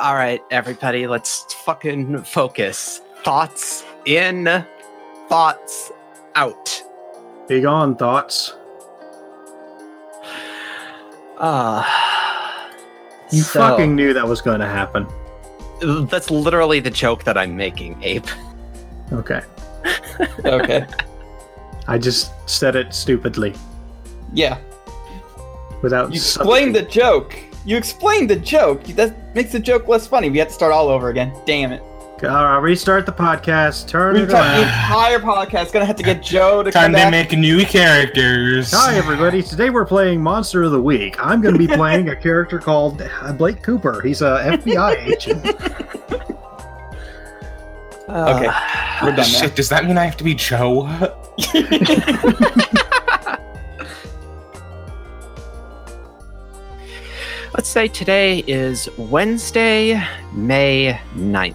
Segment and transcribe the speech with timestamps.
[0.00, 3.02] All right, everybody, let's fucking focus.
[3.22, 4.64] Thoughts in,
[5.28, 5.92] thoughts
[6.34, 6.82] out.
[7.48, 8.54] Be gone, thoughts.
[11.38, 11.84] Uh,
[13.30, 15.06] You so- fucking knew that was going to happen.
[16.08, 18.26] That's literally the joke that I'm making, Ape.
[19.12, 19.40] Okay.
[20.44, 20.84] Okay.
[21.88, 23.54] I just said it stupidly
[24.34, 24.58] Yeah.
[25.82, 26.10] without.
[26.10, 27.34] You explained the joke.
[27.64, 28.84] You explained the joke.
[28.96, 30.30] That makes the joke less funny.
[30.30, 31.32] We have to start all over again.
[31.46, 31.82] Damn it.
[32.22, 33.88] All right, restart the podcast.
[33.88, 34.60] Turn We it the around.
[34.60, 37.30] entire podcast gonna have to get Joe to come Time come to back.
[37.30, 38.70] make new characters.
[38.72, 39.42] Hi, everybody.
[39.42, 41.16] Today we're playing Monster of the Week.
[41.18, 44.02] I'm going to be playing a character called uh, Blake Cooper.
[44.02, 45.46] He's a FBI agent.
[48.10, 48.50] Okay,
[49.02, 49.22] we're done now.
[49.22, 50.82] Shit, does that mean I have to be Joe?
[57.60, 61.54] Let's say today is Wednesday, May 9th.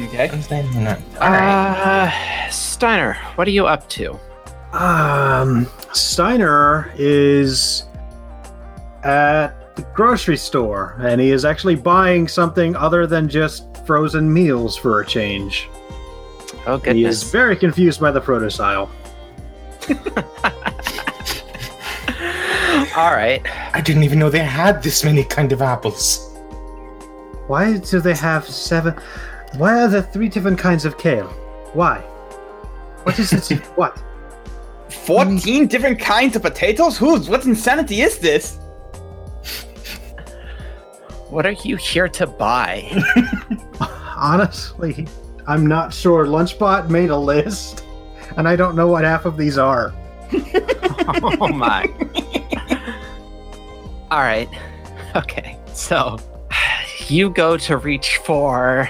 [0.00, 0.28] Okay.
[0.32, 0.98] Wednesday, May no.
[1.20, 2.10] Uh,
[2.50, 4.18] Steiner, what are you up to?
[4.72, 7.84] Um, Steiner is
[9.04, 14.74] at the grocery store, and he is actually buying something other than just frozen meals
[14.76, 15.68] for a change.
[16.66, 18.90] Oh, He is very confused by the protostyle.
[22.96, 23.42] All right.
[23.74, 26.34] I didn't even know they had this many kind of apples.
[27.46, 28.94] Why do they have seven?
[29.58, 31.28] Why are there three different kinds of kale?
[31.74, 31.98] Why?
[33.02, 33.58] What is it?
[33.76, 34.02] what?
[34.88, 36.96] 14 different kinds of potatoes?
[36.96, 38.56] Who's what insanity is this?
[41.28, 42.90] What are you here to buy?
[44.16, 45.06] Honestly,
[45.46, 46.24] I'm not sure.
[46.24, 47.84] Lunchbot made a list,
[48.38, 49.92] and I don't know what half of these are.
[50.32, 51.92] oh my.
[54.10, 54.48] All right.
[55.14, 55.56] Okay.
[55.72, 56.18] So
[57.06, 58.86] you go to reach for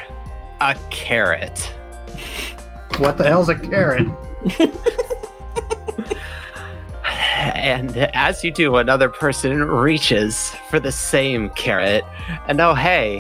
[0.61, 1.61] a carrot.
[2.99, 4.09] What the hell's a carrot?
[7.05, 12.05] And as you do, another person reaches for the same carrot.
[12.49, 13.17] And oh, hey,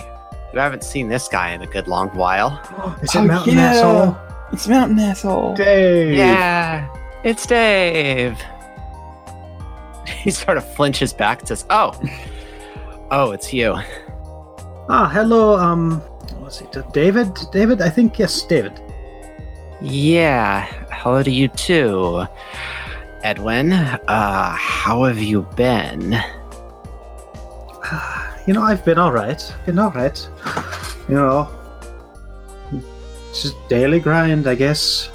[0.52, 2.60] you haven't seen this guy in a good long while.
[3.02, 3.72] Is it Oh, Mountain yeah.
[3.74, 4.16] Asshole?
[4.52, 5.54] It's Mountain Asshole.
[5.54, 6.16] Dave.
[6.16, 6.88] Yeah,
[7.24, 8.38] it's Dave.
[10.24, 11.92] He sort of flinches back and says, Oh,
[13.10, 13.74] oh, it's you.
[14.88, 15.56] Ah, hello.
[15.56, 16.00] Um,
[16.38, 16.76] what's it?
[16.92, 17.36] David?
[17.52, 17.80] David?
[17.80, 18.80] I think yes, David.
[19.80, 22.24] Yeah, hello to you too.
[23.22, 26.12] Edwin, uh, how have you been?
[28.46, 29.42] You know, I've been all right.
[29.66, 30.28] Been all right.
[31.08, 31.50] You know,
[33.32, 35.10] just daily grind, I guess.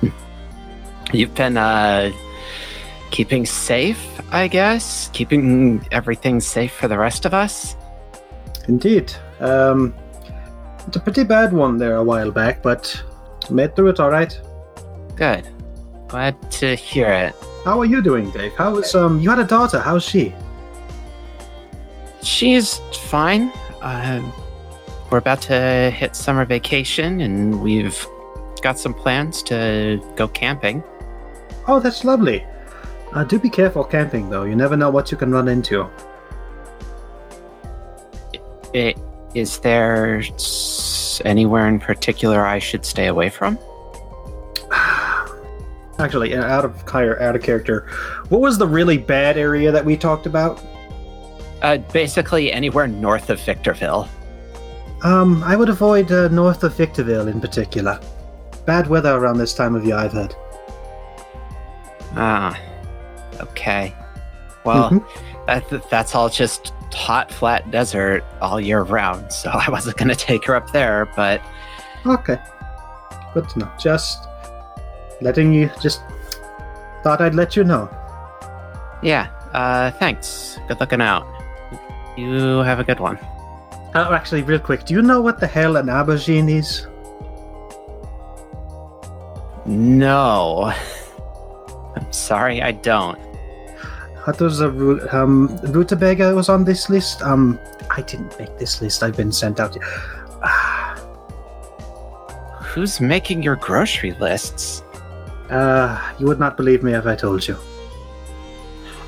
[1.12, 2.10] You've been, uh,
[3.12, 5.08] keeping safe, I guess?
[5.12, 7.76] Keeping everything safe for the rest of us?
[8.66, 9.12] Indeed.
[9.38, 9.94] Um,
[10.86, 13.00] it's a pretty bad one there a while back, but
[13.50, 14.40] made through it all right.
[15.14, 15.46] Good.
[16.08, 17.34] Glad to hear it.
[17.64, 18.54] How are you doing, Dave?
[18.54, 19.20] How is um?
[19.20, 19.78] You had a daughter.
[19.78, 20.34] How's she?
[22.22, 22.78] She's
[23.10, 23.52] fine.
[23.80, 24.22] Uh,
[25.10, 28.06] we're about to hit summer vacation, and we've
[28.62, 30.82] got some plans to go camping.
[31.68, 32.44] Oh, that's lovely.
[33.14, 34.44] Uh, do be careful camping, though.
[34.44, 35.88] You never know what you can run into.
[38.74, 38.94] I-
[39.34, 40.22] Is there
[41.24, 43.58] anywhere in particular I should stay away from?
[45.98, 47.86] Actually, out of higher, out of character.
[48.28, 50.62] What was the really bad area that we talked about?
[51.60, 54.08] Uh, basically, anywhere north of Victorville.
[55.04, 58.00] Um, I would avoid uh, north of Victorville in particular.
[58.66, 60.34] Bad weather around this time of year, I've heard.
[62.14, 62.58] Ah,
[63.40, 63.94] okay.
[64.64, 65.46] Well, Mhm.
[65.46, 70.14] that, that's all just hot, flat desert all year round, so I wasn't going to
[70.16, 71.40] take her up there, but
[72.06, 72.38] Okay.
[73.34, 73.70] Good to know.
[73.78, 74.26] Just
[75.20, 75.70] letting you.
[75.80, 76.02] Just
[77.02, 77.88] thought I'd let you know.
[79.02, 80.58] yeah, uh, thanks.
[80.68, 81.26] Good looking out.
[82.16, 83.18] You have a good one.
[83.94, 86.86] Oh, actually, real quick, do you know what the hell an aubergine is?
[89.66, 90.72] No.
[91.96, 93.18] I'm sorry, I don't.
[94.26, 94.68] Was a
[95.16, 97.22] um rutabaga was on this list?
[97.22, 97.58] Um,
[97.90, 99.02] I didn't make this list.
[99.02, 99.76] I've been sent out.
[100.42, 100.94] Ah,
[102.62, 104.82] Who's making your grocery lists?
[105.50, 107.56] Uh, you would not believe me if I told you.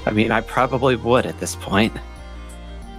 [0.04, 1.96] I mean, I probably would at this point.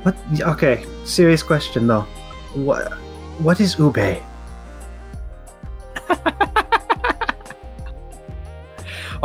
[0.04, 0.16] What?
[0.40, 2.08] Okay, serious question though.
[2.54, 2.94] What?
[3.40, 3.98] What is ube?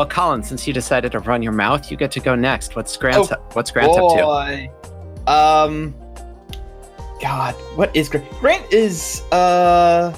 [0.00, 2.74] Well, Colin, since you decided to run your mouth, you get to go next.
[2.74, 3.30] What's Grant's?
[3.30, 5.30] Oh, what's Grant up to?
[5.30, 5.94] Um,
[7.20, 8.26] God, what is Grant?
[8.40, 10.16] Grant is uh,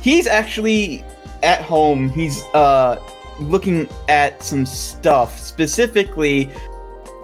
[0.00, 1.04] he's actually
[1.42, 2.08] at home.
[2.08, 2.98] He's uh
[3.38, 6.50] looking at some stuff, specifically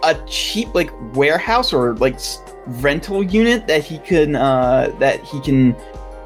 [0.03, 2.21] a cheap like warehouse or like
[2.67, 5.75] rental unit that he can uh that he can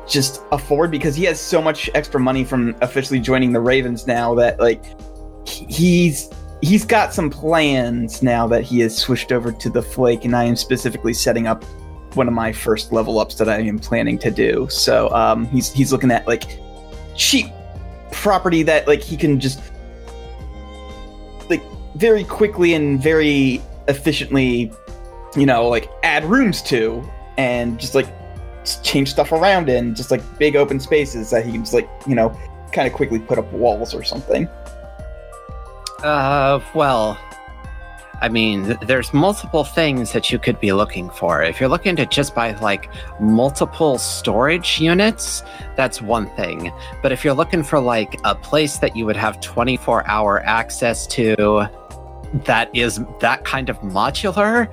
[0.08, 4.34] just afford because he has so much extra money from officially joining the Ravens now
[4.34, 4.82] that like
[5.46, 6.31] he's
[6.62, 10.44] he's got some plans now that he has switched over to the Flake and I
[10.44, 11.64] am specifically setting up
[12.14, 14.66] one of my first level ups that I am planning to do.
[14.70, 16.58] So um he's he's looking at like
[17.14, 17.46] cheap
[18.12, 19.60] property that like he can just
[21.48, 21.62] like
[21.94, 24.72] very quickly and very efficiently
[25.37, 27.04] you know like add rooms to
[27.37, 28.06] and just like
[28.82, 32.14] change stuff around in just like big open spaces that he can just like you
[32.14, 32.37] know
[32.72, 34.48] kind of quickly put up walls or something
[36.02, 37.19] Uh, well,
[38.20, 41.43] I mean, there's multiple things that you could be looking for.
[41.43, 42.88] If you're looking to just buy like
[43.20, 45.43] multiple storage units,
[45.76, 46.72] that's one thing.
[47.02, 51.06] But if you're looking for like a place that you would have 24 hour access
[51.08, 51.69] to,
[52.44, 54.72] that is that kind of modular,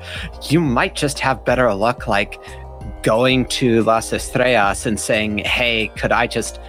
[0.50, 2.40] you might just have better luck like
[3.02, 6.60] going to Las Estrellas and saying, hey, could I just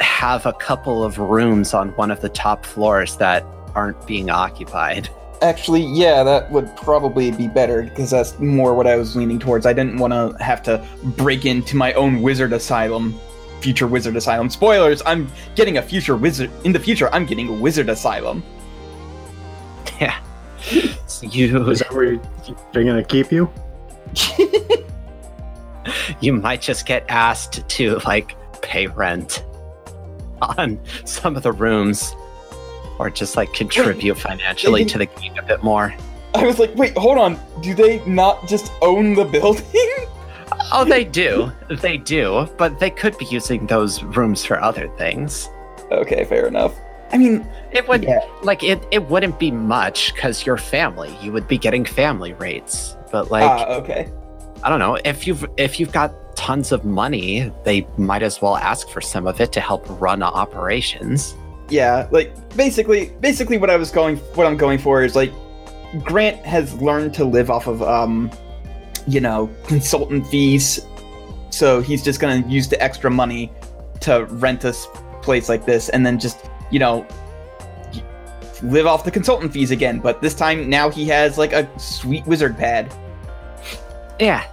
[0.00, 5.08] have a couple of rooms on one of the top floors that aren't being occupied.
[5.42, 9.66] actually yeah that would probably be better because that's more what i was leaning towards
[9.66, 10.84] i didn't want to have to
[11.16, 13.18] break into my own wizard asylum
[13.60, 17.52] future wizard asylum spoilers i'm getting a future wizard in the future i'm getting a
[17.52, 18.42] wizard asylum
[20.00, 20.16] Yeah.
[21.06, 22.22] So you Is that where you-
[22.72, 23.50] they're gonna keep you?
[26.20, 29.44] you might just get asked to like pay rent
[30.40, 32.14] on some of the rooms
[32.98, 35.94] or just like contribute financially to the game a bit more.
[36.34, 37.38] I was like, wait, hold on.
[37.60, 39.64] Do they not just own the building?
[40.72, 41.52] Oh, they do.
[41.68, 45.48] They do, but they could be using those rooms for other things.
[45.90, 46.74] okay, fair enough.
[47.12, 48.20] I mean, It would Yeah.
[48.42, 51.16] like it it wouldn't be much cuz you're family.
[51.22, 52.96] You would be getting family rates.
[53.12, 54.08] But like ah, okay.
[54.62, 58.56] I don't know if you've if you've got tons of money, they might as well
[58.56, 61.34] ask for some of it to help run operations.
[61.74, 65.32] Yeah, like basically, basically, what I was going, what I'm going for is like,
[66.04, 68.30] Grant has learned to live off of, um,
[69.08, 70.86] you know, consultant fees.
[71.50, 73.52] So he's just gonna use the extra money
[74.02, 74.72] to rent a
[75.20, 77.04] place like this, and then just, you know,
[78.62, 79.98] live off the consultant fees again.
[79.98, 82.94] But this time, now he has like a sweet wizard pad.
[84.20, 84.44] Yeah.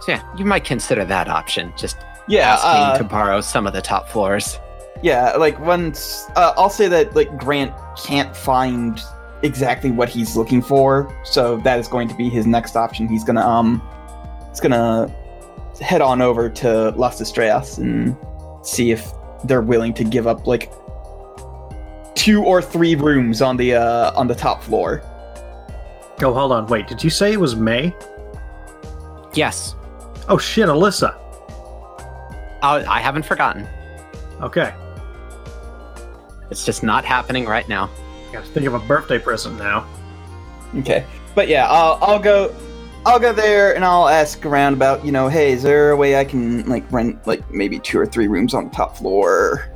[0.00, 1.72] So yeah, you might consider that option.
[1.76, 1.96] Just
[2.26, 4.58] Yeah, asking uh, to borrow some of the top floors.
[5.04, 8.98] Yeah, like once uh, I'll say that like Grant can't find
[9.42, 13.06] exactly what he's looking for, so that is going to be his next option.
[13.06, 13.82] He's gonna um,
[14.48, 15.14] he's gonna
[15.78, 18.16] head on over to Las Estrellas and
[18.62, 19.12] see if
[19.44, 20.72] they're willing to give up like
[22.14, 25.02] two or three rooms on the uh on the top floor.
[26.22, 26.66] Oh, hold on.
[26.68, 27.94] Wait, did you say it was May?
[29.34, 29.74] Yes.
[30.30, 31.14] Oh shit, Alyssa.
[32.62, 33.68] Oh, I haven't forgotten.
[34.40, 34.72] Okay,
[36.50, 37.90] It's just not happening right now.
[38.32, 39.86] gotta think of a birthday present now.
[40.76, 42.54] Okay, but yeah, I'll I'll go.
[43.06, 46.16] I'll go there and I'll ask around about, you know, hey, is there a way
[46.16, 49.68] I can like rent like maybe two or three rooms on the top floor?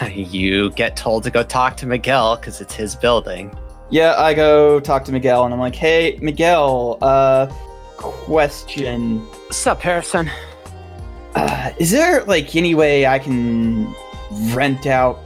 [0.10, 3.56] You get told to go talk to Miguel because it's his building.
[3.90, 7.46] Yeah, I go talk to Miguel and I'm like, hey, Miguel, uh,
[7.96, 9.20] question.
[9.20, 10.28] What's up, Harrison?
[11.36, 13.94] Uh, is there like any way I can
[14.52, 15.20] rent out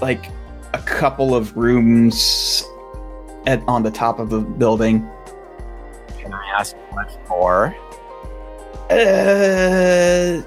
[0.00, 0.30] like
[0.72, 2.64] a couple of rooms
[3.46, 5.08] at on the top of the building?
[6.18, 7.74] Can I ask what for?
[8.90, 10.42] Uh,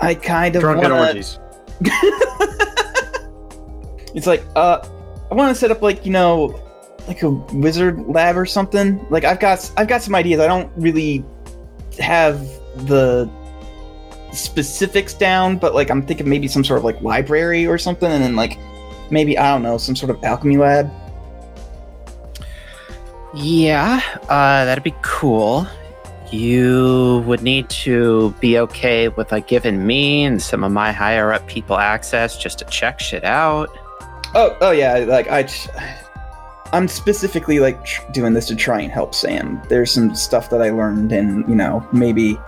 [0.00, 1.06] I kind of Drunken wanna...
[1.06, 1.38] orgies.
[4.14, 4.86] It's like, uh,
[5.30, 6.60] I want to set up like you know,
[7.06, 9.04] like a wizard lab or something.
[9.10, 10.40] Like I've got, I've got some ideas.
[10.40, 11.24] I don't really
[11.98, 12.40] have
[12.86, 13.30] the
[14.32, 18.22] specifics down, but like I'm thinking maybe some sort of like library or something, and
[18.22, 18.58] then like
[19.10, 20.90] maybe I don't know, some sort of alchemy lab.
[23.34, 25.66] Yeah, uh, that'd be cool.
[26.32, 31.32] You would need to be okay with like giving me and some of my higher
[31.32, 33.68] up people access just to check shit out.
[34.34, 35.48] Oh, oh yeah, like I,
[36.72, 39.60] I'm specifically like tr- doing this to try and help Sam.
[39.68, 42.38] There's some stuff that I learned, and you know, maybe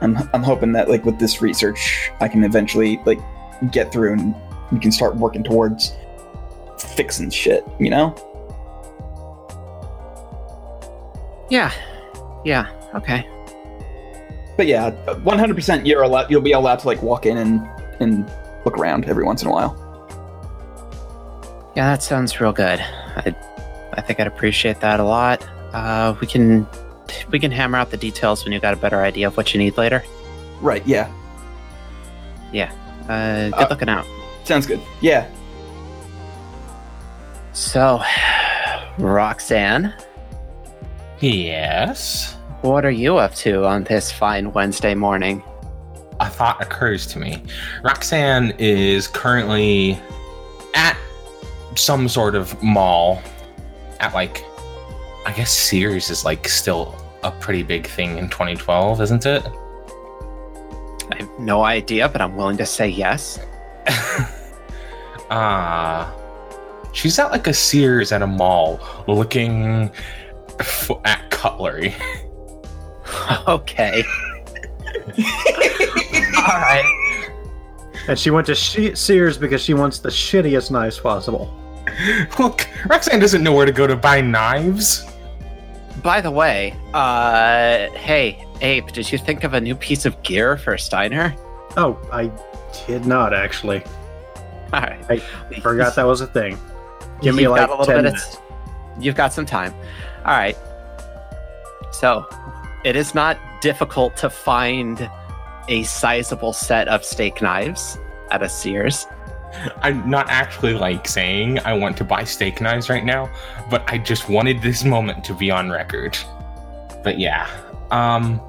[0.00, 3.20] I'm I'm hoping that like with this research, I can eventually like
[3.70, 4.34] get through and
[4.72, 5.92] we can start working towards
[6.96, 7.64] fixing shit.
[7.78, 8.14] You know?
[11.50, 11.70] Yeah,
[12.44, 13.28] yeah, okay.
[14.56, 16.30] but yeah, 100% you're allowed.
[16.30, 17.68] You'll be allowed to like walk in and
[18.00, 18.30] and
[18.64, 19.76] look around every once in a while.
[21.76, 22.80] Yeah, that sounds real good.
[22.80, 23.34] I,
[23.94, 25.46] I think I'd appreciate that a lot.
[25.74, 26.66] Uh, we can
[27.30, 29.58] we can hammer out the details when you got a better idea of what you
[29.58, 30.02] need later.
[30.60, 30.86] Right.
[30.86, 31.12] Yeah.
[32.52, 32.72] Yeah.
[33.08, 34.06] Uh, good Uh, looking out.
[34.44, 34.80] Sounds good.
[35.00, 35.26] Yeah.
[37.52, 38.02] So,
[38.98, 39.92] Roxanne,
[41.20, 42.36] Yes.
[42.62, 45.42] what are you up to on this fine Wednesday morning?
[46.20, 47.42] A thought occurs to me.
[47.84, 49.98] Roxanne is currently
[50.74, 50.96] at
[51.74, 53.20] some sort of mall
[54.00, 54.44] at like
[55.24, 59.46] I guess Sears is like still a pretty big thing in 2012, isn't it?
[61.12, 63.38] I have no idea, but I'm willing to say yes.
[65.30, 66.10] uh
[66.92, 69.90] she's at like a Sears at a mall looking
[70.60, 71.94] f- at cutlery.
[73.48, 74.04] okay.
[76.36, 77.30] All right.
[78.08, 81.52] And she went to she- Sears because she wants the shittiest knives possible.
[82.38, 85.04] Look, Roxanne doesn't know where to go to buy knives.
[86.02, 90.56] By the way, uh, hey, Ape, did you think of a new piece of gear
[90.56, 91.34] for Steiner?
[91.76, 92.30] Oh, I
[92.86, 93.82] did not actually.
[94.72, 95.04] All right.
[95.08, 96.58] I forgot that was a thing.
[97.20, 98.36] Give me You've like got a little 10 bit minutes.
[98.36, 98.42] of.
[99.02, 99.74] You've got some time.
[100.24, 100.56] All right.
[101.92, 102.26] So,
[102.84, 105.08] it is not difficult to find
[105.68, 107.98] a sizable set of steak knives
[108.30, 109.06] at a Sears.
[109.82, 113.30] I'm not actually like saying I want to buy steak knives right now,
[113.70, 116.16] but I just wanted this moment to be on record.
[117.04, 117.48] But yeah,
[117.90, 118.40] um,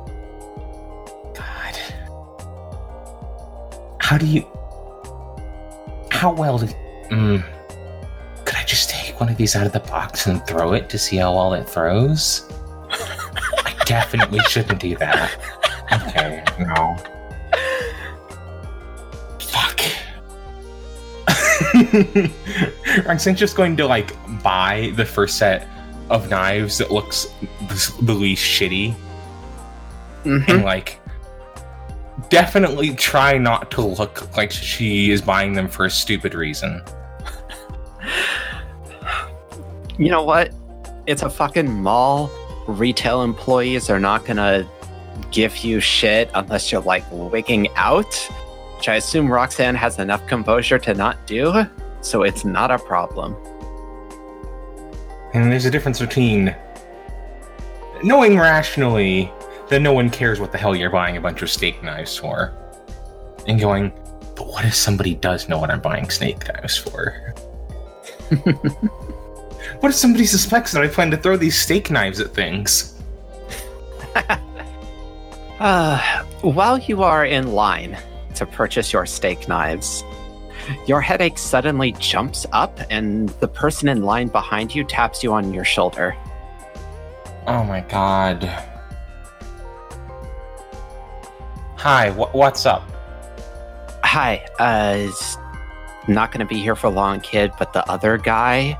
[4.04, 4.46] how do you?
[6.12, 6.76] How well did?
[7.10, 7.42] Mm,
[8.46, 10.98] could I just take one of these out of the box and throw it to
[10.98, 12.46] see how well it throws?
[12.92, 15.32] I definitely shouldn't do that.
[15.92, 16.98] Okay, no.
[19.40, 19.80] Fuck.
[23.06, 24.12] Roxanne's just going to like
[24.44, 25.68] buy the first set
[26.10, 27.28] of knives that looks
[27.70, 28.94] the, the least shitty
[30.26, 30.48] Mhm.
[30.50, 31.00] and like
[32.30, 36.82] definitely try not to look like she is buying them for a stupid reason.
[39.98, 40.52] You know what?
[41.06, 42.32] It's a fucking mall.
[42.68, 44.68] Retail employees are not gonna
[45.32, 48.14] give you shit unless you're like wigging out,
[48.78, 51.66] which I assume Roxanne has enough composure to not do.
[52.02, 53.36] So it's not a problem.
[55.34, 56.56] And there's a difference between
[58.04, 59.32] knowing rationally
[59.74, 62.54] that no one cares what the hell you're buying a bunch of steak knives for,
[63.48, 63.92] and going,
[64.36, 67.34] but what if somebody does know what I'm buying steak knives for?
[69.80, 73.02] what if somebody suspects that I plan to throw these steak knives at things?
[75.60, 75.98] Uh,
[76.42, 77.98] while you are in line
[78.36, 80.04] to purchase your steak knives,
[80.88, 85.54] your headache suddenly jumps up, and the person in line behind you taps you on
[85.54, 86.18] your shoulder.
[87.48, 88.44] Oh my god.
[91.84, 92.84] Hi, wh- what's up?
[94.04, 95.38] Hi, uh, is
[96.08, 98.78] not going to be here for long, kid, but the other guy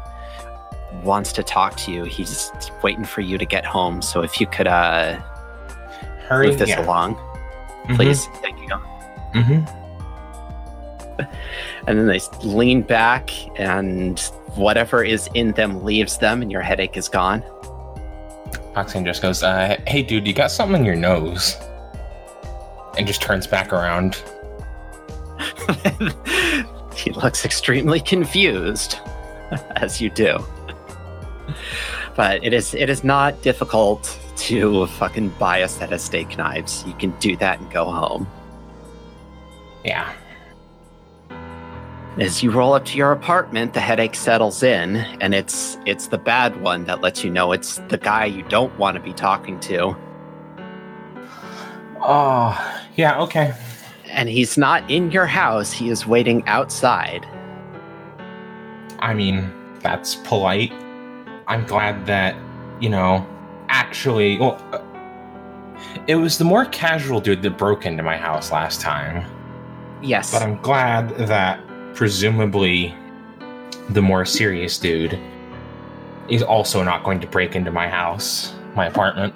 [1.04, 2.06] wants to talk to you.
[2.06, 4.02] He's waiting for you to get home.
[4.02, 5.20] So if you could uh,
[6.28, 6.86] Hurry, move this yeah.
[6.86, 7.16] along,
[7.86, 8.28] Mhm, please.
[8.42, 8.68] Thank you.
[9.34, 9.80] mhm.
[11.88, 13.30] And then they lean back,
[13.60, 14.18] and
[14.56, 17.44] whatever is in them leaves them, and your headache is gone.
[18.74, 21.58] Roxanne just goes, uh, hey dude, you got something in your nose.
[22.98, 24.22] And just turns back around.
[26.96, 29.00] he looks extremely confused,
[29.76, 30.38] as you do.
[32.16, 36.84] But it is it is not difficult to fucking buy a set of steak knives.
[36.86, 38.28] You can do that and go home.
[39.84, 40.14] Yeah.
[42.20, 46.20] As you roll up to your apartment, the headache settles in, and it's it's the
[46.20, 49.60] bad one that lets you know it's the guy you don't want to be talking
[49.62, 49.96] to.
[52.06, 53.54] Oh, yeah, okay.
[54.10, 57.26] And he's not in your house, he is waiting outside.
[59.00, 60.72] I mean, that's polite.
[61.48, 62.36] I'm glad that,
[62.82, 63.26] you know,
[63.70, 64.82] actually, well, uh,
[66.08, 69.26] it was the more casual dude that broke into my house last time.
[70.02, 70.32] Yes.
[70.32, 71.62] But I'm glad that
[71.96, 72.94] presumably
[73.90, 75.18] the more serious dude
[76.30, 79.34] is also not going to break into my house, my apartment.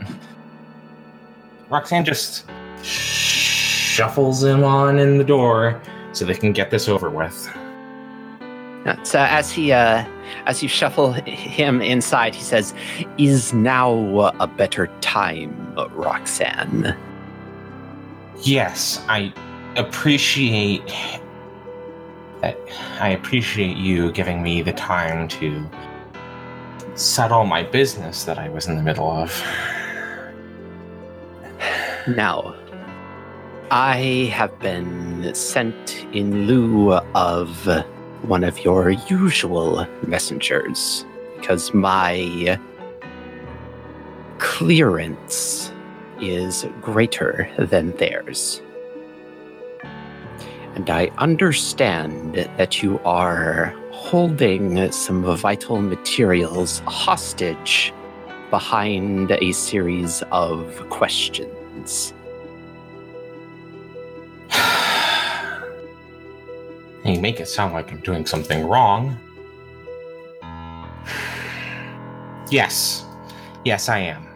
[1.69, 2.45] Roxanne just
[2.83, 5.81] shuffles him on in the door
[6.11, 7.49] so they can get this over with.
[9.03, 10.05] So as he uh,
[10.45, 12.73] as you shuffle him inside, he says,
[13.17, 16.95] "Is now a better time, Roxanne?"
[18.41, 19.33] Yes, I
[19.75, 20.87] appreciate
[22.41, 22.57] that.
[22.99, 25.69] I appreciate you giving me the time to
[26.95, 29.31] settle my business that I was in the middle of.
[32.07, 32.55] Now,
[33.69, 37.67] I have been sent in lieu of
[38.21, 41.05] one of your usual messengers
[41.35, 42.57] because my
[44.37, 45.73] clearance
[46.21, 48.61] is greater than theirs.
[50.75, 57.93] And I understand that you are holding some vital materials hostage
[58.49, 62.13] behind a series of questions.
[67.13, 69.17] You make it sound like I'm doing something wrong.
[72.49, 73.05] Yes.
[73.65, 74.27] Yes, I am.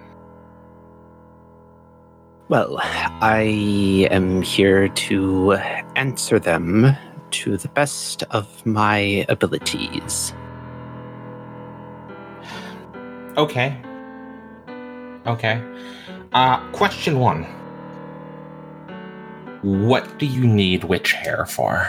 [2.50, 5.54] Well, I am here to
[5.96, 6.96] answer them
[7.32, 10.34] to the best of my abilities.
[13.38, 13.78] Okay.
[15.26, 15.64] Okay.
[16.34, 17.44] Uh, question one.
[19.62, 21.88] What do you need witch hair for?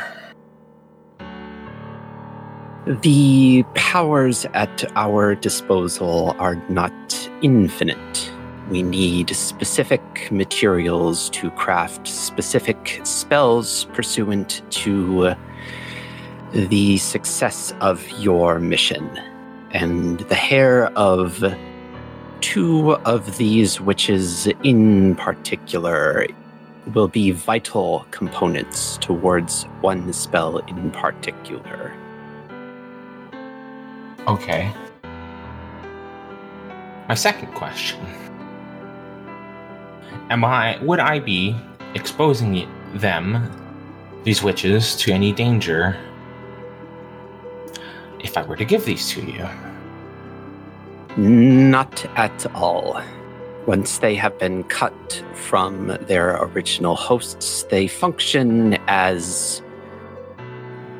[2.84, 6.92] The powers at our disposal are not
[7.40, 8.32] infinite.
[8.70, 15.36] We need specific materials to craft specific spells pursuant to
[16.50, 19.08] the success of your mission.
[19.70, 21.44] And the hair of
[22.40, 26.26] two of these witches in particular
[26.94, 31.96] will be vital components towards one spell in particular.
[34.28, 34.72] Okay.
[37.08, 38.00] My second question.
[40.30, 41.56] Am I would I be
[41.94, 43.50] exposing them,
[44.22, 45.96] these witches, to any danger
[48.20, 49.48] if I were to give these to you?
[51.16, 53.02] Not at all.
[53.66, 59.62] Once they have been cut from their original hosts, they function as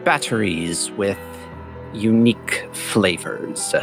[0.05, 1.18] batteries with
[1.92, 3.74] unique flavors,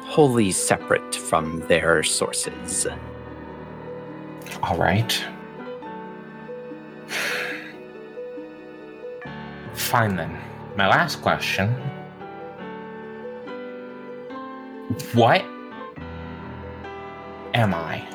[0.00, 2.86] wholly separate from their sources.
[4.62, 5.24] All right.
[9.74, 10.38] Fine then.
[10.76, 11.68] My last question.
[15.12, 15.44] What
[17.54, 18.06] am I?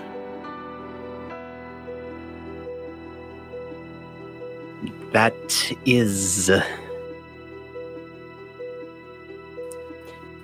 [5.12, 6.50] That is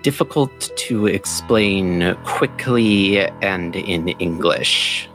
[0.02, 5.10] difficult to explain quickly and in English.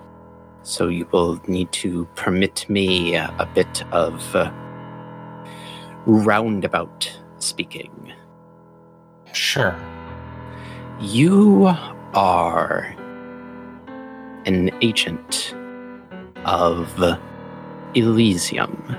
[0.62, 4.50] So you will need to permit me a bit of uh,
[6.06, 8.12] roundabout speaking.
[9.32, 9.74] Sure.
[11.00, 11.74] You
[12.14, 12.94] are
[14.44, 15.54] an agent
[16.44, 17.18] of
[17.94, 18.96] Elysium.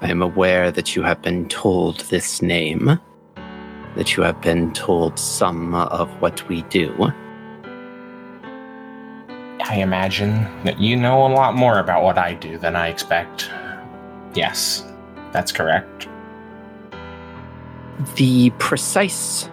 [0.00, 3.00] I am aware that you have been told this name,
[3.96, 7.12] that you have been told some of what we do.
[9.68, 13.50] I imagine that you know a lot more about what I do than I expect.
[14.34, 14.84] Yes,
[15.32, 16.08] that's correct.
[18.14, 19.48] The precise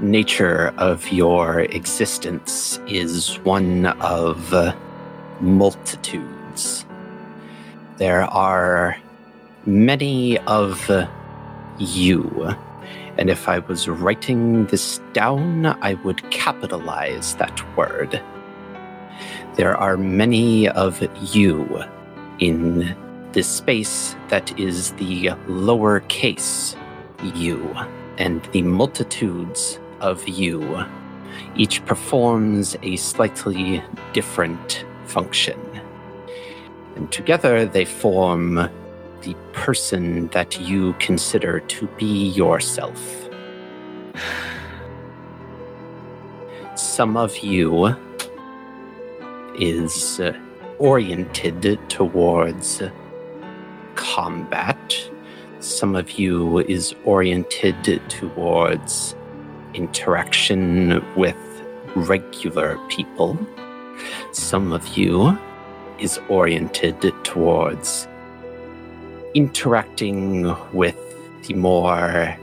[0.00, 4.54] nature of your existence is one of
[5.40, 6.84] multitudes.
[7.98, 8.96] There are
[9.66, 10.90] many of
[11.78, 12.56] you.
[13.16, 18.20] And if I was writing this down, I would capitalize that word.
[19.54, 21.02] There are many of
[21.34, 21.84] you
[22.40, 22.96] in
[23.32, 26.76] this space that is the lowercase
[27.34, 27.74] you,
[28.18, 30.84] and the multitudes of you.
[31.56, 35.58] Each performs a slightly different function.
[36.96, 38.68] And together they form
[39.24, 43.28] the person that you consider to be yourself.
[46.76, 47.96] Some of you
[49.58, 50.32] is uh,
[50.78, 52.82] oriented towards
[53.94, 55.10] combat.
[55.60, 59.14] Some of you is oriented towards
[59.72, 61.36] interaction with
[61.94, 63.38] regular people.
[64.32, 65.38] Some of you
[65.98, 68.08] is oriented towards
[69.34, 70.96] interacting with
[71.46, 72.36] the more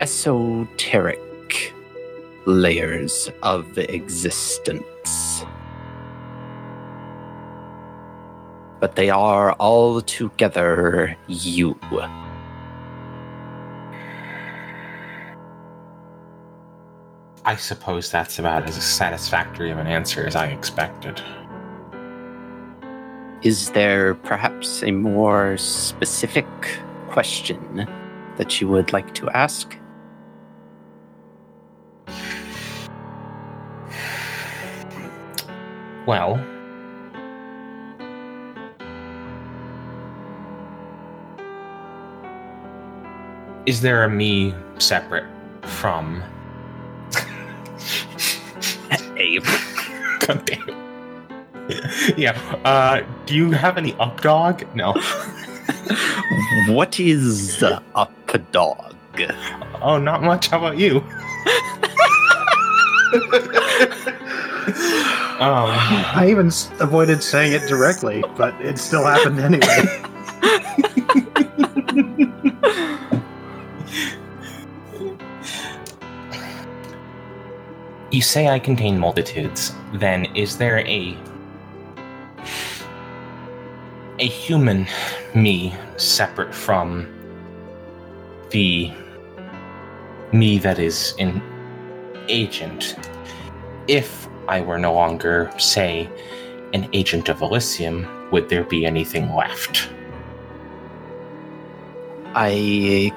[0.00, 1.20] esoteric
[2.46, 5.44] layers of existence.
[8.84, 11.74] but they are altogether you.
[17.46, 21.22] I suppose that's about as satisfactory of an answer as I expected.
[23.44, 26.46] Is there perhaps a more specific
[27.10, 27.86] question
[28.38, 29.76] that you would like to ask?
[36.06, 36.42] Well,
[43.66, 45.26] is there a me separate
[45.64, 46.22] from
[49.18, 49.44] Abe.
[50.20, 50.93] God damn it.
[52.16, 52.38] Yeah.
[52.64, 54.64] Uh, do you have any up dog?
[54.74, 54.92] No.
[56.68, 58.94] what is a dog?
[59.80, 60.48] Oh, not much.
[60.48, 60.96] How about you?
[65.40, 65.70] um,
[66.14, 66.50] I even
[66.80, 69.84] avoided saying it directly, but it still happened anyway.
[78.10, 79.72] you say I contain multitudes.
[79.94, 81.16] Then is there a
[84.18, 84.86] a human
[85.34, 87.08] me separate from
[88.50, 88.92] the
[90.32, 91.42] me that is an
[92.28, 92.96] agent?
[93.88, 96.08] If I were no longer, say,
[96.72, 99.88] an agent of Elysium, would there be anything left?
[102.36, 103.12] I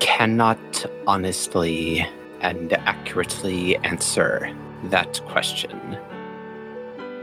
[0.00, 2.06] cannot honestly
[2.40, 4.52] and accurately answer
[4.84, 5.98] that question.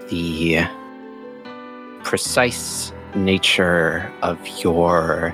[0.10, 0.66] The
[2.04, 5.34] precise nature of your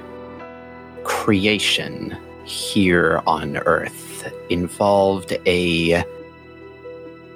[1.04, 6.04] creation here on Earth involved a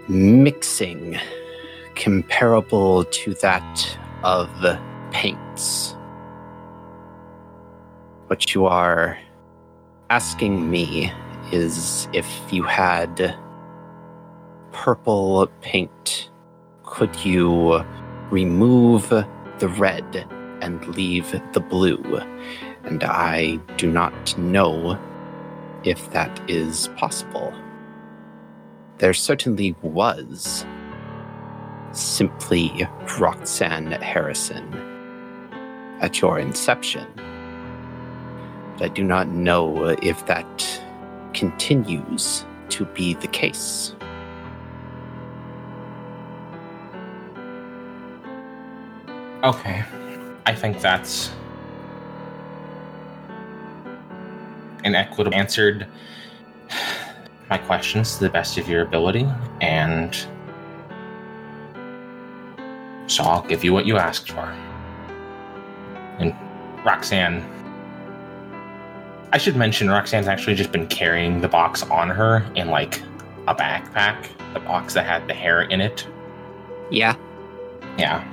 [0.08, 1.18] mixing
[1.96, 4.50] comparable to that of
[5.12, 5.96] paints.
[8.28, 9.18] What you are
[10.10, 11.12] asking me
[11.52, 13.36] is if you had
[14.72, 16.30] purple paint,
[16.84, 17.84] could you
[18.30, 19.10] remove
[19.60, 20.28] the red
[20.62, 22.22] and leave the blue?
[22.84, 24.98] And I do not know
[25.84, 27.54] if that is possible.
[28.98, 30.66] There certainly was
[31.92, 32.88] simply
[33.20, 34.74] Roxanne Harrison
[36.02, 37.08] at your inception.
[38.78, 40.82] But I do not know if that
[41.34, 43.96] continues to be the case.
[49.44, 49.84] Okay.
[50.46, 51.32] I think that's
[54.84, 55.88] an equitable answered
[57.50, 59.28] my questions to the best of your ability,
[59.62, 60.16] and
[63.08, 64.54] so I'll give you what you asked for.
[66.20, 66.36] And
[66.86, 67.44] Roxanne,
[69.32, 73.02] I should mention Roxanne's actually just been carrying the box on her in like
[73.48, 76.08] a backpack, the box that had the hair in it.
[76.92, 77.16] Yeah.
[77.98, 78.24] Yeah.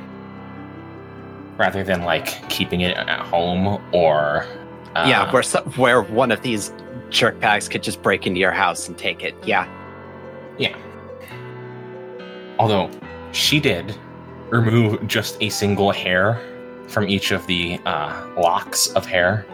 [1.59, 4.47] Rather than like keeping it at home or.
[4.95, 6.73] Uh, yeah, where, so, where one of these
[7.11, 9.35] jerk jerkbags could just break into your house and take it.
[9.45, 9.69] Yeah.
[10.59, 10.77] Yeah.
[12.59, 12.91] Although
[13.33, 13.97] she did
[14.51, 16.41] remove just a single hair
[16.89, 19.47] from each of the uh, locks of hair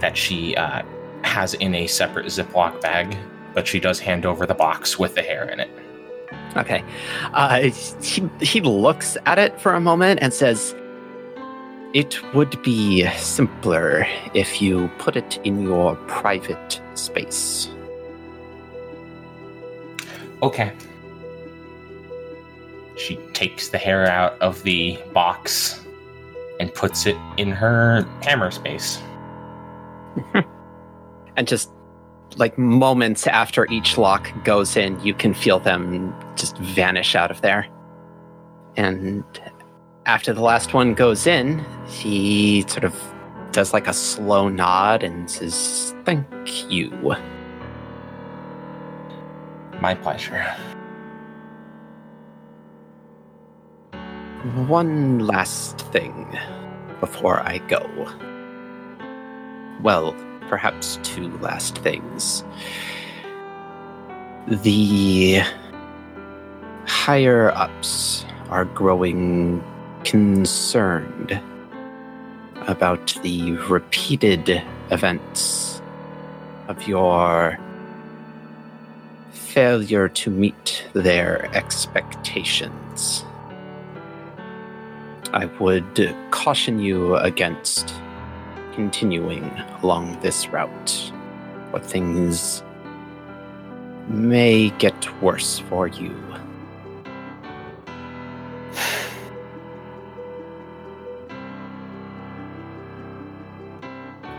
[0.00, 0.82] that she uh,
[1.22, 3.16] has in a separate Ziploc bag,
[3.54, 5.70] but she does hand over the box with the hair in it.
[6.56, 6.84] Okay.
[7.32, 7.70] Uh,
[8.02, 10.74] he, he looks at it for a moment and says,
[11.94, 14.04] It would be simpler
[14.34, 17.68] if you put it in your private space.
[20.42, 20.72] Okay.
[22.96, 25.84] She takes the hair out of the box
[26.58, 29.00] and puts it in her hammer space.
[31.36, 31.70] and just
[32.36, 37.40] like moments after each lock goes in, you can feel them just vanish out of
[37.40, 37.68] there.
[38.76, 39.22] And
[40.06, 42.94] after the last one goes in, he sort of
[43.52, 46.26] does like a slow nod and says, Thank
[46.70, 46.90] you.
[49.80, 50.44] My pleasure.
[54.66, 56.38] One last thing
[57.00, 57.82] before I go.
[59.82, 60.14] Well,
[60.48, 62.44] perhaps two last things.
[64.46, 65.42] The
[66.86, 69.62] higher ups are growing
[70.04, 71.40] concerned
[72.66, 75.82] about the repeated events
[76.68, 77.58] of your
[79.32, 83.24] failure to meet their expectations.
[85.32, 87.94] I would caution you against
[88.74, 89.44] continuing
[89.82, 91.12] along this route.
[91.70, 92.62] What things
[94.08, 96.14] may get worse for you.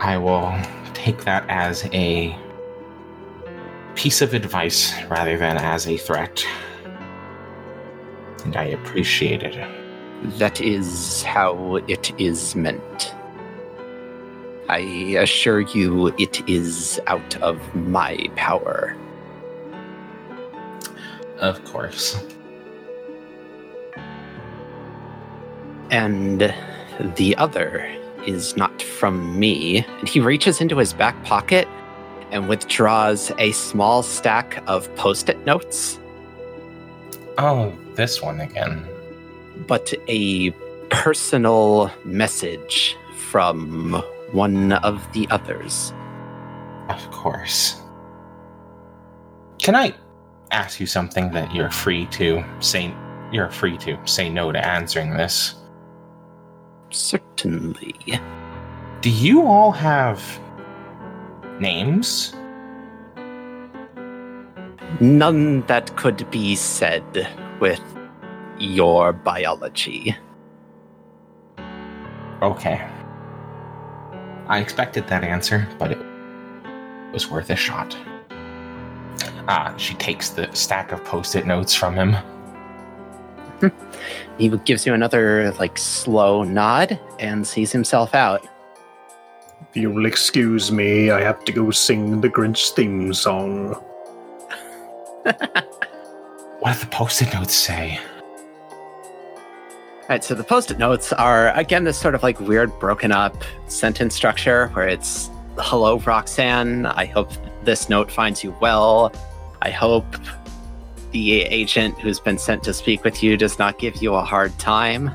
[0.06, 0.56] I will
[0.94, 2.32] take that as a
[3.96, 6.46] piece of advice rather than as a threat.
[8.44, 9.56] And I appreciate it.
[10.38, 13.16] That is how it is meant.
[14.68, 14.78] I
[15.18, 18.96] assure you, it is out of my power.
[21.38, 22.24] Of course.
[25.90, 26.54] And
[27.16, 27.92] the other
[28.26, 29.78] is not from me.
[29.98, 31.66] And he reaches into his back pocket
[32.30, 35.98] and withdraws a small stack of post it notes,
[37.38, 38.86] Oh, this one again.
[39.66, 40.50] but a
[40.90, 42.96] personal message
[43.28, 43.94] from
[44.32, 45.92] one of the others.
[46.88, 47.80] Of course.
[49.58, 49.94] Can I
[50.50, 52.94] ask you something that you're free to say
[53.32, 55.56] you're free to say no to answering this?
[56.90, 58.20] Certainly.
[59.00, 60.22] Do you all have
[61.60, 62.34] names?
[65.00, 67.28] None that could be said
[67.60, 67.82] with
[68.58, 70.16] your biology.
[72.42, 72.86] Okay.
[74.48, 75.98] I expected that answer, but it
[77.12, 77.96] was worth a shot.
[79.48, 82.16] Ah, she takes the stack of post-it notes from him.
[84.38, 88.46] He gives you another, like, slow nod and sees himself out.
[89.70, 93.82] If you'll excuse me, I have to go sing the Grinch theme song.
[96.60, 98.00] What did the post-it notes say?
[98.70, 103.36] All right, so the post-it notes are again this sort of like weird broken up
[103.68, 106.86] sentence structure where it's "Hello, Roxanne.
[106.86, 107.30] I hope
[107.62, 109.12] this note finds you well.
[109.62, 110.06] I hope
[111.12, 114.58] the agent who's been sent to speak with you does not give you a hard
[114.58, 115.10] time."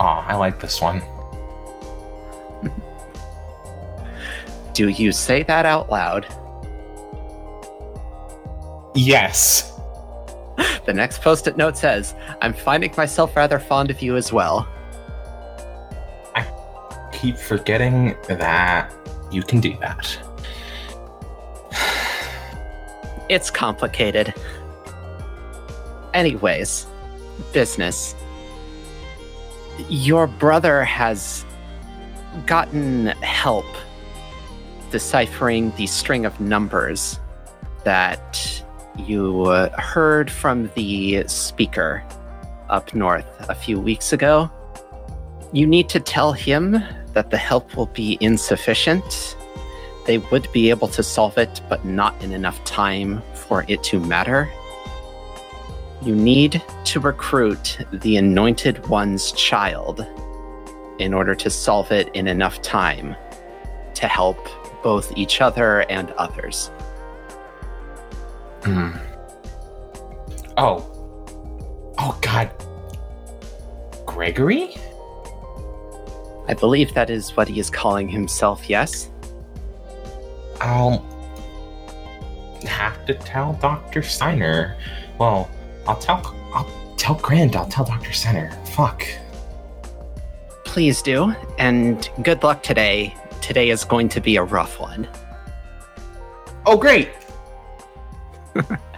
[0.00, 1.02] Aw, I like this one.
[4.72, 6.26] Do you say that out loud?
[8.94, 9.72] Yes.
[10.84, 14.68] The next post-it note says, "I'm finding myself rather fond of you as well."
[16.34, 16.46] I
[17.10, 18.92] keep forgetting that
[19.30, 20.18] you can do that.
[23.28, 24.32] It's complicated.
[26.14, 26.86] Anyways,
[27.52, 28.14] business.
[29.88, 31.44] Your brother has
[32.46, 33.66] gotten help
[34.90, 37.18] deciphering the string of numbers
[37.84, 38.62] that
[38.96, 42.02] you heard from the speaker
[42.68, 44.50] up north a few weeks ago.
[45.52, 49.36] You need to tell him that the help will be insufficient
[50.06, 54.00] they would be able to solve it, but not in enough time for it to
[54.00, 54.50] matter.
[56.02, 60.06] You need to recruit the Anointed One's child
[60.98, 63.16] in order to solve it in enough time
[63.94, 64.38] to help
[64.82, 66.70] both each other and others.
[68.62, 68.92] Hmm.
[70.56, 70.92] Oh.
[71.98, 72.50] Oh, God.
[74.06, 74.76] Gregory?
[76.48, 79.10] I believe that is what he is calling himself, yes?
[80.60, 81.04] I'll
[82.66, 84.02] have to tell Dr.
[84.02, 84.76] Steiner.
[85.18, 85.50] Well,
[85.86, 88.12] I'll tell I'll tell Grant, I'll tell Dr.
[88.12, 88.50] Steiner.
[88.74, 89.06] Fuck.
[90.64, 93.14] Please do, and good luck today.
[93.40, 95.08] Today is going to be a rough one.
[96.66, 97.10] Oh, great!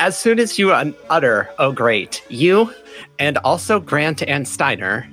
[0.00, 2.72] as soon as you un- utter, oh great, you
[3.18, 5.08] and also Grant and Steiner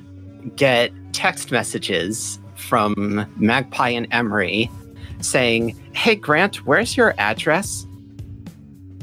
[0.56, 4.72] get text messages from Magpie and Emery
[5.20, 7.86] saying, Hey Grant, where's your address?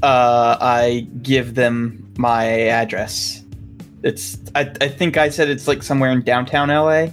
[0.03, 3.45] Uh, I give them my address.
[4.03, 7.09] It's I, I think I said it's like somewhere in downtown LA.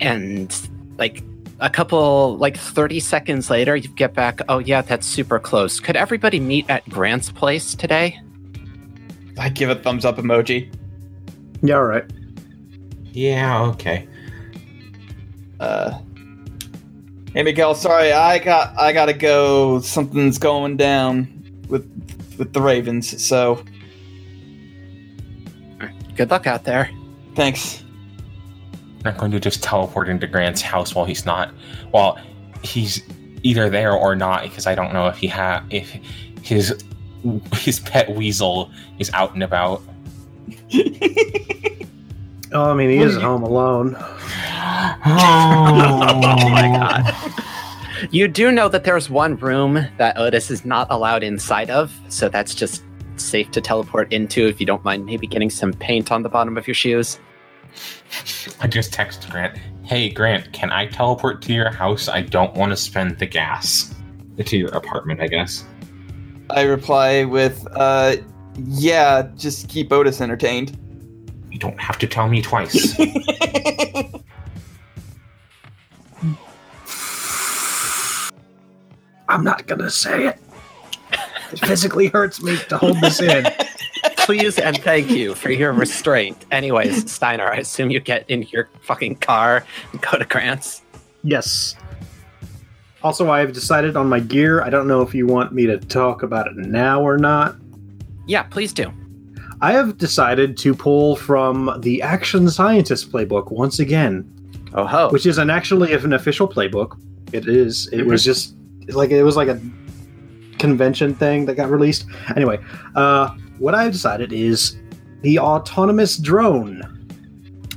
[0.00, 1.22] And like
[1.60, 5.80] a couple, like 30 seconds later, you get back, oh yeah, that's super close.
[5.80, 8.20] Could everybody meet at Grant's place today?
[9.38, 10.72] I give a thumbs up emoji.
[11.62, 12.04] Yeah, all right.
[13.12, 14.06] Yeah, okay.
[15.58, 15.98] Uh,
[17.32, 19.80] hey Miguel, sorry, I got I gotta go.
[19.80, 21.84] Something's going down with
[22.38, 23.22] with the Ravens.
[23.24, 23.64] So
[26.16, 26.90] Good luck out there.
[27.34, 27.84] thanks.
[29.06, 31.50] Not going to just teleport into Grant's house while he's not.
[31.90, 32.18] While
[32.62, 33.02] he's
[33.42, 35.90] either there or not, because I don't know if he ha if
[36.42, 36.82] his
[37.54, 39.82] his pet weasel is out and about.
[42.52, 43.96] Oh, I mean, he is at home alone.
[43.98, 45.00] Oh.
[45.04, 47.14] oh my god.
[48.10, 52.28] You do know that there's one room that Otis is not allowed inside of, so
[52.28, 52.84] that's just
[53.16, 56.56] safe to teleport into if you don't mind maybe getting some paint on the bottom
[56.56, 57.18] of your shoes.
[58.60, 62.08] I just texted Grant, "Hey Grant, can I teleport to your house?
[62.08, 63.94] I don't want to spend the gas
[64.44, 65.20] to your apartment.
[65.20, 65.64] I guess."
[66.50, 68.16] I reply with, uh,
[68.56, 70.78] yeah, just keep Otis entertained.
[71.50, 72.96] You don't have to tell me twice.
[79.28, 80.38] I'm not gonna say it.
[81.52, 83.46] It physically hurts me to hold this in.
[84.26, 86.46] Please and thank you for your restraint.
[86.50, 90.82] Anyways, Steiner, I assume you get in your fucking car and go to Grant's.
[91.22, 91.76] Yes.
[93.04, 94.62] Also, I have decided on my gear.
[94.64, 97.54] I don't know if you want me to talk about it now or not.
[98.26, 98.92] Yeah, please do.
[99.60, 104.28] I have decided to pull from the Action Scientist playbook once again,
[104.74, 105.08] Oh ho.
[105.10, 106.98] which is an actually an official playbook.
[107.32, 107.88] It is.
[107.92, 108.56] It was just
[108.88, 109.60] like it was like a
[110.58, 112.06] convention thing that got released.
[112.34, 112.58] Anyway,
[112.96, 114.76] uh, what I've decided is
[115.22, 116.82] the autonomous drone.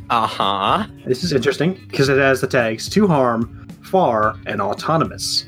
[0.09, 0.87] Uh huh.
[1.05, 5.45] This is interesting because it has the tags to harm, far, and autonomous.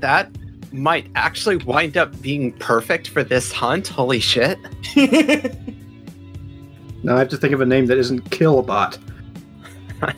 [0.00, 0.30] That
[0.72, 3.88] might actually wind up being perfect for this hunt.
[3.88, 4.58] Holy shit.
[7.02, 8.98] Now I have to think of a name that isn't Killbot.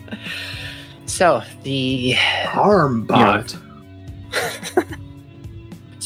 [1.08, 3.58] So the Harmbot.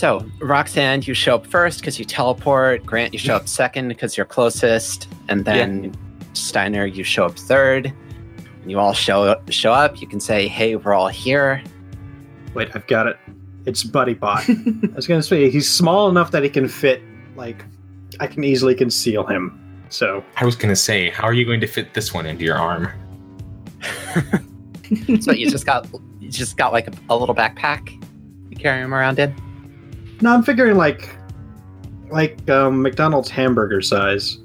[0.02, 2.84] so Roxanne, you show up first because you teleport.
[2.84, 5.94] Grant, you show up second because you're closest, and then
[6.32, 7.92] Steiner, you show up third.
[8.58, 11.62] When you all show show up, you can say, "Hey, we're all here."
[12.52, 13.16] Wait, I've got it.
[13.64, 14.42] It's Buddy Bot.
[14.50, 17.00] I was gonna say he's small enough that he can fit.
[17.36, 17.64] Like,
[18.18, 19.86] I can easily conceal him.
[19.88, 22.58] So I was gonna say, how are you going to fit this one into your
[22.58, 22.90] arm?
[25.22, 25.88] So you just got
[26.20, 27.92] you just got like a, a little backpack.
[28.50, 29.34] You carry him around in.
[30.22, 31.08] No, I'm figuring like,
[32.10, 34.38] like um, McDonald's hamburger size.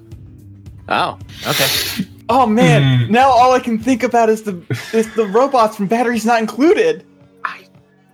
[0.90, 2.06] Oh, okay.
[2.30, 3.12] oh man, Hmm.
[3.12, 4.60] now all I can think about is the
[4.94, 7.04] is the robots from Batteries Not Included.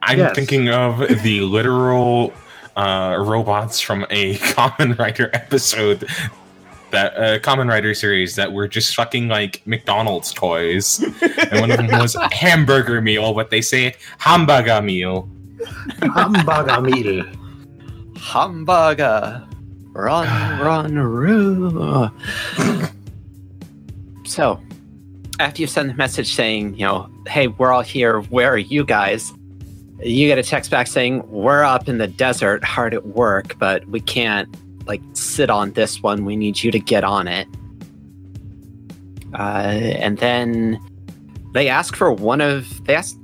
[0.05, 0.35] I'm Yes.
[0.35, 2.33] thinking of the literal
[2.75, 6.05] uh, robots from a Kamen Rider episode,
[6.91, 11.77] that uh, Kamen Rider series that were just fucking like McDonald's toys, and one of
[11.77, 15.29] them was hamburger meal, but they say it hamburger meal.
[16.01, 17.23] Hamburger meal.
[18.23, 19.45] Hamburger.
[19.91, 22.09] Run, run, roo.
[24.25, 24.59] so,
[25.39, 28.85] after you send the message saying, you know, hey, we're all here, where are you
[28.85, 29.33] guys?
[30.01, 33.85] You get a text back saying, we're up in the desert, hard at work, but
[33.87, 34.49] we can't,
[34.87, 36.25] like, sit on this one.
[36.25, 37.47] We need you to get on it.
[39.33, 40.79] Uh, and then
[41.53, 43.17] they ask for one of, they ask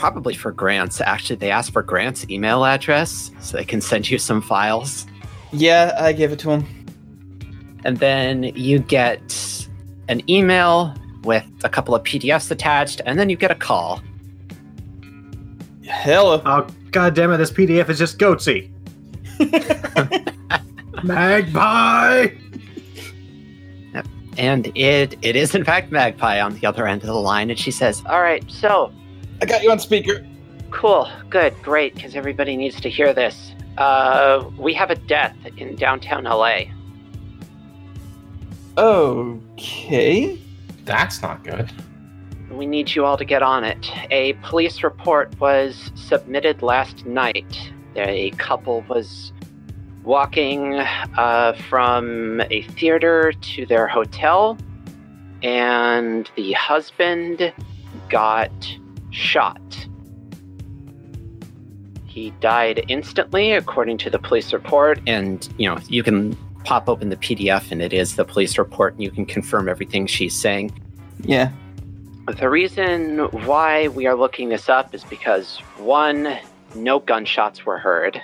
[0.00, 1.00] probably for Grant's.
[1.02, 5.06] Actually, they ask for Grant's email address so they can send you some files.
[5.52, 6.64] Yeah, I gave it to him.
[7.84, 9.68] And then you get
[10.08, 14.00] an email with a couple of PDFs attached, and then you get a call.
[15.82, 16.40] Hello.
[16.46, 17.36] Oh god damn it!
[17.36, 18.70] This PDF is just goatsy.
[21.04, 22.28] Magpie.
[24.38, 27.58] And it it is in fact Magpie on the other end of the line, and
[27.58, 28.92] she says, All right, so
[29.42, 30.26] I got you on speaker.
[30.70, 33.54] cool, good, great, because everybody needs to hear this.
[33.78, 36.64] Uh we have a death in downtown LA.
[38.76, 40.38] Okay.
[40.84, 41.70] That's not good.
[42.50, 43.90] We need you all to get on it.
[44.10, 47.72] A police report was submitted last night.
[47.96, 49.32] A couple was
[50.02, 54.58] walking uh, from a theater to their hotel,
[55.42, 57.52] and the husband
[58.08, 58.50] got
[59.10, 59.88] shot.
[62.06, 67.08] He died instantly, according to the police report, and you know you can pop open
[67.08, 70.72] the PDF, and it is the police report, and you can confirm everything she's saying.
[71.22, 71.52] Yeah.
[72.26, 76.38] The reason why we are looking this up is because one,
[76.74, 78.20] no gunshots were heard,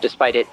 [0.00, 0.46] despite it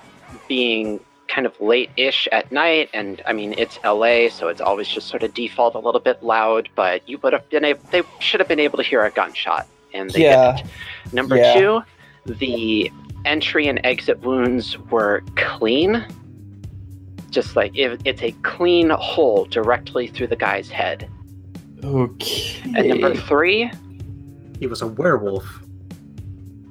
[0.47, 2.89] being kind of late ish at night.
[2.93, 6.23] And I mean, it's LA, so it's always just sort of default a little bit
[6.23, 9.11] loud, but you would have been able, they should have been able to hear a
[9.11, 10.57] gunshot, and they Yeah.
[10.57, 10.71] didn't.
[11.13, 11.53] Number Yeah.
[11.53, 11.81] two,
[12.25, 12.91] the
[13.25, 16.05] entry and exit wounds were clean.
[17.29, 21.07] just like it, it's a clean hole directly through the guy's head.
[21.83, 22.61] Okay.
[22.73, 23.69] And number three,
[24.59, 25.45] He was a werewolf.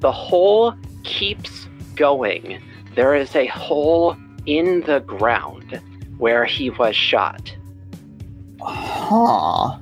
[0.01, 2.59] the hole keeps going.
[2.97, 4.17] There is a hole
[4.47, 5.81] in the ground
[6.19, 7.55] where he was shot.
[8.63, 9.79] Huh.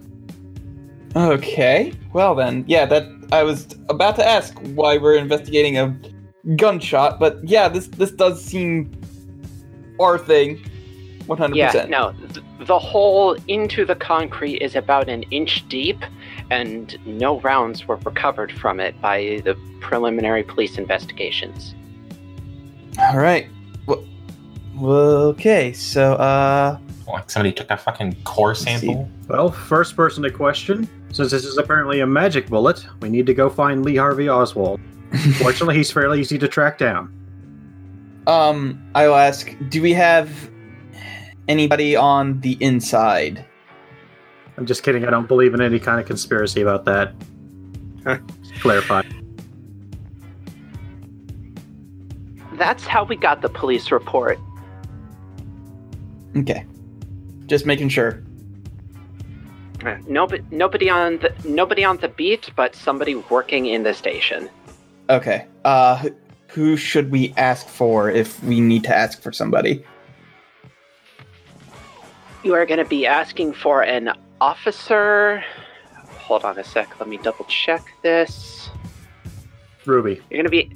[1.17, 1.93] Okay.
[2.13, 5.97] Well then, yeah, that I was about to ask why we're investigating a
[6.57, 8.91] gunshot, but yeah, this this does seem
[10.01, 10.63] our thing.
[11.27, 11.55] 100%.
[11.55, 11.91] Yeah, percent.
[11.91, 15.99] no, th- the hole into the concrete is about an inch deep,
[16.51, 21.75] and no rounds were recovered from it by the preliminary police investigations.
[22.99, 23.47] All right.
[24.75, 25.73] Well, well, okay.
[25.73, 28.65] So, uh, Like somebody took a fucking core see.
[28.65, 29.09] sample.
[29.29, 30.89] Well, first person to question.
[31.13, 34.81] Since this is apparently a magic bullet, we need to go find Lee Harvey Oswald.
[35.39, 37.13] Fortunately, he's fairly easy to track down.
[38.27, 40.51] um, I will ask: Do we have
[41.47, 43.45] anybody on the inside?
[44.57, 45.05] I'm just kidding.
[45.05, 47.13] I don't believe in any kind of conspiracy about that.
[48.61, 49.03] Clarify.
[52.55, 54.39] That's how we got the police report.
[56.37, 56.67] Okay.
[57.47, 58.23] Just making sure.
[59.85, 64.49] Uh, Nobody, nobody on the nobody on the beat, but somebody working in the station.
[65.11, 65.47] Okay.
[65.65, 66.09] Uh,
[66.49, 69.85] who should we ask for if we need to ask for somebody?
[72.43, 75.45] You are going to be asking for an officer.
[76.19, 76.99] Hold on a sec.
[76.99, 78.71] Let me double check this.
[79.85, 80.23] Ruby.
[80.31, 80.71] You're going to be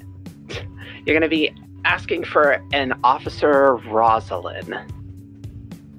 [1.07, 1.55] you're going to be
[1.85, 4.75] asking for an officer Rosalind.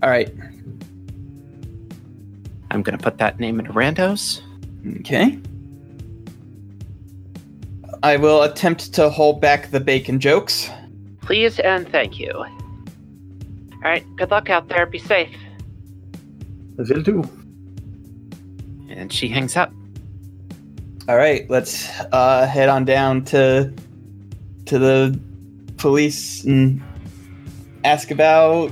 [0.02, 0.34] All right.
[2.72, 4.42] I'm going to put that name into randos.
[5.00, 5.40] Okay.
[8.04, 10.70] I will attempt to hold back the bacon jokes.
[11.22, 12.32] Please and thank you.
[12.32, 14.06] All right.
[14.16, 14.86] Good luck out there.
[14.86, 15.36] Be safe.
[16.78, 17.24] I will do.
[18.90, 19.74] And she hangs up.
[21.10, 23.74] All right, let's uh, head on down to
[24.68, 25.20] to the
[25.78, 26.84] police and
[27.84, 28.72] ask about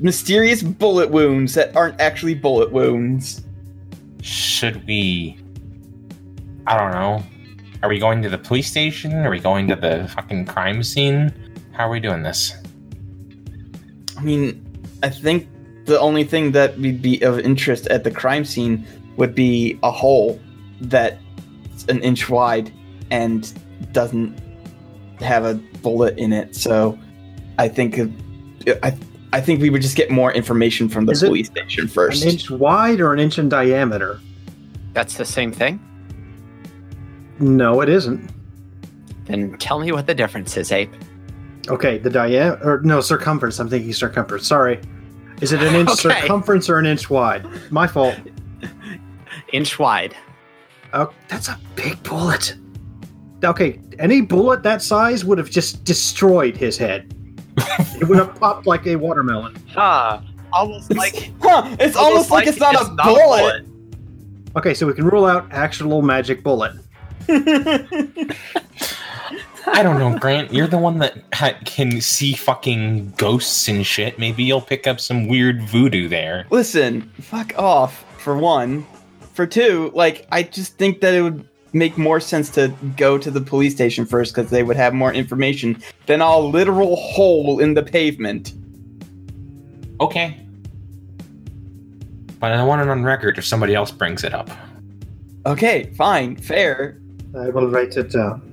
[0.00, 3.42] mysterious bullet wounds that aren't actually bullet wounds.
[4.22, 5.38] Should we?
[6.66, 7.22] I don't know.
[7.82, 9.12] Are we going to the police station?
[9.14, 11.32] Are we going to the fucking crime scene?
[11.72, 12.54] How are we doing this?
[14.16, 14.64] I mean,
[15.02, 15.48] I think
[15.86, 19.90] the only thing that would be of interest at the crime scene would be a
[19.90, 20.40] hole
[20.82, 22.72] that's an inch wide
[23.10, 23.52] and
[23.92, 24.38] doesn't
[25.18, 26.54] have a bullet in it.
[26.54, 26.96] So,
[27.58, 27.98] I think
[28.82, 28.96] I
[29.32, 32.22] I think we would just get more information from the Is it police station first.
[32.22, 34.20] An inch wide or an inch in diameter?
[34.92, 35.80] That's the same thing.
[37.38, 38.30] No, it isn't.
[39.24, 40.92] Then tell me what the difference is, Ape.
[41.68, 43.58] Okay, the diameter or no circumference.
[43.58, 44.46] I'm thinking circumference.
[44.46, 44.80] Sorry.
[45.40, 46.20] Is it an inch Okay.
[46.20, 47.46] circumference or an inch wide?
[47.72, 48.16] My fault.
[49.52, 50.16] Inch wide.
[50.94, 52.54] Oh, that's a big bullet.
[53.44, 57.14] Okay, any bullet that size would have just destroyed his head.
[58.00, 59.56] it would have popped like a watermelon.
[59.76, 60.22] Ah,
[60.52, 63.66] almost like huh, it's almost, like, it's not, a, bullet.
[64.56, 66.72] Okay, so we can rule out actual magic bullet.
[69.64, 70.52] I don't know, Grant.
[70.52, 74.18] You're the one that ha- can see fucking ghosts and shit.
[74.18, 76.46] Maybe you'll pick up some weird voodoo there.
[76.50, 78.04] Listen, fuck off.
[78.18, 78.86] For one,
[79.32, 83.30] for two, like I just think that it would make more sense to go to
[83.30, 87.74] the police station first because they would have more information than a literal hole in
[87.74, 88.54] the pavement.
[90.00, 90.38] Okay.
[92.38, 94.50] But I want it on record if somebody else brings it up.
[95.46, 97.00] Okay, fine, fair.
[97.36, 98.48] I will write it down.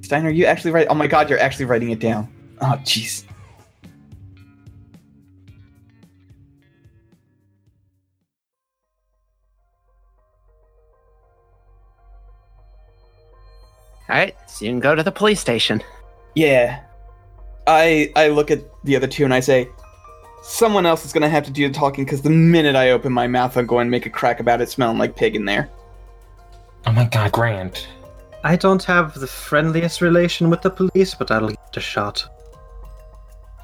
[0.00, 0.86] Steiner, you actually write?
[0.88, 2.32] Oh my god, you're actually writing it down.
[2.62, 3.24] Oh, jeez.
[14.08, 15.82] All right, so you can go to the police station.
[16.34, 16.80] Yeah.
[17.66, 19.68] I I look at the other two and I say,
[20.42, 23.26] someone else is gonna have to do the talking because the minute I open my
[23.26, 25.68] mouth, I'm going to make a crack about it smelling like pig in there.
[26.86, 27.86] Oh my god, Grant.
[28.44, 32.26] I don't have the friendliest relation with the police, but I'll give it a shot.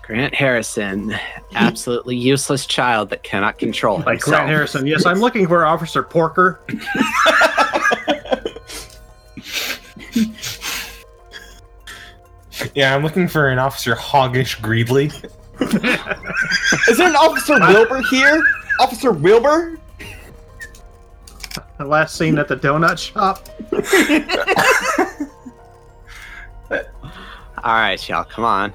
[0.03, 1.15] Grant Harrison,
[1.55, 4.35] absolutely useless child that cannot control Like himself.
[4.35, 4.87] Grant Harrison.
[4.87, 6.61] Yes, I'm looking for Officer Porker.
[12.75, 15.07] Yeah, I'm looking for an Officer Hoggish Greedly.
[16.89, 18.41] Is there an Officer Wilbur here?
[18.79, 19.77] Officer Wilbur?
[21.79, 23.49] The last scene at the donut shop.
[26.71, 26.79] All
[27.65, 28.73] right, y'all, come on.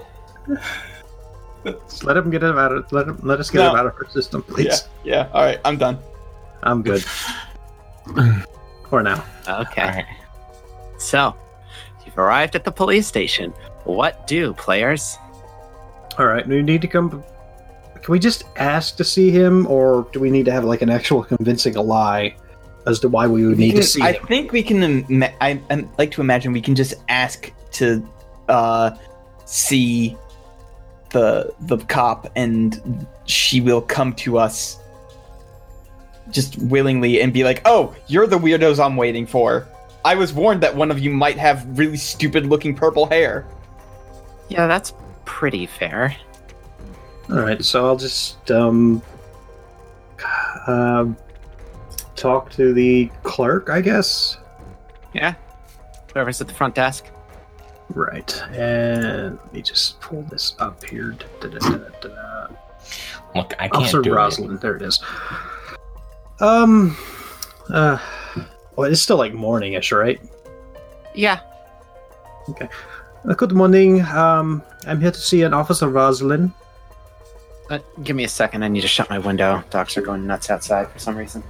[1.65, 3.69] Just let him get it out of let him let us get No.
[3.71, 4.87] him out of her system, Yeah, please.
[5.05, 5.29] yeah.
[5.33, 5.97] All right, I'm done.
[6.63, 7.03] I'm good.
[8.89, 9.23] For now.
[9.47, 9.81] Okay.
[9.81, 10.05] All right.
[10.99, 11.35] So,
[12.05, 13.51] you've arrived at the police station.
[13.85, 15.17] What do, players?
[16.17, 17.23] All right, we need to come.
[18.01, 20.89] Can we just ask to see him, or do we need to have like an
[20.89, 22.35] actual convincing lie
[22.85, 24.23] as to why we would We need to see I him?
[24.23, 24.83] I think we can.
[24.83, 28.05] Ima- I, I like to imagine we can just ask to
[28.49, 28.91] uh,
[29.45, 30.17] see
[31.11, 34.77] the the cop, and she will come to us
[36.31, 39.67] just willingly and be like, "Oh, you're the weirdos I'm waiting for.
[40.05, 43.45] I was warned that one of you might have really stupid looking purple hair."
[44.49, 44.93] Yeah, that's
[45.25, 46.15] pretty fair.
[47.29, 49.03] All right, so I'll just um,
[50.67, 51.15] um,
[52.15, 54.37] talk to the clerk, I guess.
[55.13, 55.35] Yeah.
[56.13, 57.05] Whoever's at the front desk.
[57.93, 61.15] Right, and let me just pull this up here.
[61.39, 62.47] Da-da-da-da-da.
[63.35, 64.99] Look, I can't Officer do Rosalind, there it is.
[66.39, 66.97] Um,
[67.69, 67.99] uh,
[68.79, 70.21] well, it's still like morningish, right?
[71.13, 71.41] Yeah.
[72.47, 74.01] Uh, good morning.
[74.03, 76.53] Um, I'm here to see an Officer Rosalind.
[77.69, 78.63] Uh, give me a second.
[78.63, 79.61] I need to shut my window.
[79.69, 81.43] Dogs are going nuts outside for some reason.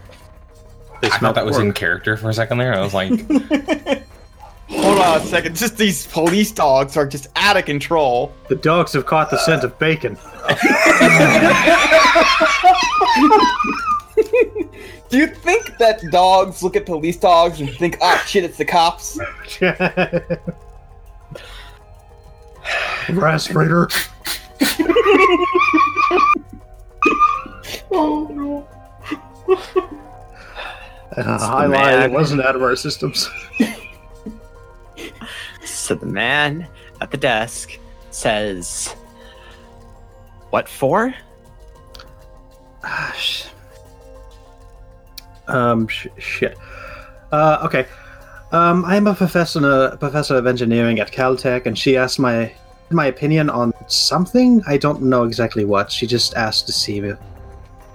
[1.02, 1.14] They it.
[1.14, 2.74] I thought that was in character for a second there.
[2.74, 3.12] I was like,
[4.70, 5.56] Hold on a second.
[5.56, 8.34] Just these police dogs are just out of control.
[8.48, 10.18] The dogs have caught the scent of bacon.
[15.10, 18.66] Do you think that dogs look at police dogs and think, "Ah, shit, it's the
[18.66, 19.18] cops"?
[23.10, 23.88] Rastrator.
[27.92, 28.68] Oh
[31.18, 32.04] Uh, the I lied.
[32.04, 33.30] It wasn't out of our systems.
[35.66, 36.68] So the man
[37.02, 37.80] at the desk
[38.12, 38.94] says,
[40.52, 41.16] What for?
[42.84, 43.46] Ah, sh-
[45.50, 46.58] um, sh- shit.
[47.32, 47.86] Uh, okay.
[48.52, 49.60] Um, I'm a professor,
[49.94, 52.52] a professor of engineering at Caltech, and she asked my
[52.92, 54.64] my opinion on something.
[54.66, 55.92] I don't know exactly what.
[55.92, 57.14] She just asked to see me.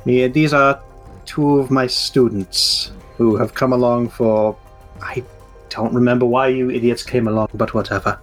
[0.05, 0.29] me.
[0.29, 0.81] These are
[1.25, 4.57] two of my students who have come along for.
[5.03, 5.25] I
[5.69, 8.19] don't remember why you idiots came along, but whatever.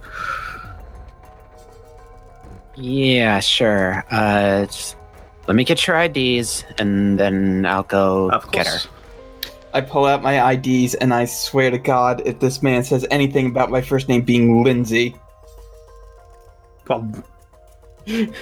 [2.74, 4.04] Yeah, sure.
[4.10, 4.66] Uh,
[5.46, 8.78] let me get your IDs and then I'll go get her.
[9.72, 9.84] Course.
[9.84, 13.46] I pull out my IDs and I swear to God, if this man says anything
[13.46, 15.14] about my first name being Lindsay,
[16.88, 17.10] Well,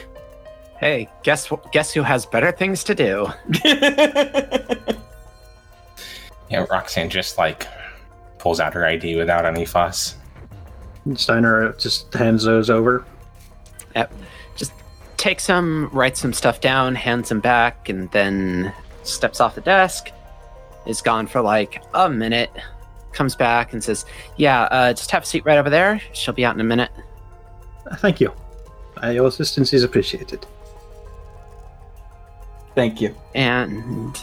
[0.79, 3.29] Hey, guess wh- guess who has better things to do?
[6.49, 7.67] yeah, Roxanne just like
[8.39, 10.17] pulls out her ID without any fuss.
[11.17, 13.05] Steiner just hands those over.
[13.95, 14.11] Yep.
[14.57, 14.73] Just
[15.19, 18.73] takes them, writes some stuff down, hands them back, and then
[19.03, 20.09] steps off the desk.
[20.87, 22.51] Is gone for like a minute.
[23.13, 24.07] Comes back and says,
[24.37, 26.01] "Yeah, uh, just have a seat right over there.
[26.13, 26.91] She'll be out in a minute."
[27.91, 28.33] Uh, Thank you.
[29.03, 30.47] Uh, your assistance is appreciated.
[32.75, 33.15] Thank you.
[33.35, 34.17] And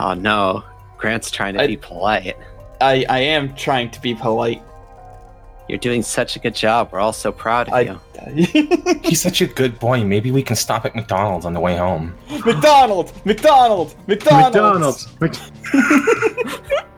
[0.00, 0.64] oh no,
[0.98, 2.36] Grant's trying to I- be polite.
[2.80, 4.62] I, I am trying to be polite.
[5.68, 6.90] You're doing such a good job.
[6.92, 8.00] We're all so proud of I, you.
[9.02, 10.04] He's such a good boy.
[10.04, 12.14] Maybe we can stop at McDonald's on the way home.
[12.44, 13.12] McDonald's!
[13.24, 13.96] McDonald's!
[14.06, 15.08] McDonald's!
[15.20, 15.52] McDonald's.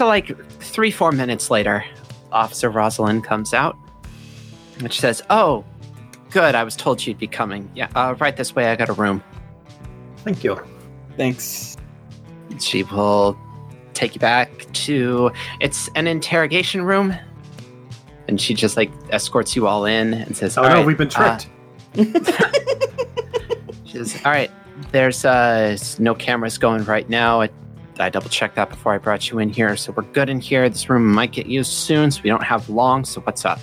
[0.00, 1.84] So, like three, four minutes later,
[2.32, 3.76] Officer Rosalind comes out,
[4.78, 5.62] and she says, "Oh,
[6.30, 6.54] good.
[6.54, 7.70] I was told you'd be coming.
[7.74, 8.68] Yeah, uh, right this way.
[8.68, 9.22] I got a room."
[10.24, 10.58] Thank you.
[11.18, 11.76] Thanks.
[12.60, 13.38] She will
[14.00, 15.30] take you back to.
[15.60, 17.14] It's an interrogation room,
[18.28, 20.98] and she just like escorts you all in and says, Oh "All no, right, we've
[20.98, 21.48] been uh, tricked.
[23.84, 24.50] She says, "All right,
[24.92, 27.40] there's uh no cameras going right now.
[27.40, 27.50] I,
[27.98, 30.68] I double checked that before I brought you in here, so we're good in here.
[30.68, 33.04] This room might get used soon, so we don't have long.
[33.04, 33.58] So what's up?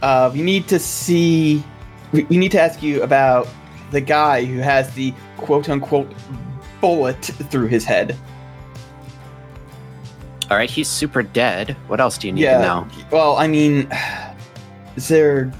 [0.00, 1.64] Uh, we need to see.
[2.12, 3.48] We, we need to ask you about
[3.90, 6.12] the guy who has the quote unquote
[6.80, 8.16] bullet through his head.
[10.54, 11.70] All right, he's super dead.
[11.88, 12.58] What else do you need yeah.
[12.58, 12.86] to know?
[13.10, 13.88] Well, I mean,
[14.96, 15.52] is there.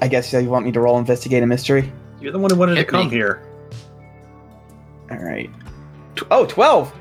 [0.00, 1.92] I guess you want me to roll investigate a mystery?
[2.20, 3.10] You're the one who wanted to come me.
[3.12, 3.42] here.
[5.10, 5.50] All right.
[6.14, 6.94] Tw- oh, 12!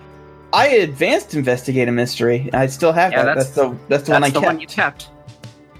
[0.51, 2.49] I advanced investigate a mystery.
[2.53, 3.35] I still have Yeah, that.
[3.35, 4.45] that's- That's, the that's the That's one I the kept.
[4.47, 5.09] one you kept.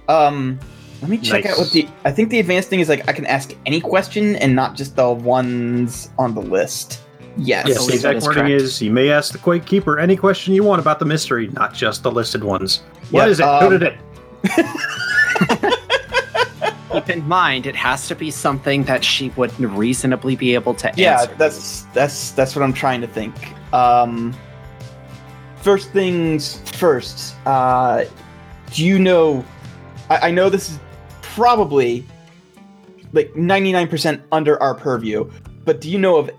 [0.08, 0.60] Um,
[1.02, 1.54] let me check Nice.
[1.54, 1.88] out what the.
[2.04, 4.94] I think the advanced thing is like I can ask any question and not just
[4.94, 7.00] the ones on the list.
[7.36, 7.66] Yes.
[7.68, 8.62] Yes, believe the exact wording correct.
[8.62, 11.74] is you may ask the Quake Keeper any question you want about the mystery, not
[11.74, 12.82] just the listed ones.
[13.10, 13.44] What Yep, is it?
[13.44, 13.98] Who um, did it?
[16.92, 20.92] Keep in mind, it has to be something that she would reasonably be able to
[20.96, 21.30] yeah, answer.
[21.30, 23.34] Yeah, that's that's that's what I'm trying to think.
[23.72, 24.32] Um,
[25.56, 27.34] first things first.
[27.46, 28.04] Uh,
[28.72, 29.44] do you know?
[30.08, 30.78] I, I know this is
[31.22, 32.06] probably
[33.12, 35.28] like 99% under our purview,
[35.64, 36.30] but do you know of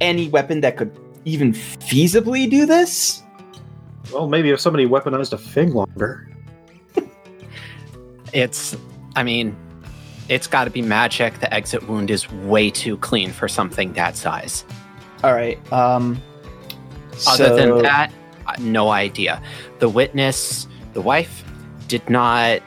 [0.00, 3.22] any weapon that could even feasibly do this?
[4.12, 6.28] Well, maybe if somebody weaponized a fig longer.
[8.32, 8.76] It's,
[9.14, 9.56] I mean,
[10.28, 11.38] it's got to be magic.
[11.38, 14.64] The exit wound is way too clean for something that size.
[15.22, 15.56] All right.
[15.72, 16.20] Um,
[17.28, 18.12] Other so- than that,
[18.46, 19.40] uh, no idea.
[19.78, 21.44] The witness, the wife,
[21.86, 22.60] did not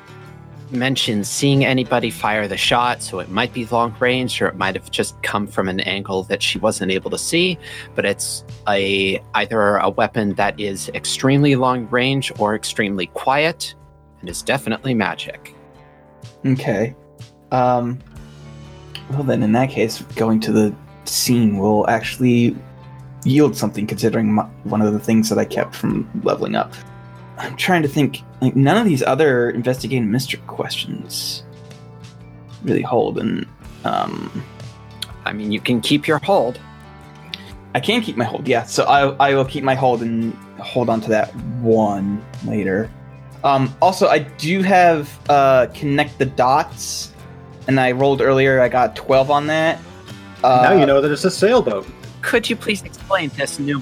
[0.72, 4.76] mention seeing anybody fire the shot, so it might be long range or it might
[4.76, 7.57] have just come from an angle that she wasn't able to see.
[7.95, 13.76] But it's a either a weapon that is extremely long range or extremely quiet,
[14.20, 15.55] and is definitely magic.
[16.45, 16.95] Okay.
[17.51, 17.99] Um.
[19.11, 22.55] Well, then, in that case, going to the scene will actually
[23.24, 26.74] yield something, considering my, one of the things that I kept from leveling up.
[27.38, 28.23] I'm trying to think.
[28.41, 31.43] Like, none of these other investigating mystery questions
[32.63, 33.47] really hold, and
[33.83, 34.43] um,
[35.25, 36.59] I mean, you can keep your hold.
[37.73, 38.47] I can keep my hold.
[38.47, 42.91] Yeah, so I I will keep my hold and hold on to that one later.
[43.43, 47.13] Um, also, I do have uh, connect the dots,
[47.67, 48.61] and I rolled earlier.
[48.61, 49.79] I got twelve on that.
[50.43, 51.88] Uh, now you know that it's a sailboat.
[52.21, 53.81] Could you please explain this new?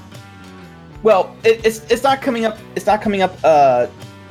[1.06, 2.58] Well, it, it's it's not coming up.
[2.76, 3.86] It's not coming up uh,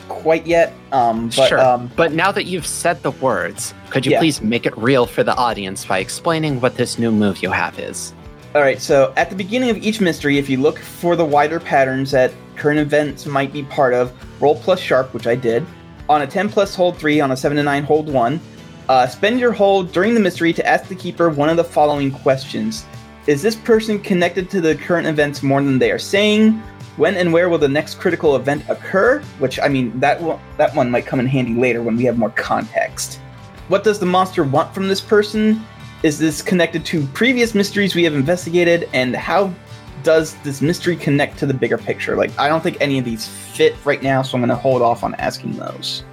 [0.09, 0.73] quite yet.
[0.91, 4.19] Um, but sure, um, but now that you've said the words, could you Yeah.
[4.19, 7.79] please make it real for the audience by explaining what this new move you have
[7.79, 8.13] is?
[8.57, 11.61] All right, so at the beginning of each mystery, if you look for the wider
[11.61, 14.13] patterns that current events might be part of,
[14.43, 15.65] roll plus sharp, which I did.
[16.09, 17.21] On a 10 plus, hold 3.
[17.21, 18.41] On a 7 to 9, hold 1.
[18.89, 22.11] Uh, spend your hold during the mystery to ask the keeper one of the following
[22.11, 22.85] questions
[23.27, 26.63] Is this person connected to the current events more than they are saying?
[26.97, 29.21] When and where will the next critical event occur?
[29.39, 32.19] Which, I mean, that, will, that one might come in handy later when we have
[32.19, 33.21] more context.
[33.69, 35.65] What does the monster want from this person?
[36.03, 38.91] Is this connected to previous mysteries we have investigated?
[38.93, 39.55] And how
[40.03, 42.17] does this mystery connect to the bigger picture?
[42.17, 44.83] Like, I don't think any of these fit right now, so I'm going to hold
[44.83, 46.05] off on asking those.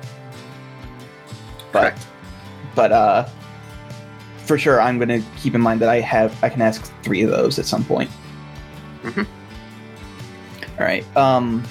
[1.73, 1.93] But,
[2.73, 3.27] but, uh,
[4.45, 7.21] for sure, I'm going to keep in mind that I have, I can ask three
[7.23, 8.09] of those at some point.
[9.03, 9.25] Mhm.
[10.79, 11.17] All right.
[11.17, 11.63] Um,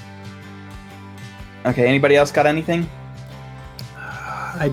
[1.67, 1.87] okay.
[1.87, 2.89] Anybody else got anything?
[3.97, 4.73] I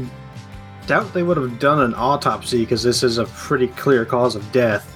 [0.86, 4.52] doubt they would have done an autopsy because this is a pretty clear cause of
[4.52, 4.96] death.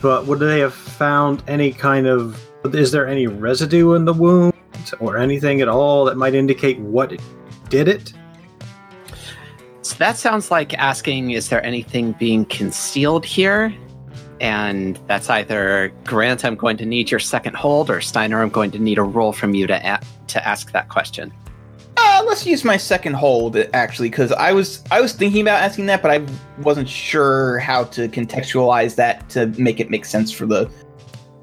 [0.00, 2.40] But would they have found any kind of.
[2.72, 4.54] Is there any residue in the wound
[5.00, 7.12] or anything at all that might indicate what
[7.68, 8.12] did it?
[9.84, 13.74] So that sounds like asking, is there anything being concealed here?
[14.40, 18.70] And that's either Grant, I'm going to need your second hold, or Steiner, I'm going
[18.70, 21.30] to need a roll from you to a- to ask that question.
[21.98, 25.84] Uh, let's use my second hold actually, because I was I was thinking about asking
[25.86, 26.26] that, but I
[26.62, 30.68] wasn't sure how to contextualize that to make it make sense for the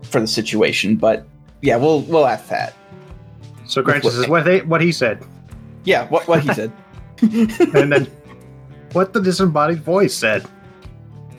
[0.01, 0.95] for the situation.
[0.95, 1.27] But
[1.61, 2.73] yeah, we'll we'll ask that.
[3.65, 5.23] So Grant says what, they, what he said.
[5.83, 6.71] Yeah, what what he said.
[7.21, 8.07] And then
[8.93, 10.45] what the disembodied voice said.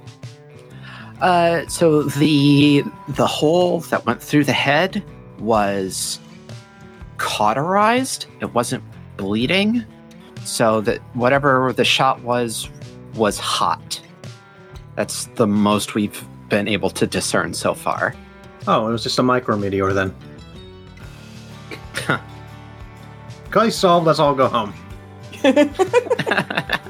[1.21, 5.01] Uh, so the the hole that went through the head
[5.39, 6.19] was
[7.17, 8.25] cauterized.
[8.41, 8.83] It wasn't
[9.15, 9.85] bleeding,
[10.43, 12.69] so that whatever the shot was
[13.15, 14.01] was hot.
[14.95, 18.13] That's the most we've been able to discern so far.
[18.67, 20.13] Oh, it was just a micrometeor then.
[23.51, 24.73] Case solved, let's all go home.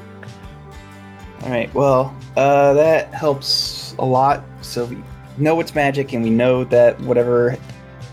[1.44, 1.72] All right.
[1.74, 4.42] Well, uh, that helps a lot.
[4.62, 4.96] So we
[5.36, 7.56] know it's magic, and we know that whatever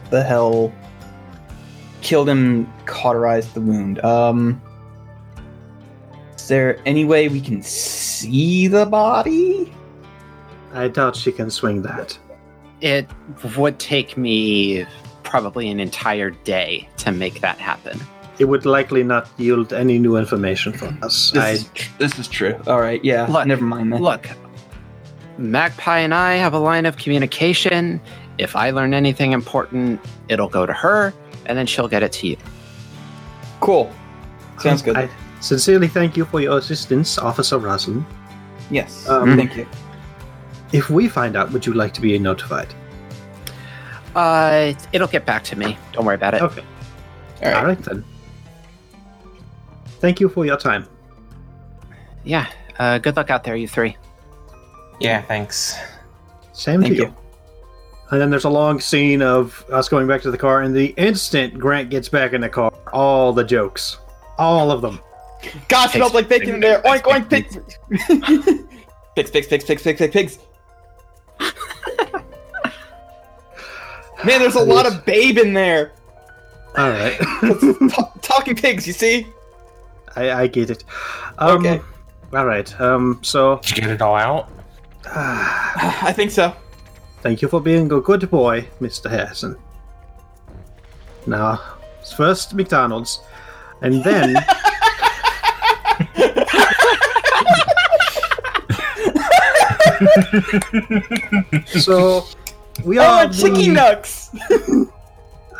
[0.10, 0.74] the hell
[2.02, 4.04] killed him cauterized the wound.
[4.04, 4.62] Um,
[6.36, 9.74] is there any way we can see the body?
[10.74, 12.18] I doubt she can swing that.
[12.82, 13.08] it
[13.56, 14.86] would take me
[15.24, 18.00] probably an entire day to make that happen.
[18.40, 21.32] It would likely not yield any new information for us.
[21.32, 22.60] This, I, is, tr- this is true.
[22.68, 23.04] All right.
[23.04, 23.28] Yeah.
[23.28, 24.02] Look, never mind then.
[24.02, 24.30] Look,
[25.38, 28.02] Magpie and I have a line of communication.
[28.38, 31.14] If I learn anything important, it'll go to her,
[31.46, 32.38] and then she'll get it to you.
[33.60, 33.92] Cool.
[34.60, 34.98] Sounds good.
[34.98, 35.10] I
[35.40, 38.06] sincerely thank you for your assistance, Officer Roslin.
[38.72, 39.08] yes.
[39.10, 39.68] Um, Thank you.
[40.72, 42.74] If we find out, would you like to be notified?
[44.16, 45.78] Uh, it'll get back to me.
[45.94, 46.42] Don't worry about it.
[46.42, 46.62] Okay.
[47.44, 47.56] All right.
[47.58, 48.06] All right then.
[50.02, 50.88] Thank you for your time.
[52.24, 52.48] Yeah.
[52.78, 53.96] Uh, good luck out there, you three.
[55.00, 55.76] Yeah, thanks.
[56.54, 57.06] Same Thank to you.
[57.08, 57.16] you.
[58.12, 60.88] And then there's a long scene of us going back to the car, and the
[60.98, 63.98] instant Grant gets back in the car, all the jokes,
[64.38, 65.00] all of them.
[65.70, 66.82] God, Pigs, smells like bacon in there.
[66.82, 68.62] Oink, oink, pigs, pigs.
[69.32, 70.40] pigs, pigs, pigs, pigs, pigs, pigs, pigs.
[74.24, 75.94] Man, there's a lot of babe in there.
[76.78, 79.26] All right, Ta- talking pigs, you see?
[80.16, 80.84] I, I get it.
[81.38, 81.82] Um, Okay.
[82.34, 82.82] All right.
[82.82, 83.20] Um.
[83.24, 84.50] So, Did you get it all out?
[85.06, 86.54] I think so.
[87.22, 89.56] thank you for being a good boy, Mister Harrison.
[91.28, 91.62] Now,
[92.16, 93.22] first McDonald's,
[93.82, 94.36] and then.
[101.80, 102.26] so,
[102.84, 104.30] we are Oh, chicky the- nugs.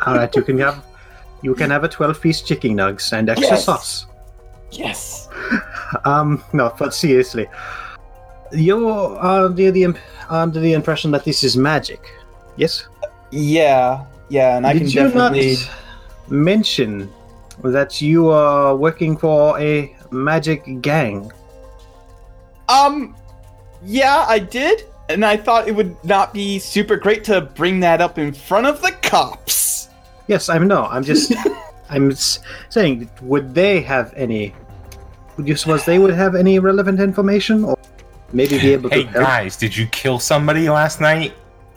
[0.06, 0.84] All right, you can have
[1.42, 3.64] you can have a twelve piece chicken nugs and extra Yes.
[3.64, 4.06] sauce.
[4.72, 5.28] Yes.
[6.06, 7.46] Um, no, but seriously,
[8.50, 9.98] you are under the imp-
[10.30, 12.00] under the impression that this is magic.
[12.56, 12.88] Yes.
[13.30, 15.52] Yeah, yeah, and I Did can you definitely.
[15.56, 15.70] not
[16.30, 17.12] mention
[17.62, 21.30] that you are working for a magic gang?
[22.70, 23.14] Um,
[23.84, 28.00] yeah, I did, and I thought it would not be super great to bring that
[28.00, 29.88] up in front of the cops.
[30.26, 30.86] Yes, I know.
[30.86, 31.34] I'm just
[31.90, 32.12] I'm
[32.70, 34.54] saying, would they have any?
[35.36, 37.78] Would you suppose they would have any relevant information, or
[38.32, 39.24] maybe be able Hey to help?
[39.24, 41.32] guys, did you kill somebody last night?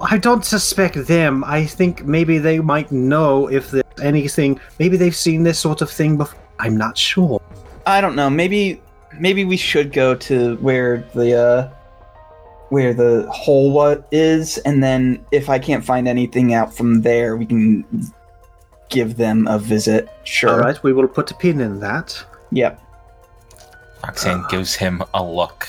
[0.00, 1.44] I don't suspect them.
[1.44, 4.60] I think maybe they might know if there's anything.
[4.78, 6.38] Maybe they've seen this sort of thing before.
[6.58, 7.40] I'm not sure.
[7.86, 8.28] I don't know.
[8.28, 8.82] Maybe,
[9.18, 11.70] maybe we should go to where the uh,
[12.68, 17.36] where the hole what is, and then if I can't find anything out from there,
[17.36, 17.84] we can
[18.88, 20.08] give them a visit.
[20.24, 20.50] Sure.
[20.50, 22.22] All right, we will put a pin in that.
[22.54, 22.80] Yep.
[24.04, 25.68] Roxanne gives him a look.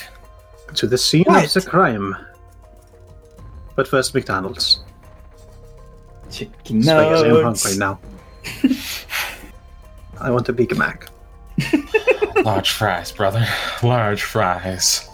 [0.76, 1.46] To the scene What?
[1.46, 2.16] of the crime.
[3.76, 4.82] But first, McDonald's.
[6.32, 8.00] Chicken Spaghetti, I'm hungry now.
[10.20, 11.10] I want a Big Mac.
[12.44, 13.46] Large fries, brother.
[13.84, 15.10] Large fries.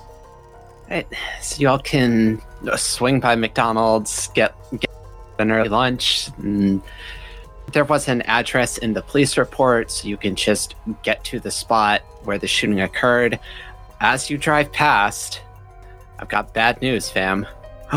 [0.89, 1.07] Right.
[1.41, 4.89] So y'all can uh, swing by McDonald's, get, get
[5.39, 6.30] an early lunch.
[6.39, 6.82] And
[7.74, 11.51] there was an address in the police report, so you can just get to the
[11.51, 13.39] spot where the shooting occurred.
[13.99, 15.41] As you drive past,
[16.19, 17.45] I've got bad news, fam.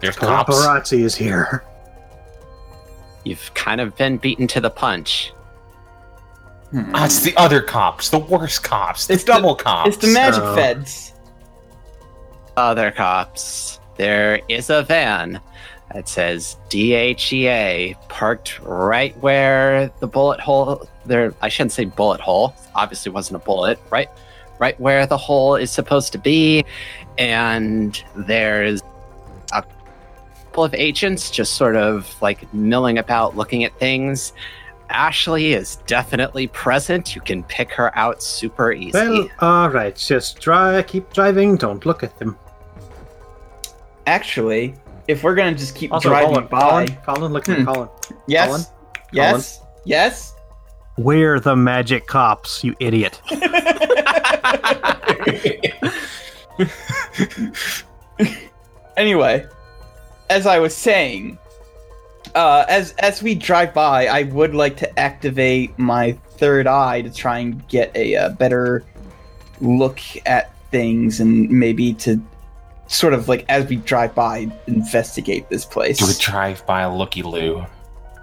[0.00, 0.54] There's cops.
[0.54, 1.64] Paparazzi is here.
[3.24, 5.32] You've kind of been beaten to the punch.
[6.70, 6.90] Hmm.
[6.94, 9.88] Ah, it's the other cops, the worst cops, the It's the- double cops.
[9.88, 10.54] It's the magic Oh.
[10.54, 11.14] feds.
[12.56, 13.80] Other cops.
[13.96, 15.40] There is a van
[15.94, 22.54] that says DHEA parked right where the bullet hole there I shouldn't say bullet hole.
[22.74, 24.08] Obviously wasn't a bullet, right?
[24.58, 26.64] Right where the hole is supposed to be.
[27.16, 28.82] And there's
[29.52, 34.32] a couple of agents just sort of like milling about looking at things.
[34.90, 37.14] Ashley is definitely present.
[37.14, 38.92] You can pick her out super easy.
[38.92, 39.94] Well, all right.
[39.94, 41.56] Just try, keep driving.
[41.56, 42.38] Don't look at them.
[44.06, 44.74] Actually,
[45.08, 47.64] if we're gonna just keep Also, driving Colin, by, Colin, Colin, look at Hmm.
[47.64, 47.88] Colin.
[48.26, 48.62] yes, Colin?
[49.12, 50.34] yes, yes.
[50.96, 53.20] We're the magic cops, you idiot.
[58.96, 59.46] anyway,
[60.30, 61.38] as I was saying,
[62.34, 67.10] uh, as as we drive by, I would like to activate my third eye to
[67.10, 68.84] try and get a, uh better
[69.60, 72.20] look at things, and maybe to
[72.88, 75.98] sort of like as we drive by, investigate this place.
[75.98, 77.64] Do a drive by looky loo.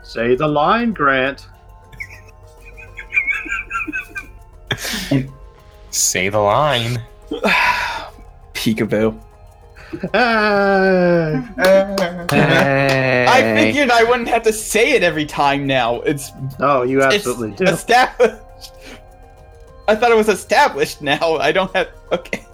[0.03, 1.47] Say the line, Grant.
[5.91, 7.01] Say the line.
[8.53, 9.19] Peekaboo.
[12.31, 13.25] Hey.
[13.27, 16.01] I figured I wouldn't have to say it every time now.
[16.01, 17.65] It's oh, you absolutely do.
[17.71, 18.41] established.
[19.87, 21.35] I thought it was established now.
[21.35, 21.89] I don't have.
[22.11, 22.45] Okay.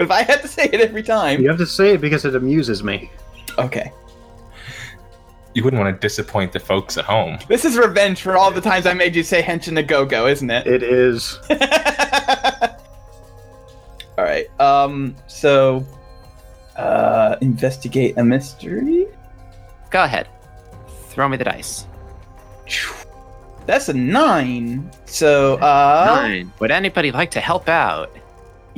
[0.00, 1.42] But if I had to say it every time.
[1.42, 3.10] You have to say it because it amuses me.
[3.58, 3.92] Okay.
[5.52, 7.38] You wouldn't want to disappoint the folks at home.
[7.48, 10.06] This is revenge for all the times I made you say "hench" Henshin a go
[10.06, 10.66] go, isn't it?
[10.66, 11.38] It is.
[14.18, 14.46] Alright.
[14.58, 15.84] Um, so.
[16.76, 19.06] Uh, investigate a mystery?
[19.90, 20.28] Go ahead.
[21.08, 21.86] Throw me the dice.
[23.66, 24.90] That's a nine.
[25.04, 26.20] So, uh.
[26.22, 26.50] Nine.
[26.58, 28.16] Would anybody like to help out?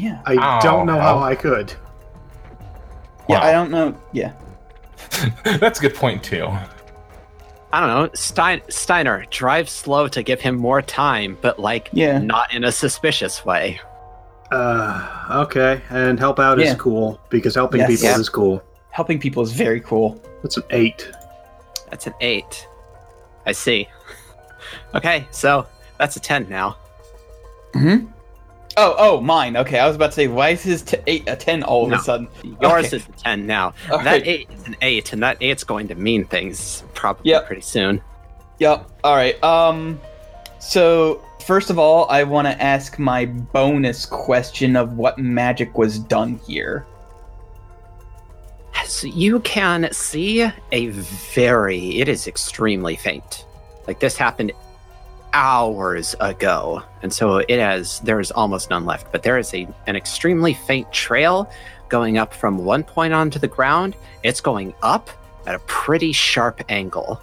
[0.02, 0.20] Yeah.
[0.26, 1.18] I Oh, don't know how.
[1.20, 1.72] I could.
[3.28, 3.42] Yeah, Wow.
[3.42, 3.94] I don't know.
[4.12, 4.32] Yeah.
[5.44, 6.46] That's a good point too.
[7.72, 12.18] I don't know, Stein, Steiner, drive slow to give him more time, but like Yeah.
[12.18, 13.80] not in a suspicious way.
[14.50, 15.08] Uh,
[15.46, 15.80] okay.
[15.88, 16.66] And help out Yeah.
[16.72, 17.90] is cool because helping Yes.
[17.90, 18.18] people Yeah.
[18.18, 18.60] is cool.
[18.90, 20.20] Helping people is very cool.
[20.42, 21.10] That's an eight.
[21.90, 22.66] That's an eight.
[23.46, 23.88] I see.
[24.94, 25.66] Okay, so
[25.98, 26.76] that's a ten now.
[27.74, 28.06] Mm-hmm.
[28.76, 29.56] Oh, oh, mine.
[29.56, 31.90] Okay, I was about to say, why is his t- eight a ten all of
[31.90, 31.96] No.
[31.96, 32.28] a sudden?
[32.60, 32.96] Yours Okay.
[32.96, 33.74] is a ten now.
[33.90, 34.26] All that right.
[34.26, 37.46] eight is an eight, and that eight's going to mean things probably Yep.
[37.46, 38.00] pretty soon.
[38.58, 38.88] Yep.
[39.04, 39.42] All right.
[39.44, 40.00] Um.
[40.58, 45.98] So first of all, I want to ask my bonus question of what magic was
[45.98, 46.86] done here.
[48.86, 50.42] So you can see
[50.72, 53.44] a very, it is extremely faint.
[53.86, 54.52] Like this happened
[55.32, 56.82] hours ago.
[57.02, 60.54] And so it has, there is almost none left, but there is a, an extremely
[60.54, 61.50] faint trail
[61.88, 63.96] going up from one point onto the ground.
[64.22, 65.10] It's going up
[65.46, 67.20] at a pretty sharp angle.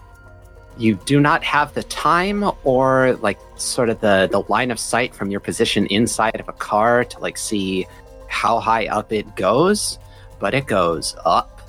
[0.78, 5.14] You do not have the time or like sort of the, the line of sight
[5.14, 7.88] from your position inside of a car to like see
[8.28, 9.99] how high up it goes
[10.39, 11.62] but it goes up.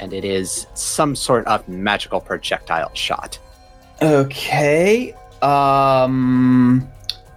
[0.00, 3.38] And it is some sort of magical projectile shot.
[4.00, 5.14] Okay.
[5.44, 6.88] Um.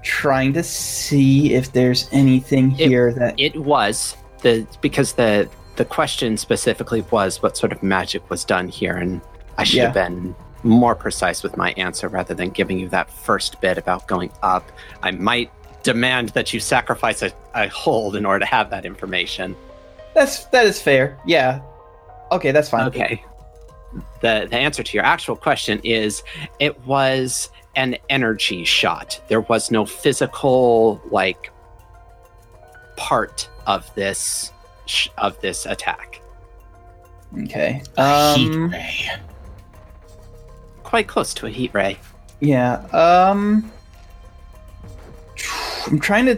[0.04, 3.36] Trying to see if there's anything It- here that.
[3.38, 8.70] It was the because the the question specifically was what sort of magic was done
[8.70, 9.20] here, and
[9.58, 10.34] I should have been
[10.64, 14.72] more precise with my answer rather than giving you that first bit about going up.
[15.04, 15.52] I might
[15.84, 19.56] demand that you sacrifice a, a hold in order to have that information.
[20.16, 21.18] That's that is fair.
[21.26, 21.60] Yeah.
[22.32, 22.88] Okay, that's fine.
[22.88, 23.24] Okay.
[24.22, 26.24] The the answer to your actual question is
[26.60, 29.22] it was an energy shot.
[29.30, 31.52] There was no physical like
[32.98, 34.52] part of this
[34.88, 36.22] sh- of this attack.
[37.44, 37.84] Okay.
[37.96, 38.70] Heat Um.
[38.72, 39.10] ray.
[40.84, 41.98] Quite close to a heat ray.
[42.42, 42.78] Yeah.
[42.92, 43.72] Um.
[45.86, 46.36] I'm trying to.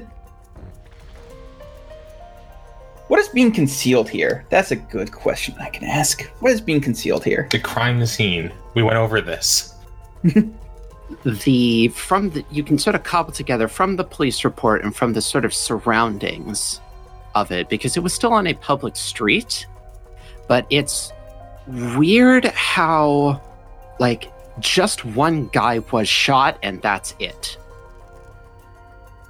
[3.07, 4.45] What is being concealed here?
[4.49, 6.23] That's a good question I can ask.
[6.41, 7.47] What is being concealed here?
[7.49, 8.51] The crime scene.
[8.75, 9.73] We went over this.
[11.23, 15.13] The from the you can sort of cobble together from the police report and from
[15.13, 16.81] the sort of surroundings
[17.35, 19.65] of it because it was still on a public street,
[20.47, 21.11] but it's
[21.67, 23.41] weird how
[23.99, 27.57] like just one guy was shot and that's it.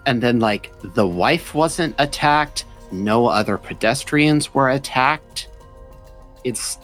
[0.06, 5.48] And then like the wife wasn't attacked, no other pedestrians were attacked.
[6.44, 6.78] It's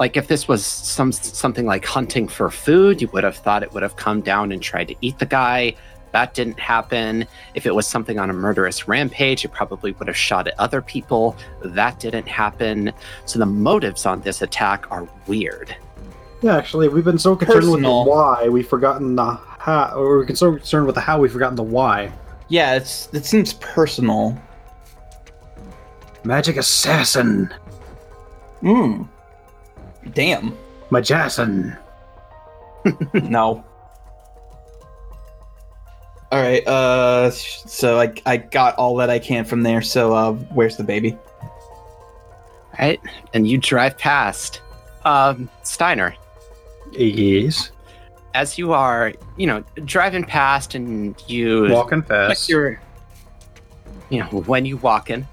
[0.00, 3.72] like if this was some something like hunting for food, you would have thought it
[3.74, 5.74] would have come down and tried to eat the guy.
[6.12, 7.26] That didn't happen.
[7.54, 10.80] If it was something on a murderous rampage, it probably would have shot at other
[10.82, 11.36] people.
[11.62, 12.92] That didn't happen.
[13.26, 15.76] So the motives on this attack are weird.
[16.42, 17.98] Yeah, actually, we've been so concerned Personal.
[18.00, 21.30] with the why, we've forgotten the how, or we're so concerned with the how, we've
[21.30, 22.10] forgotten the why.
[22.48, 24.36] Yeah, it's it seems personal.
[26.24, 27.52] Magic assassin,
[28.62, 29.02] Hmm.
[30.12, 30.56] Damn.
[30.90, 31.78] Majason.
[33.14, 33.64] no.
[36.32, 36.66] All right.
[36.66, 37.30] Uh.
[37.30, 39.82] So I I got all that I can from there.
[39.82, 41.16] So uh, where's the baby?
[42.78, 43.00] Right?
[43.34, 44.60] And you drive past.
[45.04, 46.14] Um, Steiner,
[46.92, 47.70] Yes.
[48.34, 52.48] as you are, you know, driving past and you Walking check fast.
[52.50, 52.80] your
[54.10, 55.26] you know when you walk in you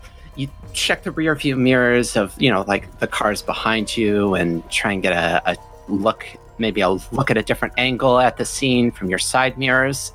[0.78, 4.92] check the rear view mirrors of you know like the cars behind you and try
[4.94, 5.58] and get a, a
[5.88, 6.26] look
[6.60, 10.14] maybe a look at a different angle at the scene from your side mirrors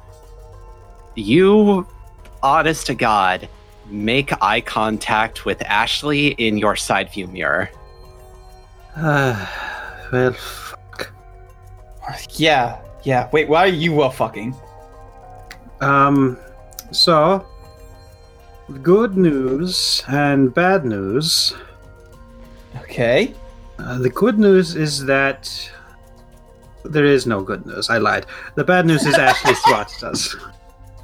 [1.17, 1.87] you
[2.43, 3.49] honest to god
[3.87, 7.69] make eye contact with ashley in your side view mirror
[8.97, 9.35] Uh,
[10.13, 11.13] well, fuck.
[12.37, 12.79] Yeah.
[13.05, 13.29] Yeah.
[13.33, 13.49] Wait.
[13.49, 14.55] Why are you well fucking?
[15.81, 16.37] Um,
[16.91, 17.47] so,
[18.83, 21.55] good news and bad news.
[22.79, 23.35] Okay.
[23.79, 25.51] Uh, the good news is that
[26.85, 27.91] there is no good news.
[27.91, 28.27] I lied.
[28.55, 30.35] The bad news is Ashley swatched us.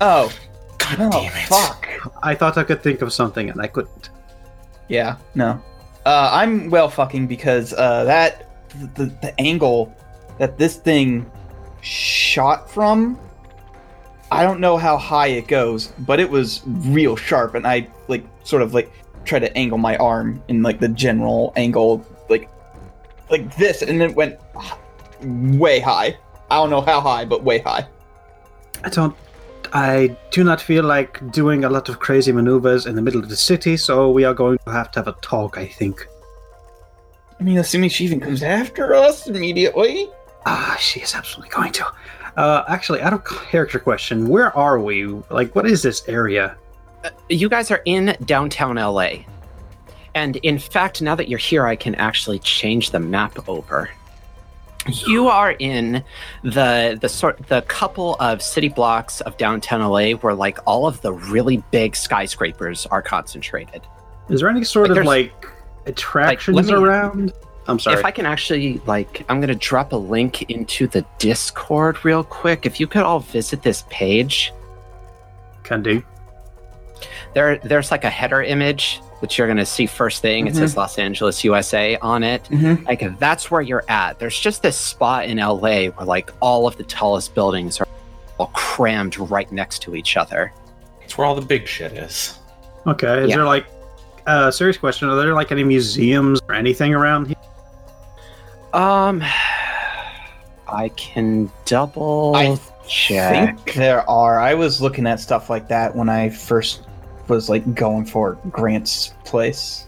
[0.01, 0.33] Oh.
[0.79, 1.47] God Oh damn it.
[1.49, 1.89] fuck.
[2.23, 4.11] I thought I could think of something and I couldn't.
[4.89, 5.17] Yeah.
[5.35, 5.61] No.
[6.07, 8.49] Uh, I'm well fucking because uh, that
[8.95, 9.95] the, the angle
[10.39, 11.31] that this thing
[11.81, 13.19] shot from.
[14.31, 18.25] I don't know how high it goes, but it was real sharp, and I like
[18.45, 18.93] sort of like
[19.25, 22.49] try to angle my arm in like the general angle, like
[23.31, 24.39] like this, and it went
[25.23, 26.17] way high.
[26.51, 27.87] I don't know how high, but way high.
[28.85, 29.17] I don't.
[29.73, 33.29] I do not feel like doing a lot of crazy maneuvers in the middle of
[33.29, 36.07] the city, so we are going to have to have a talk, I think.
[37.39, 40.09] I mean, assuming she even comes after us immediately.
[40.47, 41.87] Ah, she is absolutely going to.
[42.39, 45.07] Uh, actually, out of character question, where are we?
[45.29, 46.57] Like, what is this area?
[47.29, 49.25] You guys are in downtown LA.
[50.15, 53.91] And in fact, now that you're here, I can actually change the map over.
[55.05, 56.05] You are in
[56.45, 61.03] the the sort the couple of city blocks of downtown LA where like all of
[61.03, 63.83] the really big skyscrapers are concentrated.
[64.31, 65.47] Is there any sort Like, of like
[65.87, 67.33] attractions let me- around?
[67.69, 67.99] I'm sorry.
[67.99, 72.25] If I can actually like I'm going to drop a link into the Discord real
[72.25, 72.65] quick.
[72.67, 74.53] If you could all visit this page,
[75.63, 76.03] Can do.
[77.35, 80.47] there there's like a header image that you're going to see first thing.
[80.47, 82.45] It says Los Angeles, USA on it.
[82.45, 82.85] Mm-hmm.
[82.87, 84.19] Like that's where you're at.
[84.19, 87.89] There's just this spot in LA where like all of the tallest buildings are
[88.39, 90.53] all crammed right next to each other.
[91.03, 92.39] It's where all the big shit is.
[92.87, 93.25] Okay.
[93.25, 93.37] Is Yeah.
[93.37, 93.67] there like
[94.27, 97.37] uh serious question, are there like any museums or anything around here?
[98.73, 99.23] Um
[100.67, 103.57] I can double I check.
[103.57, 104.39] think there are.
[104.39, 106.83] I was looking at stuff like that when I first
[107.29, 109.87] was like going for Grant's place.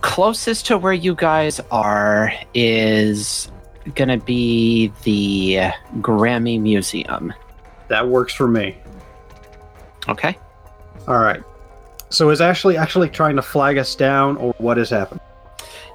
[0.00, 3.50] Closest to where you guys are is
[3.94, 5.70] gonna be the
[6.00, 7.32] Grammy Museum.
[7.88, 8.76] That works for me.
[10.08, 10.36] Okay.
[11.06, 11.42] All right.
[12.08, 15.20] So is Ashley actually trying to flag us down, or what has happened?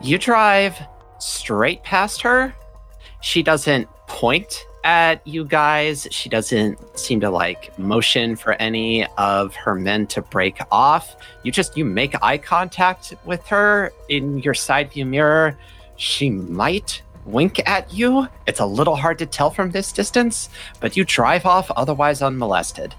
[0.01, 0.77] You drive
[1.21, 2.53] straight past her.
[3.21, 6.07] She doesn't point at you guys.
[6.11, 11.15] She doesn't seem to like motion for any of her men to break off.
[11.43, 15.57] You just you make eye contact with her in your side view mirror.
[15.97, 18.27] She might wink at you.
[18.47, 20.49] It's a little hard to tell from this distance,
[20.79, 22.95] but you drive off otherwise unmolested.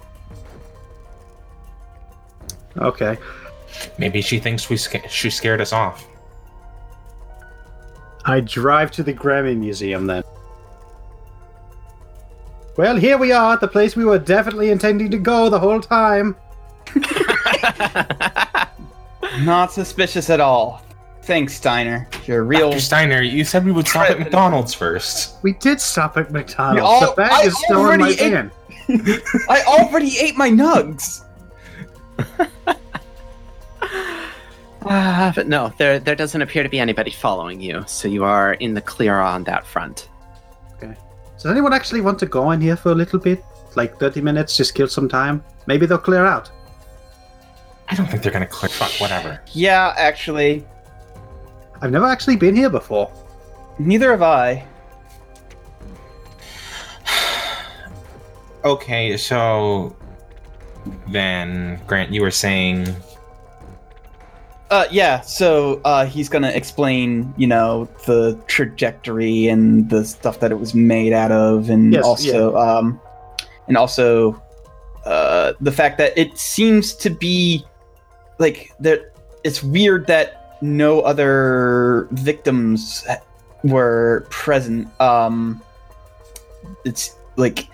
[2.77, 3.19] Okay.
[3.99, 6.07] Maybe she thinks we sca- she scared us off.
[8.25, 10.23] I drive to the Grammy Museum then.
[12.77, 15.81] Well, here we are at the place we were definitely intending to go the whole
[15.81, 16.37] time.
[19.41, 20.83] Not suspicious at all.
[21.23, 22.09] Thanks, Steiner.
[22.27, 22.71] You're a real.
[22.71, 22.81] Dr.
[22.81, 25.37] Steiner, you said we would stop at McDonald's first.
[25.43, 26.83] We did stop at McDonald's.
[26.83, 28.51] All- the bag I is still in my already ate- van.
[29.49, 31.25] I already ate my nugs.
[34.85, 38.55] Uh, but no, there there doesn't appear to be anybody following you, so you are
[38.55, 40.09] in the clear on that front.
[40.75, 40.97] Okay.
[41.37, 43.45] Does anyone actually want to go in here for a little bit?
[43.75, 45.43] Like 30 minutes, just kill some time?
[45.67, 46.51] Maybe they'll clear out.
[47.89, 48.73] I don't think they're gonna click.
[48.73, 49.41] Fuck, whatever.
[49.53, 50.65] Yeah, actually,
[51.81, 53.11] I've never actually been here before.
[53.79, 54.65] neither have I.
[58.65, 59.97] Okay, so
[61.09, 62.95] then Grant, you were saying
[64.73, 65.21] Uh, yeah.
[65.21, 70.75] So uh, he's gonna explain, you know, the trajectory and the stuff that it was
[70.75, 72.99] made out of, and Yes, also, um,
[73.69, 74.43] and also,
[75.05, 77.67] uh, the fact that it seems to be
[78.39, 79.13] like that.
[79.45, 83.05] It's weird that no other victims
[83.65, 84.89] were present.
[85.03, 85.61] Um,
[86.87, 87.69] it's like,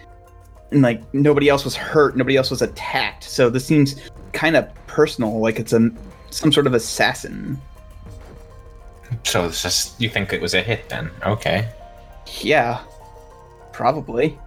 [0.72, 3.22] and like nobody else was hurt, nobody else was attacked.
[3.22, 5.90] So this seems kind of personal, like it's a
[6.30, 7.60] some sort of assassin.
[9.24, 9.46] so.
[9.46, 11.10] It's just you think it was a hit then?
[11.24, 11.68] Okay.
[12.42, 12.80] Yeah,
[13.72, 14.38] probably.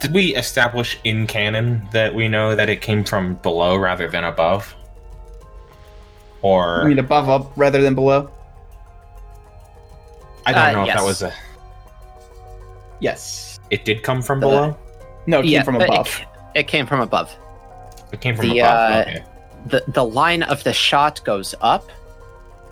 [0.00, 4.22] Did we establish in canon that we know that it came from below rather than
[4.24, 4.74] above?
[6.42, 8.30] Or I mean, above up rather than below.
[10.46, 11.32] I don't Uh, know if that was a.
[13.00, 13.58] Yes.
[13.70, 14.76] It did come from Uh, below.
[15.26, 16.20] No, it came from but it- above.
[16.54, 17.34] It, came from above.
[18.12, 18.72] It came from the, above.
[18.92, 19.24] uh, okay.
[19.66, 21.90] The The line of the shot goes up,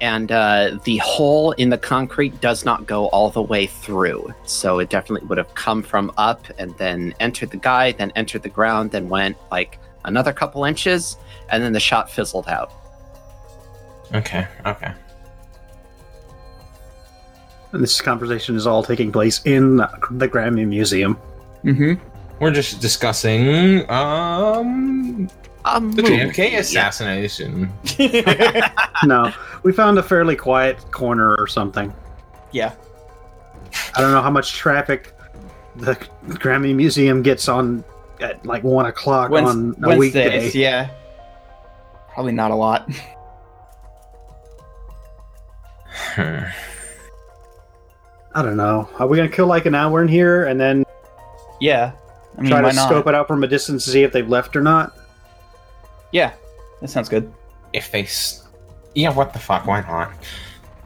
[0.01, 4.35] and uh, the hole in the concrete does not go all the way through.
[4.45, 8.43] So it definitely would have come from up and then entered the guy, then entered
[8.43, 11.17] the ground, then went like another couple inches,
[11.49, 12.73] and then the shot fizzled out.
[14.15, 14.47] Okay.
[14.65, 14.93] Okay.
[17.73, 21.19] And this conversation is all taking place in the Grammy Museum.
[21.65, 21.95] Mm-hmm.
[22.39, 25.29] We're just discussing um
[25.67, 27.71] Um, the JFK assassination.
[29.05, 29.33] no,
[29.65, 31.93] we found a fairly quiet corner or something.
[32.53, 32.73] yeah.
[33.95, 35.13] I don't know how much traffic
[35.75, 35.95] the
[36.29, 37.85] Grammy Museum gets on
[38.21, 40.49] at like one o'clock Wednes- on a weekday.
[40.53, 40.89] Yeah.
[42.15, 42.89] Probably not a lot.
[46.17, 46.53] I
[48.43, 48.89] don't know.
[48.99, 50.85] Are we gonna kill like an hour in here and then
[51.61, 51.93] Yeah.
[52.39, 52.89] I mean, try to not?
[52.89, 54.93] scope it out from a distance to see if they've left or not?
[56.17, 56.33] Yeah,
[56.81, 57.31] that sounds good.
[57.75, 58.49] if they, s-
[58.95, 59.67] yeah, what the fuck?
[59.67, 60.13] Why not?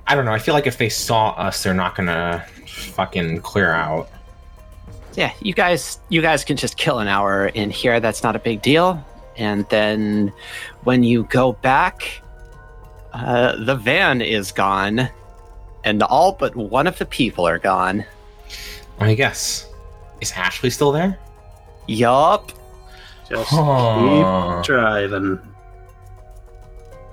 [0.08, 0.32] I don't know.
[0.32, 4.08] I feel like if they saw us, they're not gonna fucking clear out.
[5.14, 8.00] Yeah, you guys you guys can just kill an hour in here.
[8.00, 9.04] That's not a big deal.
[9.36, 10.32] And then
[10.82, 12.22] when you go back,
[13.12, 15.08] uh, the van is gone,
[15.84, 18.04] and all but one of the people are gone.
[18.98, 19.66] I guess.
[20.20, 21.18] Is Ashley still there?
[21.86, 22.50] Yup.
[23.30, 24.56] Just Huh.
[24.60, 25.38] keep driving.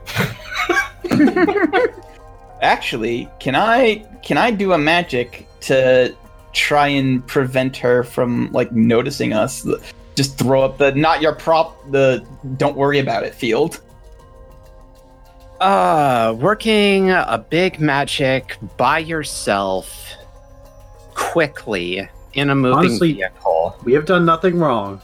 [2.61, 6.15] Actually, can I can I do a magic to
[6.53, 9.65] try and prevent her from like noticing us?
[10.15, 12.25] Just throw up the not your prop the
[12.57, 13.81] don't worry about it field.
[15.59, 20.13] Uh, working a big magic by yourself
[21.13, 23.75] quickly in a moving Honestly- vehicle.
[23.83, 25.01] We have done nothing wrong.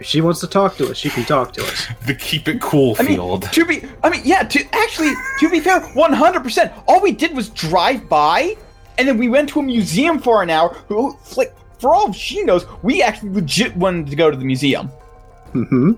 [0.00, 1.86] If she wants to talk to us, she can talk to us.
[2.06, 3.42] The keep it cool I mean, field.
[3.52, 6.82] to be I mean, yeah, to actually to be fair, 100%.
[6.86, 8.56] All we did was drive by
[8.98, 10.70] and then we went to a museum for an hour.
[10.88, 14.88] Who like for all she knows, we actually legit wanted to go to the museum.
[15.52, 15.92] hmm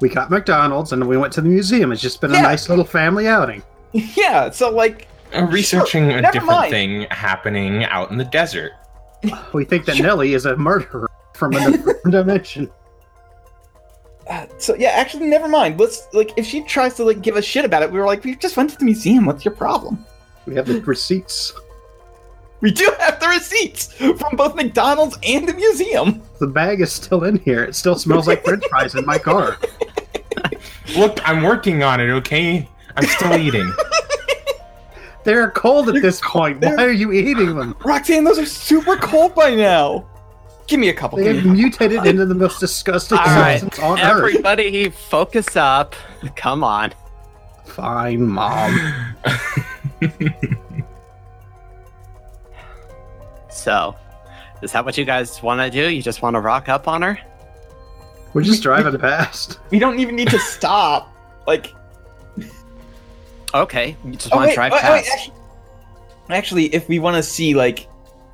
[0.00, 1.92] We got McDonald's and we went to the museum.
[1.92, 2.40] It's just been Yeah.
[2.40, 3.62] a nice little family outing.
[3.92, 6.70] Yeah, so like Uh, researching a different mind.
[6.70, 8.72] thing happening out in the desert.
[9.52, 12.70] We think that Nellie is a murderer from a different dimension.
[14.28, 15.80] Uh, so yeah, actually, never mind.
[15.80, 18.24] Let's like if she tries to like give a shit about it, we were like,
[18.24, 19.24] we just went to the museum.
[19.24, 20.04] What's your problem?
[20.46, 21.54] We have the receipts.
[22.60, 26.22] We do have the receipts from both McDonald's and the museum.
[26.40, 27.62] The bag is still in here.
[27.62, 29.58] It still smells like French fries in my car.
[30.96, 32.68] Look, I'm working on it, okay?
[32.96, 33.72] I'm still eating.
[35.24, 36.60] They're cold at this point.
[36.62, 37.76] Why are you eating them?
[37.84, 40.07] Roxanne, those are super cold by now.
[40.68, 41.18] Give me a couple.
[41.18, 44.04] They Give have mutated into the most disgusting All right, substance on earth.
[44.04, 45.96] Everybody, focus up.
[46.36, 46.92] Come on.
[47.64, 49.16] Fine, mom.
[53.58, 53.96] So,
[54.62, 55.90] is that what you guys want to do?
[55.90, 57.18] You just want to rock up on her?
[58.32, 59.58] We're just driving past.
[59.70, 61.12] we don't even need to stop.
[61.46, 61.74] Like,
[63.54, 65.10] Okay, you just oh, want to wait, drive wait, wait, past.
[65.10, 65.34] actually,
[66.30, 67.88] actually, if we want to see like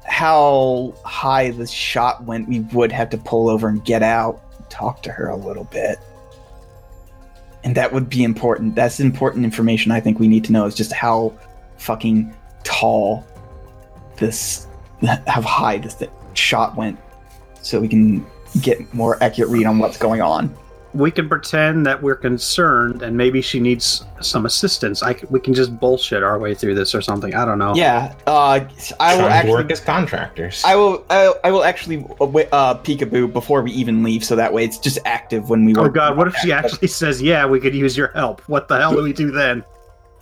[0.05, 4.69] how high the shot went, we would have to pull over and get out, and
[4.71, 5.99] talk to her a little bit.
[7.65, 8.75] And that would be important.
[8.75, 11.37] That's important information I think we need to know is just how
[11.79, 13.27] fucking tall
[14.17, 14.67] this,
[15.27, 16.99] how high this thi- shot went,
[17.63, 18.27] so we can
[18.61, 20.55] get more accurate read on what's going on.
[20.95, 25.03] We can pretend that we're concerned and maybe she needs some assistance.
[25.03, 27.35] I c we can just bullshit our way through this or something.
[27.35, 27.75] I don't know.
[27.75, 28.61] Yeah, uh,
[29.01, 30.63] I will Trying actually work as contractors.
[30.65, 31.05] I will.
[31.11, 34.79] I, I will actually uh, uh, peekaboo before we even leave, so that way it's
[34.79, 35.75] just active when we.
[35.75, 38.41] Oh work- god, what if she actually says, "Yeah, we could use your help"?
[38.49, 39.65] What the hell do we do then?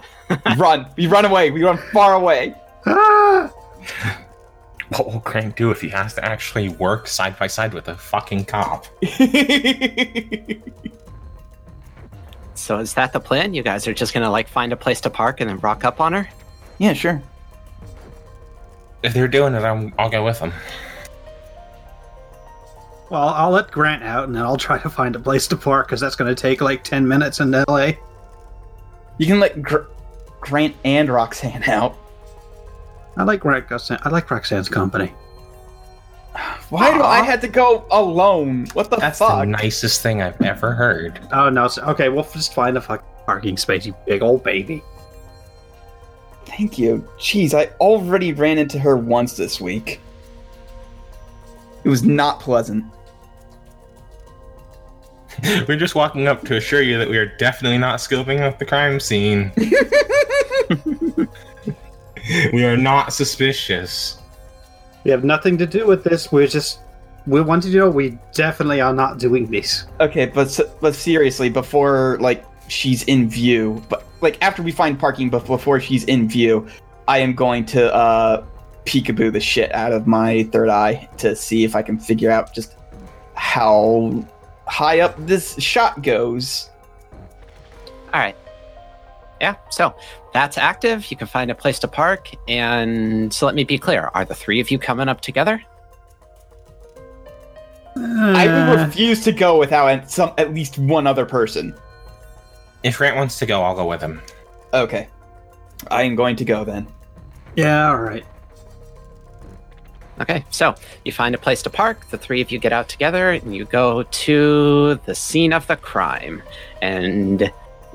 [0.57, 0.87] run?
[0.97, 1.51] We run away.
[1.51, 2.55] We run far away.
[2.87, 3.53] Ah!
[4.93, 7.95] what will Crank do if he has to actually work side by side with a
[7.95, 8.87] fucking cop?
[12.55, 13.55] So, is that the plan?
[13.55, 16.01] You guys are just gonna like find a place to park and then rock up
[16.01, 16.29] on her?
[16.79, 17.21] yeah, sure.
[19.03, 20.53] If they're doing it, I'm, I'll go with them.
[23.11, 25.89] Well, I'll let Grant out and then I'll try to find a place to park
[25.89, 27.93] because that's going to take like 10 minutes in LA.
[29.19, 29.89] You can let Gr-
[30.41, 31.99] Grant and Roxanne out.
[33.17, 33.99] I like Roxanne.
[33.99, 35.13] Uh, I like Roxanne's company.
[36.71, 37.25] Why do I Aw.
[37.25, 38.67] have to go alone?
[38.73, 39.01] What the fuck?
[39.01, 41.21] That's the nicest thing I've ever heard.
[41.33, 41.69] Oh no!
[41.69, 44.83] So, okay, we'll just find a fucking parking space, you big old baby.
[46.47, 47.07] Thank you.
[47.19, 50.01] Jeez, I already ran into her once this week.
[51.85, 52.85] It was not pleasant.
[55.67, 58.67] We're just walking up to assure you that we are definitely not scoping out the
[58.67, 59.51] crime scene.
[62.53, 64.19] we are not suspicious.
[65.05, 66.31] We have nothing to do with this.
[66.31, 66.81] We're just.
[67.27, 69.87] We want you to know we definitely are not doing this.
[70.01, 75.31] Okay, but but seriously, before like she's in view, but like after we find parking,
[75.31, 76.67] but before she's in view,
[77.07, 78.45] I am going to uh
[78.85, 82.53] peekaboo the shit out of my third eye to see if I can figure out
[82.53, 82.77] just
[83.35, 84.25] how
[84.67, 86.71] high up this shot goes.
[88.13, 88.37] All right.
[89.41, 89.95] Yeah, so
[90.33, 91.11] that's active.
[91.11, 92.31] You can find a place to park.
[92.49, 95.63] And so let me be clear are the three of you coming up together?
[97.97, 101.75] I will Uh, refuse to go without some at least one other person.
[102.83, 104.23] If Grant wants to go, I'll go with him.
[104.73, 105.09] Okay,
[105.91, 106.87] I am going to go then.
[107.55, 108.25] yeah, all right.
[110.21, 112.09] Okay, so you find a place to park.
[112.11, 115.77] The three of you get out together and you go to the scene of the
[115.77, 116.43] crime.
[116.81, 117.53] And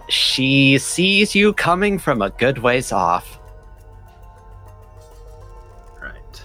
[0.09, 3.39] she sees you coming from a good ways off.
[6.01, 6.43] Right.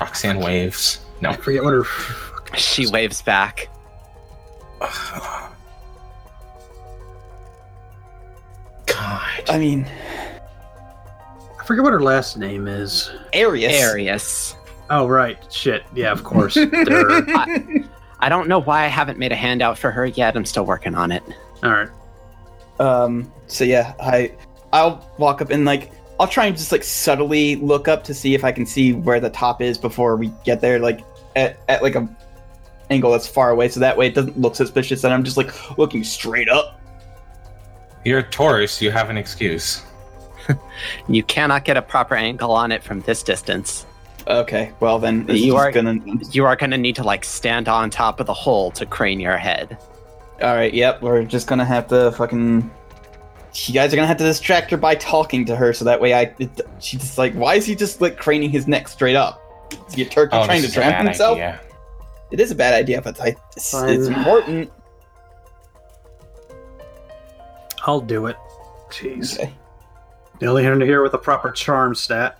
[0.00, 1.00] Roxanne waves.
[1.20, 1.30] No.
[1.30, 1.84] I forget what her.
[2.56, 3.68] She waves back.
[4.80, 5.50] God.
[9.48, 9.86] I mean,
[11.58, 13.10] I forget what her last name is.
[13.32, 13.72] Arius.
[13.74, 14.56] Arius.
[14.88, 15.82] Oh right, shit.
[15.94, 16.56] Yeah, of course.
[16.60, 17.84] I,
[18.20, 20.36] I don't know why I haven't made a handout for her yet.
[20.36, 21.24] I'm still working on it.
[21.62, 21.88] All right.
[22.78, 23.32] Um.
[23.46, 24.32] So yeah, I
[24.72, 28.34] I'll walk up and like I'll try and just like subtly look up to see
[28.34, 31.00] if I can see where the top is before we get there, like
[31.34, 32.08] at, at like a
[32.90, 35.78] angle that's far away, so that way it doesn't look suspicious And I'm just like
[35.78, 36.80] looking straight up.
[38.04, 38.80] You're a Taurus.
[38.80, 39.82] You have an excuse.
[41.08, 43.84] You cannot get a proper angle on it from this distance.
[44.28, 45.98] Okay, well then You are- gonna.
[46.30, 49.18] You are going to need to like stand on top of the hole to crane
[49.18, 49.76] your head.
[50.42, 52.70] All right, yep, we're just gonna have to fucking.
[53.54, 56.12] You guys are gonna have to distract her by talking to her, so that way
[56.12, 56.34] I.
[56.38, 59.42] It, she's just like, why is he just like craning his neck straight up?
[59.88, 61.36] Is he a turkey Oh, trying to is drown himself?
[61.36, 61.60] idea.
[62.30, 64.70] It is a bad idea, but I, it's, it's important.
[67.86, 68.36] I'll do it.
[68.90, 69.38] Jeez.
[69.38, 69.54] Okay.
[70.40, 72.38] The only hand here with a proper charm stat.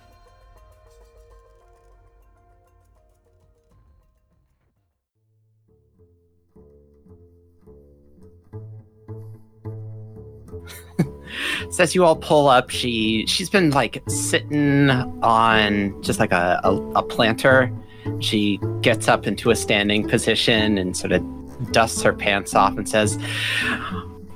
[11.69, 16.59] So as you all pull up, she she's been like sitting on just like a,
[16.63, 17.71] a, a planter.
[18.19, 22.87] She gets up into a standing position and sort of dusts her pants off and
[22.87, 23.19] says,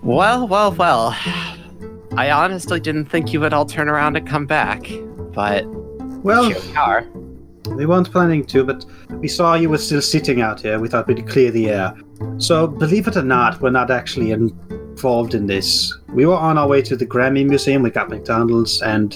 [0.02, 1.16] "Well, well, well.
[2.18, 4.86] I honestly didn't think you would all turn around and come back,
[5.34, 5.66] but
[6.24, 7.08] Well, here we are."
[7.76, 10.80] we weren't planning to, but we saw you were still sitting out here.
[10.80, 11.96] We thought we'd clear the air.
[12.38, 14.32] So, believe it or not, we're not actually
[15.02, 15.98] involved in this.
[16.10, 17.82] We were on our way to the Grammy Museum.
[17.82, 19.10] We got McDonald's and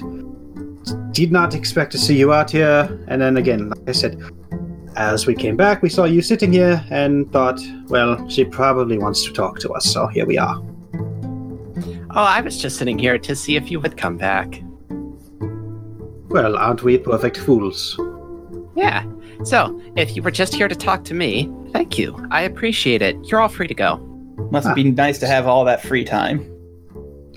[1.14, 2.90] did not expect to see you out here.
[3.08, 4.20] And then again, like I said,
[4.96, 9.24] as we came back, we saw you sitting here and thought, well, she probably wants
[9.26, 9.86] to talk to us.
[9.86, 10.60] So here we are.
[12.18, 14.60] Oh, I was just sitting here to see if you would come back.
[16.30, 18.00] Well, aren't we perfect fools?
[18.76, 19.06] Yeah.
[19.44, 22.28] So, if you were just here to talk to me, thank you.
[22.32, 23.16] I appreciate it.
[23.26, 24.05] You're all free to go.
[24.52, 24.74] Must Ah.
[24.74, 26.50] be nice to have all that free time.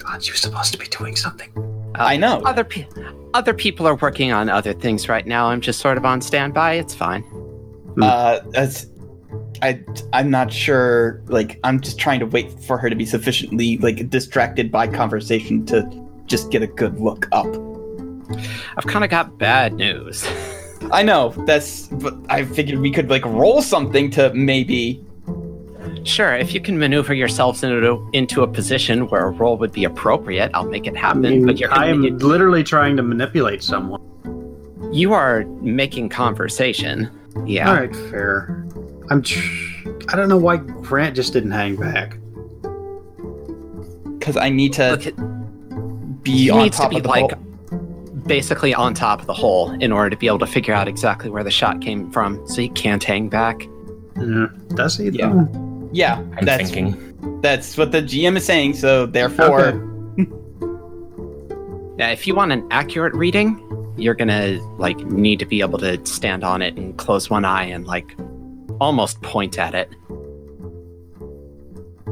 [0.06, 1.50] Aren't you supposed to be doing something?
[1.94, 2.40] I know.
[2.44, 2.86] Other pe-
[3.34, 5.48] other people are working on other things right now.
[5.48, 6.74] I'm just sort of on standby.
[6.74, 7.24] It's fine.
[8.00, 8.86] Uh, that's,
[9.62, 9.80] I
[10.12, 11.20] I'm not sure.
[11.26, 15.66] Like, I'm just trying to wait for her to be sufficiently like distracted by conversation
[15.66, 15.88] to
[16.26, 17.46] just get a good look up.
[18.76, 20.26] I've kind of got bad news.
[20.92, 25.04] I know that's, but I figured we could like roll something to maybe.
[26.08, 29.84] Sure, if you can maneuver yourselves into into a position where a role would be
[29.84, 31.22] appropriate, I'll make it I happen.
[31.22, 34.00] mean, but you're I am you, literally trying to manipulate someone.
[34.92, 37.10] you are making conversation.
[37.46, 37.68] Yeah.
[37.68, 38.66] All right, fair.
[39.10, 39.22] I'm.
[39.22, 42.18] Tr- I don't know why Grant just didn't hang back.
[44.18, 47.30] Because I need to Look, it be he on needs to be of the like
[47.32, 47.42] hole.
[48.26, 51.30] basically on top of the hole in order to be able to figure out exactly
[51.30, 52.46] where the shot came from.
[52.48, 53.60] So he can't hang back.
[54.16, 55.10] Mm, does he?
[55.10, 55.28] Yeah.
[55.28, 55.67] though?
[55.92, 57.40] Yeah, I'm that's thinking.
[57.40, 58.74] that's what the GM is saying.
[58.74, 59.84] So therefore, Okay.
[61.98, 63.60] Yeah, if you want an accurate reading,
[63.96, 67.64] you're gonna like need to be able to stand on it and close one eye
[67.64, 68.14] and like
[68.80, 69.90] almost point at it.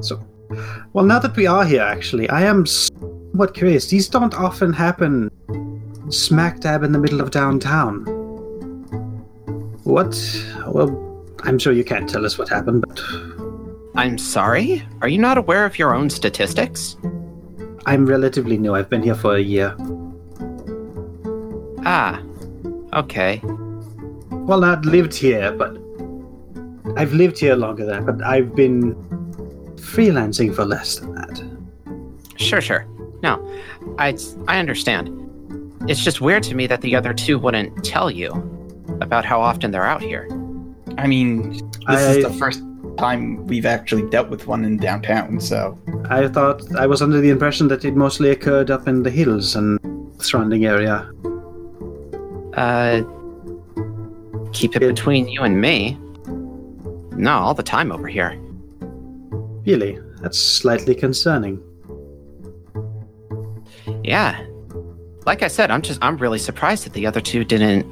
[0.01, 0.21] So,
[0.93, 3.87] well, now that we are here, actually, I am somewhat curious.
[3.89, 5.31] These don't often happen
[6.11, 8.05] smack dab in the middle of downtown.
[9.85, 10.15] What?
[10.67, 10.91] Well,
[11.45, 13.01] I'm sure you can't tell us what happened, but
[13.97, 14.87] I'm sorry?
[15.01, 16.97] Are you not aware of your own statistics?
[17.87, 18.75] I'm relatively new.
[18.75, 19.75] I've been here for a year.
[21.85, 22.21] Ah.
[22.95, 23.41] Okay.
[24.31, 25.77] Well, not lived here, but
[26.97, 28.95] I've lived here longer than that, but I've been
[29.77, 31.43] freelancing for less than that.
[32.37, 32.87] Sure, sure.
[33.23, 33.41] No.
[33.99, 34.17] I
[34.47, 35.11] I understand.
[35.89, 38.31] It's just weird to me that the other two wouldn't tell you
[39.01, 40.29] about how often they're out here.
[40.99, 42.63] I mean, this I- is the first
[42.97, 45.41] time we've actually dealt with one in downtown.
[45.41, 45.79] So
[46.09, 49.57] I thought I was under the impression that it mostly occurred up in the hills
[49.57, 49.79] and
[50.23, 51.11] surrounding area.
[52.55, 53.03] Uh
[54.53, 55.99] keep it It- between you and me.
[57.17, 58.37] No, all the time over here.
[59.67, 61.61] Really, that's slightly concerning.
[64.05, 64.45] Yeah.
[65.25, 67.85] Like I said, I'm just I'm really surprised that the other two didn't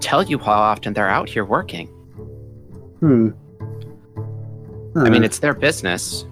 [0.00, 1.86] tell you how often they're out here working.
[3.00, 3.30] Hmm.
[4.96, 6.24] I mean, it's their business,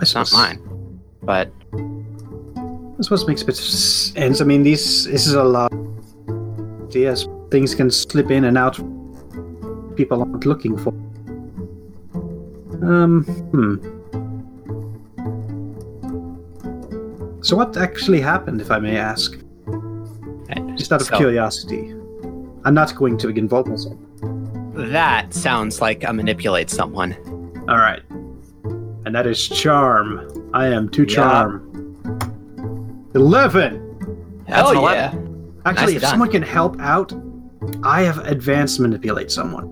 [0.00, 0.60] it's not mine.
[1.22, 4.40] But I suppose it makes a bit of sense.
[4.40, 5.72] I mean, these this is a lot.
[6.90, 8.78] Yes, things can slip in and out
[9.96, 10.92] people aren't looking for.
[12.82, 13.76] Um, hmm.
[17.42, 19.38] So, what actually happened, if I may ask?
[20.76, 21.94] Just out of So- curiosity.
[22.64, 23.98] I'm not going to involve myself.
[24.74, 27.16] That sounds like a manipulate someone.
[27.68, 28.02] All right.
[29.04, 30.50] And that is charm.
[30.54, 31.14] I am two Yeah.
[31.14, 31.68] charm.
[33.14, 34.44] 11!
[34.48, 35.10] That's Hell an yeah.
[35.12, 35.60] 11.
[35.64, 36.10] Actually, Nicely if done.
[36.10, 37.12] someone can help out,
[37.84, 39.68] I have advanced manipulate someone.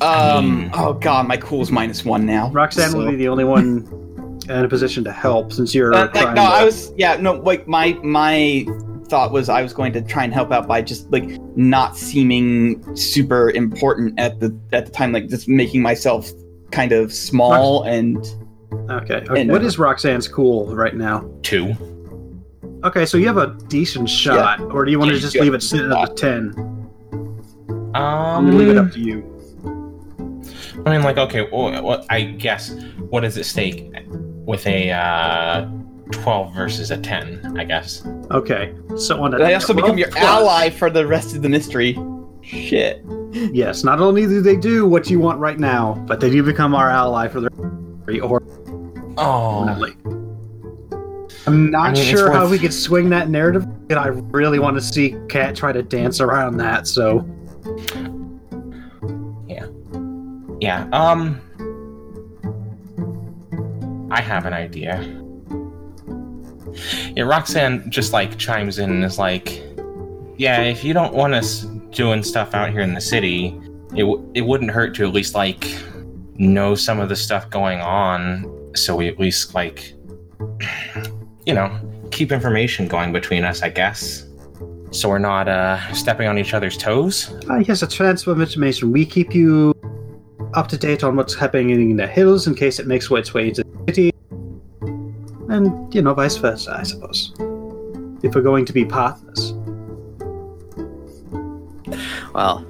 [0.00, 0.70] Um.
[0.74, 2.50] oh god, my cool's minus one now.
[2.52, 3.88] Roxanne So- will be the only one
[4.48, 7.34] in a position to help since you're Uh, like no, to- I was yeah no
[7.34, 8.64] like my my
[9.08, 11.24] thought was I was going to try and help out by just like
[11.56, 16.30] not seeming super important at the at the time, like just making myself
[16.70, 18.18] kind of small and
[18.90, 19.14] Okay.
[19.16, 19.40] okay.
[19.40, 21.28] and, What uh, is Roxanne's cool right now?
[21.42, 21.74] Two.
[22.84, 25.62] Okay, so you have a decent shot, or do you want to just leave it
[25.62, 26.16] sitting at the shot.
[26.16, 26.54] 10?
[27.94, 29.34] I'm going to leave it Um, up to you.
[30.86, 32.72] I mean, like, okay, well, what I guess
[33.10, 33.90] what is at stake
[34.46, 35.66] with a uh,
[36.10, 37.56] twelve versus a ten?
[37.58, 38.04] I guess.
[38.30, 38.74] Okay.
[38.96, 41.98] So on a I also become your plus- ally for the rest of the mystery.
[42.42, 43.04] Shit.
[43.32, 46.74] Yes, not only do they do what you want right now, but they do become
[46.74, 47.48] our ally for the
[48.22, 48.42] or
[49.18, 49.96] Oh, Definitely.
[51.46, 54.06] I'm not I mean, it's sure how worth- we could swing that narrative, and I
[54.08, 56.86] really want to see Kat try to dance around that.
[56.86, 57.26] So,
[59.46, 59.66] Yeah.
[60.60, 60.86] yeah.
[60.92, 61.40] Um,
[64.10, 65.02] I have an idea.
[67.16, 69.62] Yeah, Roxanne just like chimes in and is like,
[70.36, 73.58] "Yeah, if you don't want us doing stuff out here in the city,
[73.94, 75.66] it w- it wouldn't hurt to at least like
[76.36, 79.92] know some of the stuff going on, so we at least like,
[81.46, 81.70] you know,
[82.10, 84.24] keep information going between us, I guess."
[84.90, 87.30] So we're not uh, stepping on each other's toes.
[87.50, 88.90] uh, yes, a transfer of information.
[88.90, 89.74] We keep you
[90.54, 93.48] up to date on what's happening in the hills in case it makes its way
[93.48, 94.12] into the city,
[95.48, 97.32] and you know, vice versa, I suppose.
[98.22, 99.54] If we're going to be partners,
[102.34, 102.64] Well,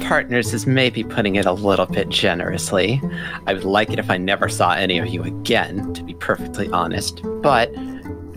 [0.00, 3.02] partners is maybe putting it a little bit generously.
[3.46, 6.68] I would like it if I never saw any of you again, to be perfectly
[6.70, 7.20] honest.
[7.42, 7.70] But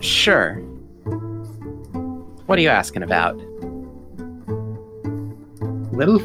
[0.00, 0.56] sure.
[2.46, 3.34] What are you asking about?
[5.90, 6.20] well,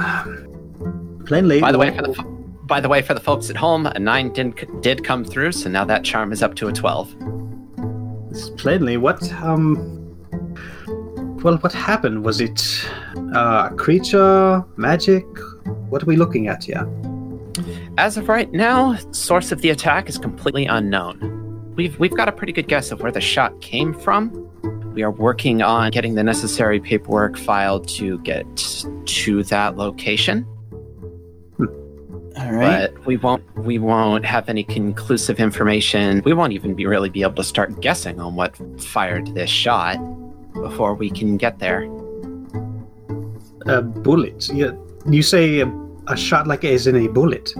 [0.00, 1.60] um, plainly.
[1.60, 2.31] By the way, for the
[2.72, 5.68] by the way, for the folks at home, a nine did did come through, so
[5.68, 7.14] now that charm is up to a twelve.
[8.56, 9.76] plainly, what um,
[11.42, 12.24] well, what happened?
[12.24, 12.58] Was it
[13.34, 15.26] uh, a creature, magic?
[15.90, 16.88] What are we looking at here?
[17.98, 21.74] As of right now, source of the attack is completely unknown.
[21.76, 24.32] We've we've got a pretty good guess of where the shot came from.
[24.94, 28.46] We are working on getting the necessary paperwork filed to get
[29.04, 30.46] to that location,
[32.42, 32.92] All right.
[32.94, 36.22] but we won't we won't have any conclusive information.
[36.24, 39.96] We won't even be really be able to start guessing on what fired this shot
[40.54, 41.82] before we can get there.
[43.66, 44.48] A bullet.
[44.52, 44.76] You,
[45.08, 45.72] you say a,
[46.08, 47.52] a shot like as in a bullet.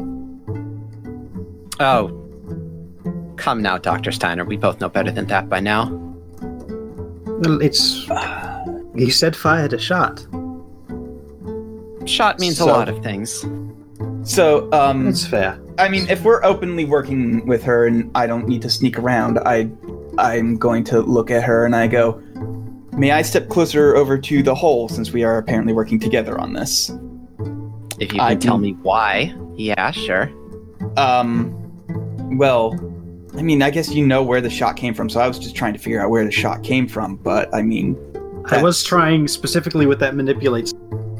[1.81, 2.19] Oh,
[3.37, 4.45] come now, Doctor Steiner.
[4.45, 5.91] We both know better than that by now.
[6.41, 8.07] Well, it's.
[8.95, 10.27] You said fired a shot.
[12.07, 13.45] Shot means So- a lot of things.
[14.25, 15.61] So, um, That's fair.
[15.79, 19.39] I mean, if we're openly working with her and I don't need to sneak around,
[19.41, 19.69] I,
[20.19, 22.23] I'm going to look at her and I go,
[22.93, 26.53] "May I step closer over to the hole since we are apparently working together on
[26.53, 26.91] this?"
[27.99, 30.31] If you I can tell can- me why, yeah, sure.
[30.97, 31.55] Um,
[32.37, 32.75] well,
[33.37, 35.57] I mean, I guess you know where the shot came from, so I was just
[35.57, 37.17] trying to figure out where the shot came from.
[37.17, 37.97] But I mean,
[38.51, 40.75] I was trying specifically with that manipulates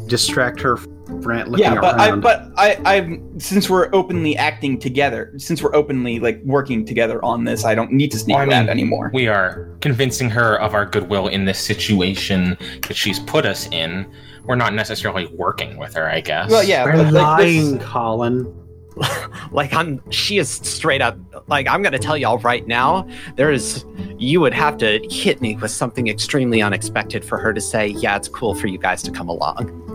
[0.07, 0.77] distract her
[1.13, 5.63] from Grant looking yeah, but I, but I, I, since we're openly acting together, since
[5.63, 8.55] we're openly like working together on this, I don't need to sneak Well, I mean,
[8.55, 9.11] around anymore.
[9.13, 12.57] We are convincing her of our goodwill in this situation
[12.89, 14.11] that she's put us in.
[14.45, 16.51] We're not necessarily working with her, I guess.
[16.51, 18.59] Well, yeah, We're but, like, this- lying, Colin.
[19.53, 23.07] Like I'm she is straight up like I'm gonna tell y'all right now,
[23.37, 23.85] there is
[24.19, 28.17] you would have to hit me with something extremely unexpected for her to say, Yeah,
[28.17, 29.92] it's cool for you guys to come along.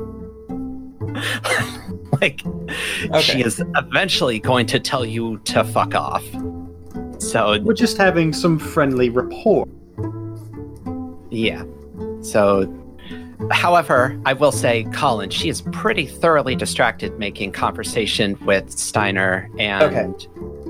[2.22, 2.42] like
[3.22, 6.24] she is eventually going to tell you to fuck off.
[7.20, 9.68] So We're just having some friendly rapport.
[11.30, 11.64] Yeah.
[12.22, 12.72] So,
[13.52, 19.84] however, I will say, Colin, she is pretty thoroughly distracted making conversation with Steiner and
[19.84, 20.28] Okay.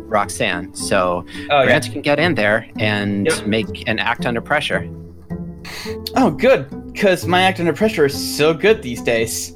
[0.08, 0.74] Roxanne.
[0.74, 1.66] So, oh, yeah.
[1.66, 3.46] Grant can get in there and Yep.
[3.46, 4.88] make an act under pressure.
[6.16, 9.54] oh, good, because my act under pressure is so good these days.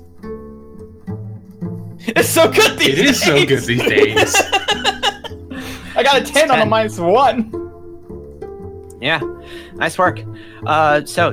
[2.08, 3.00] It's so good these days.
[3.00, 4.36] It is so good these days.
[5.96, 7.52] I got a 10 on a minus one.
[9.00, 9.20] Yeah,
[9.76, 10.20] nice work.
[10.66, 11.32] Uh, so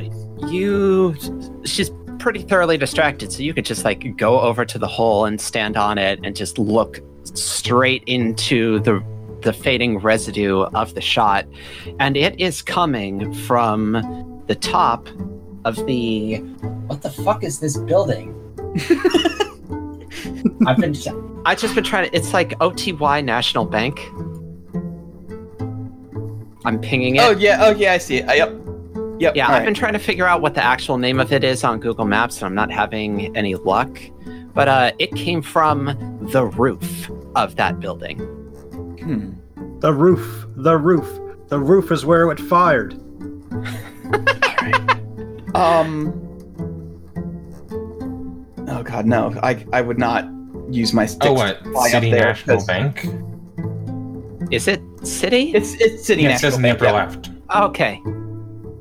[0.48, 1.16] you,
[1.64, 5.40] she's pretty thoroughly distracted, so you could just like go over to the hole and
[5.40, 9.02] stand on it and just look straight into the
[9.40, 11.46] the fading residue of the shot,
[12.00, 15.08] and it is coming from the top
[15.64, 16.36] of the.
[16.88, 18.34] What the fuck is this building?
[20.66, 20.94] I've been.
[21.44, 22.16] I just been trying to.
[22.16, 24.00] It's like OTY National Bank.
[26.64, 27.22] I'm pinging it.
[27.22, 27.58] Oh, yeah.
[27.60, 28.28] Oh, yeah, I see it.
[28.28, 28.52] Uh, yep.
[29.20, 29.36] Yep.
[29.36, 29.64] Yeah, all I've right.
[29.64, 32.36] been trying to figure out what the actual name of it is on Google Maps,
[32.36, 33.98] and I'm not having any luck.
[34.54, 35.86] But uh, it came from
[36.32, 38.18] the roof of that building.
[39.00, 39.32] Hmm.
[39.80, 40.46] The roof.
[40.56, 41.08] The roof.
[41.48, 43.00] The roof is where it fired.
[45.54, 46.27] Um.
[48.68, 49.34] Oh god, no!
[49.42, 50.26] I I would not
[50.70, 51.58] use my sticks oh, what?
[51.64, 52.26] to fly up City there.
[52.26, 53.06] National 'cause Bank?
[54.52, 55.52] Is it city?
[55.54, 56.92] It's it's City Yeah, it National says in the Bank, upper yeah.
[56.92, 57.30] left.
[57.70, 58.02] okay.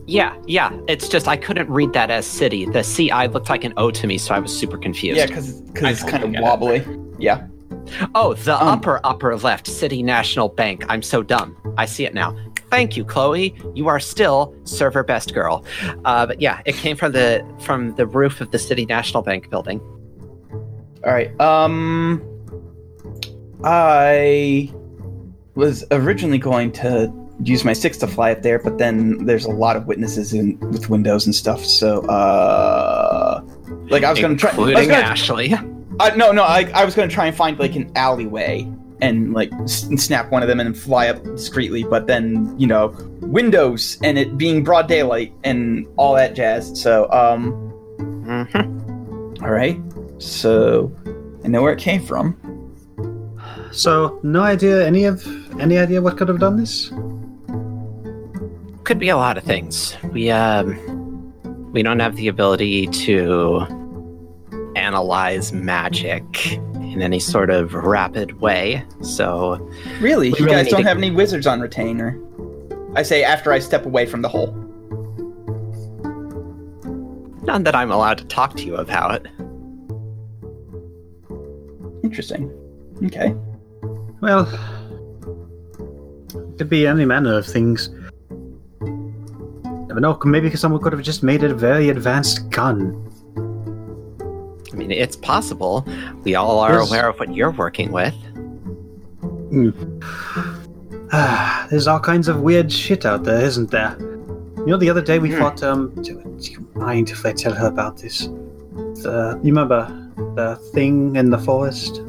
[0.10, 0.72] Yeah, yeah.
[0.88, 2.66] It's just I couldn't read that as city.
[2.66, 5.18] The CI looked like an O to me, so I was super confused.
[5.18, 6.44] Yeah, because I it's kind of get it.
[6.44, 6.86] wobbly.
[7.20, 7.48] Yeah.
[8.16, 10.86] Oh, the Um, upper upper left, City National Bank.
[10.90, 11.56] I'm so dumb.
[11.78, 12.36] I see it now.
[12.70, 13.56] Thank you, Chloe.
[13.76, 15.66] You are still server best girl.
[16.06, 19.50] Uh, but yeah, it came from the from the roof of the City National Bank
[19.50, 19.80] building.
[21.06, 21.40] All right.
[21.40, 22.22] Um,
[23.64, 24.74] I
[25.56, 27.12] was originally going to
[27.44, 30.60] use my six to fly up there, but then there's a lot of witnesses in
[30.60, 31.64] with windows and stuff.
[31.64, 33.42] So, uh,
[33.90, 34.52] like I was going to try.
[34.52, 35.54] I was including gonna, Ashley.
[36.00, 38.70] uh, no, no, I, I was going to try and find like an alleyway
[39.02, 41.84] and like s- snap one of them and fly up discreetly.
[41.84, 46.80] But then you know, windows and it being broad daylight and all that jazz.
[46.82, 47.54] So, um,
[48.26, 49.42] Mhm.
[49.44, 49.80] all right.
[50.18, 50.92] So
[51.44, 52.36] I know where it came from.
[53.72, 54.86] So, no idea.
[54.86, 55.26] Any of
[55.60, 56.92] any idea what could have done this?
[58.84, 59.96] Could be a lot of things.
[60.12, 60.76] We um
[61.74, 63.66] we don't have the ability to
[64.76, 66.24] analyze magic
[66.98, 68.84] in any sort of rapid way.
[69.02, 69.70] So
[70.02, 70.30] Really?
[70.30, 72.20] You really guys don't to- have any wizards on retainer?
[72.96, 74.52] I say after I step away from the hole.
[77.44, 79.26] none that I'm allowed to talk to you about.
[82.04, 82.52] Interesting.
[83.06, 83.34] Okay.
[84.20, 84.46] Well,
[86.58, 87.90] could be any manner of things.
[88.82, 90.20] Never know.
[90.26, 93.07] Maybe someone could have just made it a very advanced gun.
[94.78, 95.84] I mean, it's possible.
[96.24, 96.88] We all are Yes.
[96.88, 98.14] aware of what you're working with.
[101.12, 103.96] Ah, there's all kinds of weird shit out there, isn't there?
[104.00, 105.40] You know, the other day we Hmm.
[105.40, 105.64] fought.
[105.64, 108.28] Um, do, do you mind if I tell her about this?
[109.02, 109.88] The, you remember
[110.36, 112.02] the thing in the forest?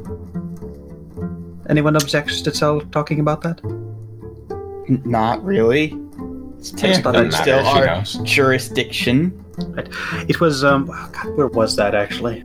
[1.70, 3.60] Anyone objects to tell talking about that?
[4.90, 5.96] N- not really.
[6.76, 8.14] Yeah, thought doesn't still matter, she are knows.
[8.24, 9.32] jurisdiction.
[10.28, 10.90] It was um.
[10.92, 12.44] oh, God, where was that actually?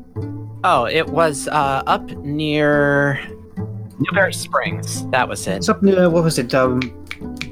[0.63, 3.19] Oh, it was uh, up near
[3.99, 5.07] Newberry Springs.
[5.09, 5.57] That was it.
[5.57, 6.53] It's up near what was it?
[6.53, 6.79] Um,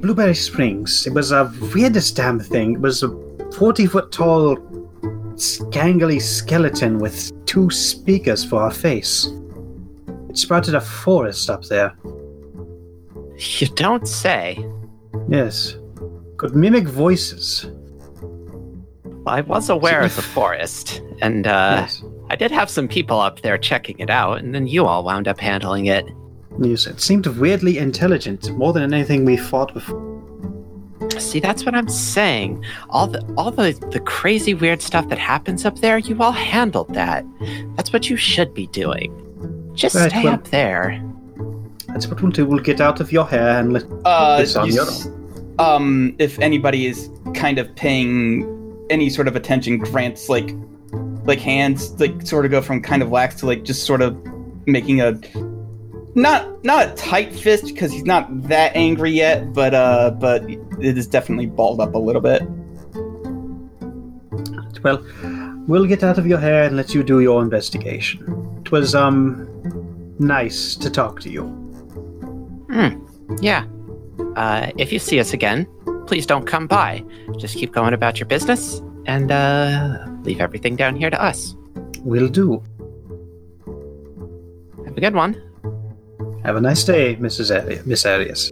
[0.02, 1.06] Blueberry Springs.
[1.06, 2.74] It was a weirdest damn thing.
[2.74, 3.10] It was a
[3.54, 4.58] forty foot tall,
[5.36, 9.28] scangly skeleton with two speakers for a face.
[10.30, 11.96] It sprouted a forest up there.
[13.38, 14.66] You don't say.
[15.28, 15.76] Yes,
[16.38, 17.66] could mimic voices.
[19.26, 22.04] I was aware of the forest, and uh, yes.
[22.30, 25.28] I did have some people up there checking it out, and then you all wound
[25.28, 26.06] up handling it.
[26.60, 30.08] Yes, it seemed weirdly intelligent, more than anything we fought before.
[31.18, 32.64] See, that's what I'm saying.
[32.90, 36.94] All the all the, the crazy weird stuff that happens up there, you all handled
[36.94, 37.26] that.
[37.76, 39.12] That's what you should be doing.
[39.74, 41.02] Just Right, stay well- up there.
[41.88, 42.46] That's what we'll do.
[42.46, 43.84] We'll get out of your hair and let.
[44.06, 45.10] Uh, This on you your s-
[45.60, 48.46] um, if anybody is kind of paying
[48.92, 50.52] any sort of attention, Grant's like,
[51.24, 54.18] like hands like sort of go from kind of lax to like just sort of
[54.66, 55.20] making a
[56.16, 60.98] not not a tight fist because he's not that angry yet, but uh, but it
[60.98, 62.44] is definitely balled up a little bit.
[64.84, 65.06] Well,
[65.68, 68.62] we'll get out of your hair and let you do your investigation.
[68.66, 69.48] It was um
[70.20, 71.46] nice to talk to you.
[73.42, 73.66] Yeah.
[74.36, 75.68] Uh, if you see us again,
[76.12, 77.02] please don't come by.
[77.38, 81.56] Just keep going about your business and uh, leave everything down here to us.
[82.02, 82.62] Will do.
[84.84, 85.42] Have a good one.
[86.44, 87.50] Have a nice day, Mrs.
[87.56, 88.52] Ari- Miss Arias.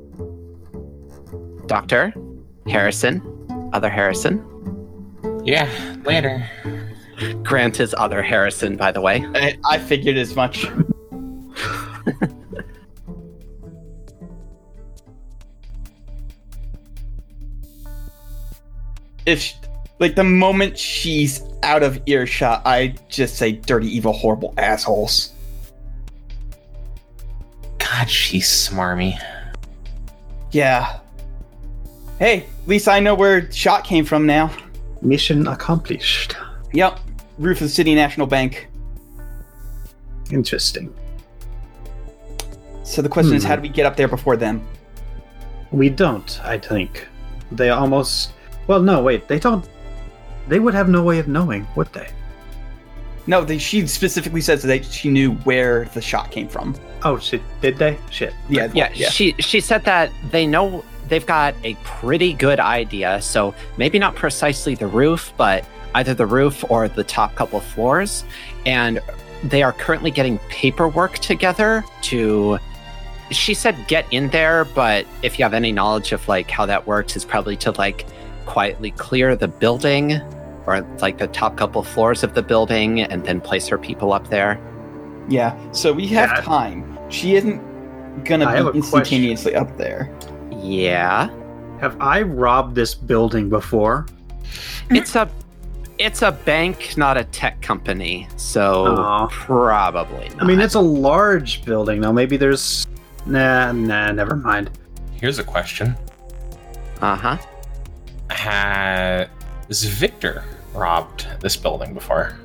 [1.65, 2.13] Doctor,
[2.67, 3.21] Harrison,
[3.73, 4.39] other Harrison.
[5.43, 5.67] Yeah,
[6.05, 6.49] later.
[7.43, 9.25] Grant is other Harrison, by the way.
[9.35, 10.65] I, I figured as much.
[19.25, 19.53] if sh
[19.99, 25.33] like the moment she's out of earshot, I just say dirty, evil, horrible assholes.
[27.79, 29.19] God, she's smarmy.
[30.51, 30.99] Yeah.
[32.17, 34.51] Hey, at least I know where shot came from now.
[35.01, 36.35] Mission accomplished.
[36.73, 36.99] Yep,
[37.37, 38.67] roof of the City National Bank.
[40.31, 40.93] Interesting.
[42.83, 43.49] So the question is, Hmm.
[43.49, 44.65] how do we get up there before them?
[45.71, 47.07] We don't, I think.
[47.51, 48.31] They almost.
[48.69, 49.27] Well, no, wait.
[49.27, 49.67] They don't.
[50.47, 52.07] They would have no way of knowing, would they?
[53.25, 56.75] No, they, she specifically says that she knew where the shot came from.
[57.03, 57.41] Oh, shit.
[57.61, 57.97] Did they?
[58.11, 58.31] Shit.
[58.47, 63.19] Yeah, Yeah, she she said that they know they've got a pretty good idea.
[63.23, 65.65] So maybe not precisely the roof, but
[65.95, 68.23] either the roof or the top couple floors.
[68.67, 68.99] And
[69.43, 72.59] they are currently getting paperwork together to.
[73.31, 76.85] She said get in there, but if you have any knowledge of like how that
[76.85, 78.05] works, is probably to like
[78.53, 80.13] quietly clear the building
[80.65, 84.27] or like the top couple floors of the building and then place her people up
[84.29, 84.59] there.
[85.29, 86.41] Yeah, so we have Yeah.
[86.41, 86.99] time.
[87.09, 87.61] She isn't
[88.25, 88.99] gonna I have a be question.
[88.99, 90.11] instantaneously up there.
[90.51, 91.29] Yeah.
[91.79, 94.07] Have I robbed this building before?
[94.89, 95.29] It's a
[95.99, 98.27] it's a bank, not a tech company.
[98.37, 99.27] So Aw.
[99.29, 100.41] probably not.
[100.41, 102.01] I mean, it's a large building.
[102.01, 102.13] though.
[102.13, 102.87] maybe there's.
[103.25, 104.71] Nah, nah, never mind.
[105.21, 105.95] Here's a question:
[107.01, 107.37] uh-huh.
[108.29, 110.43] Has Victor
[110.73, 112.37] robbed this building before?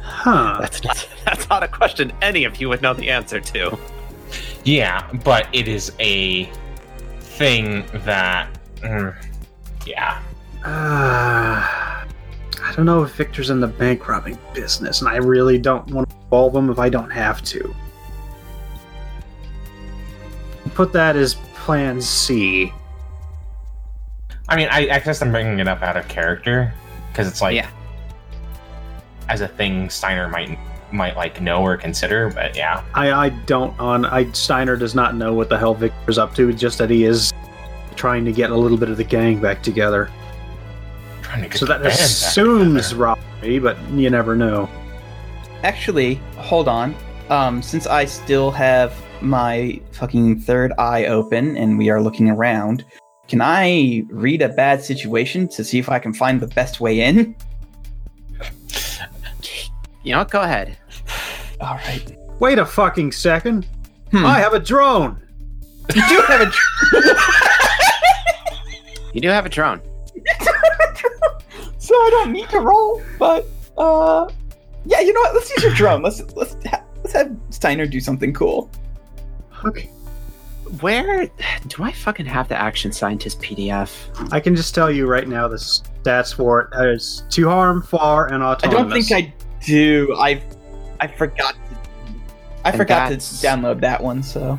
[0.00, 0.58] Huh.
[0.60, 3.78] That's not that's not a question any of you would know the answer to.
[4.64, 6.50] Yeah, but it is a
[7.20, 8.48] thing that.
[8.80, 9.14] mm,
[9.86, 10.20] yeah.
[10.64, 15.88] Uh, I don't know if Victor's in the bank robbing business, and I really don't
[15.92, 17.74] want to involve him if I don't have to.
[20.74, 22.72] Put that as Plan C.
[24.48, 26.72] I mean, I, I guess I'm bringing it up out of character
[27.10, 27.68] because it's like, Yeah.
[29.28, 30.58] as a thing Steiner might
[30.92, 32.30] might like know or consider.
[32.30, 34.04] But yeah, I, I don't on.
[34.04, 36.52] I Steiner does not know what the hell Victor's up to.
[36.52, 37.32] Just that he is
[37.96, 40.10] trying to get a little bit of the gang back together.
[41.22, 43.02] trying to get So the that band assumes together.
[43.02, 44.68] robbery, but you never know.
[45.64, 46.94] Actually, hold on.
[47.30, 52.84] Um, since I still have my fucking third eye open and we are looking around,
[53.28, 57.00] can I read a bad situation to see if I can find the best way
[57.00, 57.34] in?
[60.02, 60.30] You know what?
[60.30, 60.76] Go ahead.
[61.60, 62.16] All right.
[62.38, 63.66] Wait a fucking second.
[64.12, 64.24] Hmm.
[64.24, 65.20] I have a drone.
[65.94, 66.52] You do have a.
[69.14, 69.80] You do have a drone.
[71.78, 73.46] so I don't need to roll, but
[73.78, 74.28] uh,
[74.84, 75.00] yeah.
[75.00, 75.34] You know what?
[75.34, 76.02] Let's use your drone.
[76.02, 78.70] Let's let's ha- let's have Steiner do something cool.
[79.64, 79.88] Okay.
[80.80, 81.28] Where
[81.68, 83.90] do I fucking have the action scientist PDF?
[84.32, 88.32] I can just tell you right now the stats for it is to harm, far,
[88.32, 89.08] and I autonomous.
[89.08, 90.14] don't think I do.
[90.18, 90.42] I
[91.00, 91.54] I forgot.
[91.54, 91.76] To,
[92.64, 94.22] I And forgot to download that one.
[94.22, 94.58] So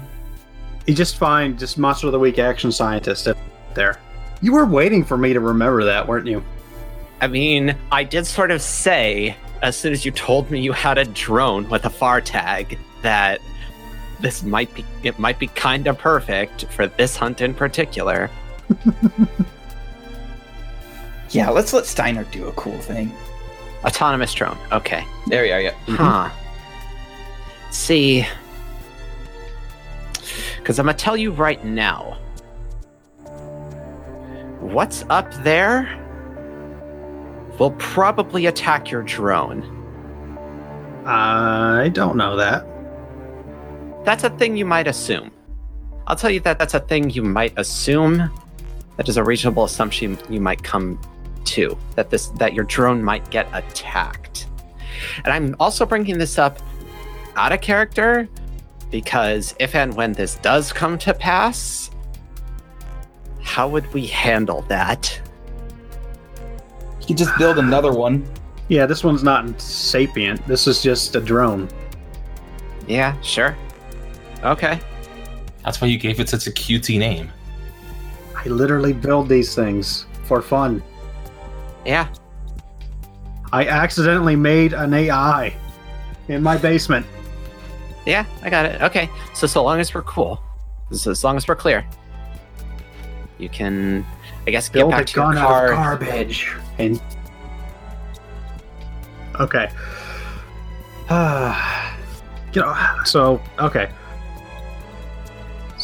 [0.85, 3.37] You just find just monster of the week action scientist up
[3.73, 3.99] there.
[4.41, 6.43] You were waiting for me to remember that, weren't you?
[7.19, 10.97] I mean, I did sort of say as soon as you told me you had
[10.99, 13.41] a drone with a far tag that
[14.19, 18.29] this might be it might be kind of perfect for this hunt in particular.
[21.29, 23.11] yeah, let's let Steiner do a cool thing.
[23.83, 24.57] Autonomous drone.
[24.71, 25.05] Okay.
[25.27, 25.61] There we are.
[25.61, 25.71] Yeah.
[25.85, 25.95] Mm-hmm.
[25.95, 26.29] Huh.
[27.71, 28.25] See,
[30.57, 32.17] because I'm gonna tell you right now,
[34.59, 36.03] what's up there
[37.59, 39.73] will probably attack your drone.
[41.05, 42.65] I don't know that.
[44.07, 45.31] That's a thing you might assume.
[46.07, 48.31] I'll tell you that that's a thing you might assume.
[48.95, 50.97] That is a reasonable assumption you might come
[51.43, 54.47] to that this that your drone might get attacked.
[55.25, 56.57] And I'm also bringing this up
[57.35, 58.29] out of character
[58.91, 61.91] because if and when this does come to pass,
[63.41, 65.19] how would we handle that?
[67.01, 68.25] You can just build another one.
[68.69, 70.47] Yeah, this one's not sapient.
[70.47, 71.67] This is just a drone.
[72.87, 73.57] Yeah, sure.
[74.43, 74.79] Okay.
[75.63, 77.31] That's why you gave it such a cutesy name.
[78.35, 80.81] I literally build these things for fun.
[81.85, 82.07] Yeah.
[83.51, 85.55] I accidentally made an AI
[86.27, 87.05] in my basement.
[88.05, 88.81] Yeah, I got it.
[88.81, 89.09] Okay.
[89.33, 90.41] So so long as we're cool.
[90.91, 91.85] So as long as we're clear.
[93.37, 94.05] You can
[94.45, 95.65] I guess get Build back a to your gun out car.
[95.93, 96.53] of garbage.
[96.77, 97.01] And
[99.39, 99.69] okay.
[101.09, 101.97] Ah,
[102.53, 103.89] you know, so okay.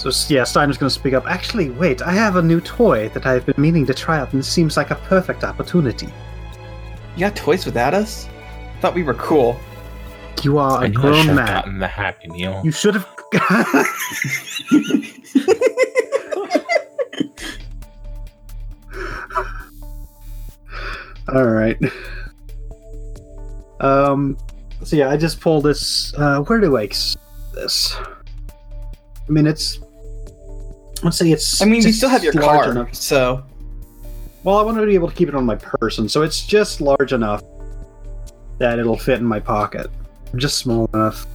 [0.04, 1.26] So s- yeah, Steiner's going to speak up.
[1.28, 4.42] Actually, wait, I have a new toy that I've been meaning to try out, and
[4.42, 6.08] it seems like a perfect opportunity.
[7.16, 8.28] You got toys without us?
[8.82, 9.58] Thought we were cool.
[10.42, 11.48] You are I a knew I should grown have man.
[11.48, 12.60] gotten the Happy Meal.
[12.66, 13.08] You should have.
[21.34, 21.78] All right.
[23.80, 24.38] Um.
[24.84, 26.14] So yeah, I just pulled this.
[26.16, 27.16] Uh, where do I s-
[27.54, 27.96] this?
[27.96, 29.80] I mean, it's.
[31.04, 31.62] Let's say it's.
[31.62, 33.44] I mean, you still have your large car, enough- so
[34.44, 36.82] Well, I want to be able two keep it on my person, so it's just
[36.82, 37.42] large enough
[38.60, 39.90] that it'll fit in my pocket.
[40.36, 41.26] Just small enough.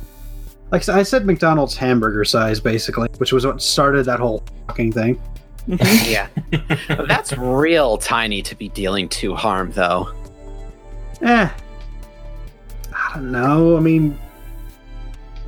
[0.70, 5.20] Like I said, McDonald's hamburger size, basically, which was what started that whole fucking thing.
[5.66, 6.28] Yeah.
[6.89, 10.12] That's real tiny to be dealing to harm, though.
[11.23, 11.49] Eh.
[12.95, 13.77] I don't know.
[13.77, 14.19] I mean,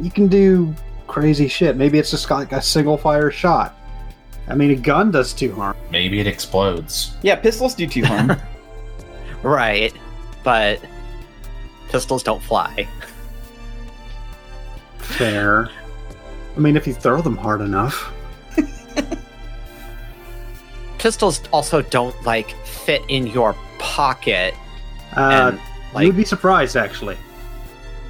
[0.01, 0.75] you can do
[1.07, 1.77] crazy shit.
[1.77, 3.77] Maybe it's just like a single fire shot.
[4.49, 5.77] I mean, a gun does two harm.
[5.91, 7.15] Maybe it explodes.
[7.23, 8.37] yeah, pistols do two harm.
[9.43, 9.95] Right.
[10.45, 10.81] But
[11.89, 12.87] pistols don't fly.
[14.99, 15.71] Fair.
[16.57, 18.13] I mean, if you throw them hard enough.
[20.99, 24.53] Pistols also don't, like, fit in your pocket.
[25.17, 25.57] Uh,
[25.95, 27.17] and, You'd be surprised, actually.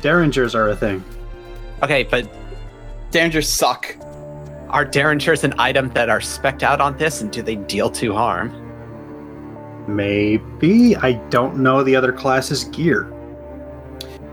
[0.02, 1.04] Derringers are a thing.
[1.84, 2.28] okay, but
[3.12, 3.94] Derringers suck.
[4.70, 8.12] Are derringers an item that are specked out on this, and do they deal two
[8.14, 8.66] harm?
[9.88, 10.96] Maybe.
[10.96, 13.12] I don't know the other class's gear.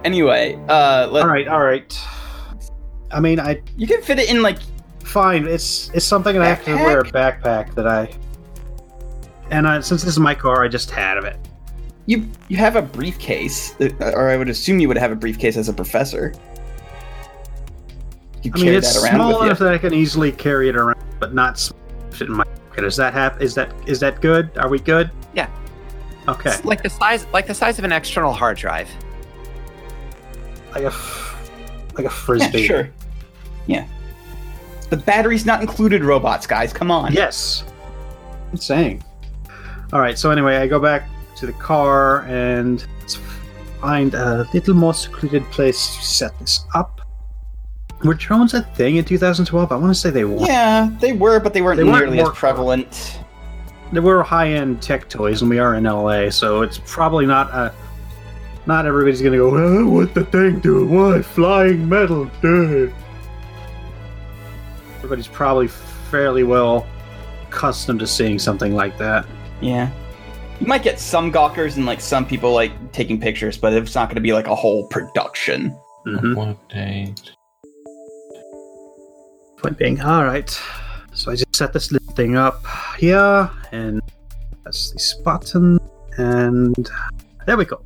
[0.04, 2.00] Anyway, uh, let, All right, all right.
[3.12, 4.60] I mean, I you can fit it in like
[5.04, 5.48] fine.
[5.48, 8.10] It's it's something I have to wear a backpack that I.
[9.50, 11.40] And I, since this is my car, I just had of it.
[12.06, 12.30] you.
[12.50, 15.70] You have a briefcase, uh, or I would assume you would have a briefcase as
[15.70, 16.34] a professor.
[18.44, 21.00] You I mean, it's that around small enough that I can easily carry it around,
[21.20, 21.74] but not s-
[22.12, 22.84] fit in my pocket.
[22.86, 24.50] Is that hap- Is that is that good?
[24.58, 25.10] Are we good?
[25.34, 25.50] Yeah.
[26.28, 26.52] Okay.
[26.52, 28.90] It's like the size, like the size of an external hard drive.
[30.74, 31.50] Like a f-
[31.96, 32.68] like a Yeah, frisbee.
[32.68, 32.90] sure.
[33.66, 33.86] Yeah.
[34.90, 36.72] The battery's not included, robots, guys.
[36.72, 37.12] Come on.
[37.12, 37.64] Yes.
[38.52, 39.04] I'm saying.
[39.92, 40.18] All right.
[40.18, 42.86] So anyway, I go back to the car and
[43.82, 46.97] find a little more secluded place to set this up.
[48.04, 49.72] Were drones a thing in 2012?
[49.72, 50.46] I want to say they were.
[50.46, 53.20] Yeah, they were, but they weren't They weren't nearly as more- prevalent.
[53.92, 57.74] There were high-end tech toys, and we are in LA, so it's probably not a.
[58.66, 59.56] Not everybody's gonna go.
[59.58, 60.86] Oh, what the thing do?
[60.86, 62.26] Why flying metal?
[62.42, 62.88] Duh."
[64.98, 66.86] Everybody's probably fairly well
[67.48, 69.26] accustomed to seeing something like that.
[69.62, 69.90] Yeah.
[70.60, 74.10] You might get some gawkers and like some people like taking pictures, but it's not
[74.10, 75.78] going to be like a whole production.
[76.06, 76.34] Mm-hmm.
[76.36, 77.32] What date?
[79.68, 80.50] Point being, all right.
[81.14, 82.64] So I just set this little thing up
[82.98, 84.02] here, and
[84.64, 85.78] press this button,
[86.18, 86.90] and
[87.46, 87.82] there we go.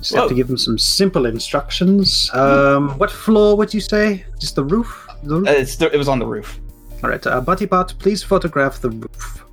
[0.00, 2.28] Just have to give them some simple instructions.
[2.34, 4.26] Um, what floor would you say?
[4.38, 5.08] Just the roof?
[5.22, 5.48] The roof?
[5.48, 6.60] Uh, it's th- it was on the roof.
[7.02, 9.46] all right, uh, BuddyBot, please photograph the roof.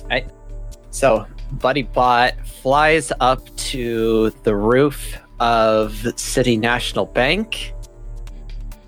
[0.00, 0.28] All right.
[0.90, 7.72] So, Buddy Bot flies up to the roof of City National Bank.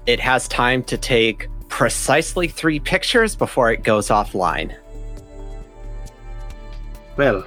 [0.09, 4.75] It has time to take precisely three pictures before it goes offline.
[7.19, 7.45] Well,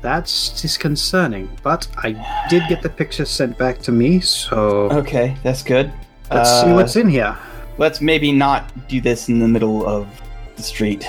[0.00, 5.62] that's disconcerting, but I did get the picture sent back to me, so Okay, that's
[5.62, 5.92] good.
[6.30, 7.36] let's see Uh, what's in here.
[7.76, 10.08] Let's maybe not do this in the middle of
[10.56, 11.06] the street.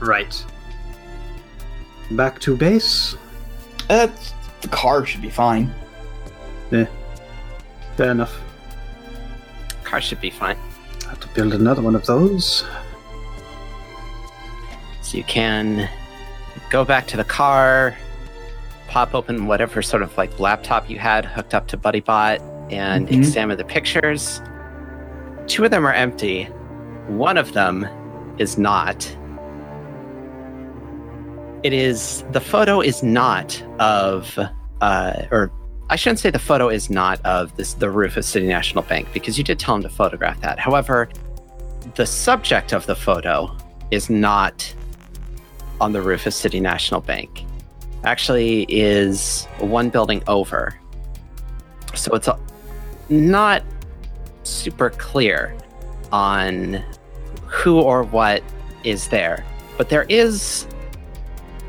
[0.00, 0.42] Right.
[2.12, 3.16] Back to base.
[3.90, 4.08] Uh,
[4.62, 5.74] the car should be fine.
[6.70, 6.88] Fair
[8.12, 8.34] enough.
[9.94, 10.56] Car should be fine.
[11.06, 12.64] I have to build another one of those.
[15.02, 15.88] So you can
[16.68, 17.96] go back to the car,
[18.88, 22.40] pop open whatever sort of like laptop you had hooked up to BuddyBot,
[22.72, 23.12] and Mhm.
[23.12, 24.42] examine the pictures.
[25.46, 26.48] Two of them are empty.
[27.06, 27.86] One of them
[28.38, 29.08] is not.
[31.62, 34.36] It is the photo is not of,
[34.80, 35.52] uh, or
[35.90, 39.08] I shouldn't say the photo is not of this the roof of City National Bank
[39.12, 40.58] because you did tell him to photograph that.
[40.58, 41.10] However,
[41.94, 43.54] the subject of the photo
[43.90, 44.74] is not
[45.80, 47.44] on the roof of City National Bank.
[48.04, 50.78] Actually, is one building over.
[51.94, 52.28] So it's
[53.08, 53.62] not
[54.42, 55.54] super clear
[56.12, 56.82] on
[57.46, 58.42] who or what
[58.84, 59.44] is there,
[59.76, 60.66] but there is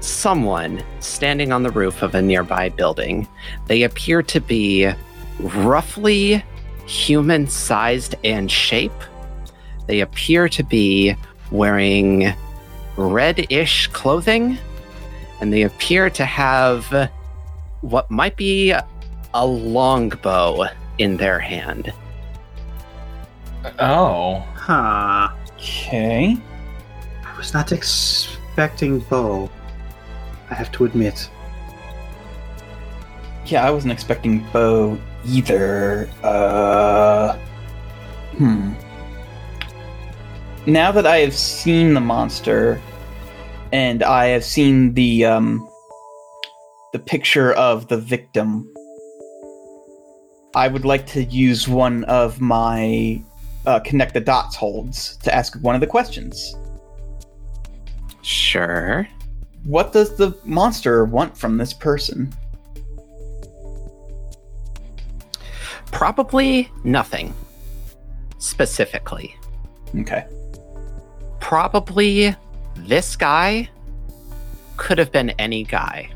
[0.06, 3.28] someone standing on the roof of a nearby building.
[3.68, 4.92] They appear to be
[5.40, 6.44] roughly
[6.86, 8.92] human sized and shape.
[9.88, 11.16] They appear to be
[11.52, 12.34] wearing
[12.98, 14.58] reddish clothing,
[15.42, 17.10] and they appear to have
[17.82, 18.74] what might be
[19.34, 20.66] a longbow
[20.98, 21.92] in their hand.
[23.80, 24.40] Oh.
[24.56, 25.30] Huh.
[25.58, 26.38] Okay.
[27.24, 29.50] I was not expecting bow.
[30.50, 31.30] I have to admit.
[33.46, 36.10] Yeah, I wasn't expecting bow either.
[36.24, 37.38] Uh.
[38.38, 38.74] Hmm.
[40.66, 42.82] Now that I have seen the monster,
[43.72, 45.70] and I have seen the um,
[46.92, 48.72] the picture of the victim,
[50.56, 53.22] I would like to use one of my
[53.66, 56.56] uh, connect the dots holds to ask one of the questions.
[58.22, 59.08] Sure.
[59.66, 62.32] What does the monster want from this person?
[65.92, 67.34] Probably nothing.
[68.38, 69.36] Specifically.
[70.00, 70.26] Okay.
[71.40, 72.36] Probably
[72.76, 73.70] this guy
[74.78, 76.10] could have been any guy.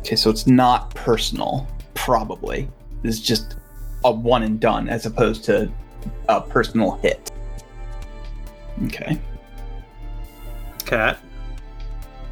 [0.00, 1.66] Okay, so it's not personal.
[1.94, 2.68] Probably.
[3.02, 3.56] It's just
[4.04, 5.70] a one and done as opposed to
[6.28, 7.32] a personal hit.
[8.84, 9.18] Okay.
[10.84, 11.18] Cat,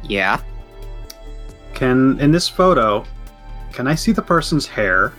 [0.07, 0.39] Yeah.
[1.73, 3.05] can in this photo,
[3.73, 5.13] can I see the person's hair?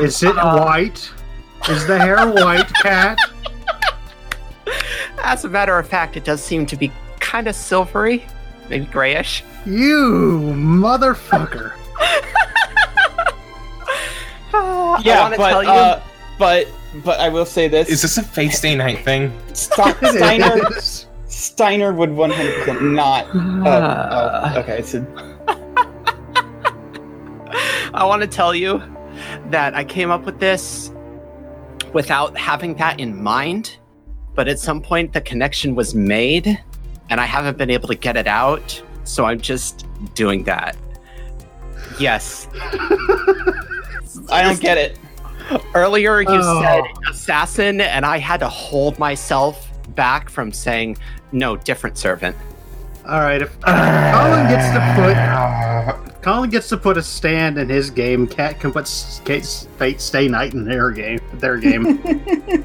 [0.00, 1.10] Is it Uh, white?
[1.68, 3.18] Is the hair white, Cat?
[5.24, 6.90] As a matter of fact, it does seem to be
[7.20, 8.24] kind of silvery,
[8.70, 9.44] maybe grayish.
[9.66, 11.72] You motherfucker!
[15.02, 15.70] Yeah, want but tell you.
[15.70, 16.02] uh,
[16.38, 16.66] but
[17.04, 19.32] but I will say this: Is this a Fate Stay Night thing?
[19.52, 20.58] St- Steiner.
[21.26, 23.26] Steiner would one hundred percent not.
[23.34, 25.06] Uh, oh, okay, so
[27.94, 28.82] I want to tell you
[29.50, 30.92] that I came up with this
[31.92, 33.78] without having that in mind,
[34.34, 36.58] but at some point the connection was made
[37.10, 40.76] and I haven't been able to get it out, so I'm just doing that.
[41.98, 42.46] Yes.
[44.30, 44.96] I don't get it.
[45.74, 46.62] Earlier you Oh.
[46.62, 50.96] said assassin and I had to hold myself back from saying
[51.32, 52.36] no, different servant.
[53.06, 57.90] All right, if Colin gets to put Colin gets to put a stand in his
[57.90, 61.18] game, Cat can put Fate Stay Night in their game.
[61.34, 62.02] Their game.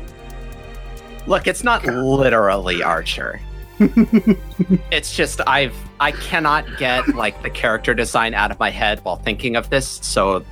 [1.27, 3.39] Look, it's not literally Archer.
[3.79, 9.15] it's just I've I cannot get like the character design out of my head while
[9.17, 10.43] thinking of this, so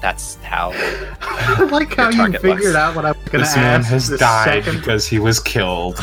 [0.00, 0.72] that's how
[1.20, 2.74] I like how you figured looks.
[2.74, 5.38] out what I was going to This man has the died second- because he was
[5.38, 5.98] killed.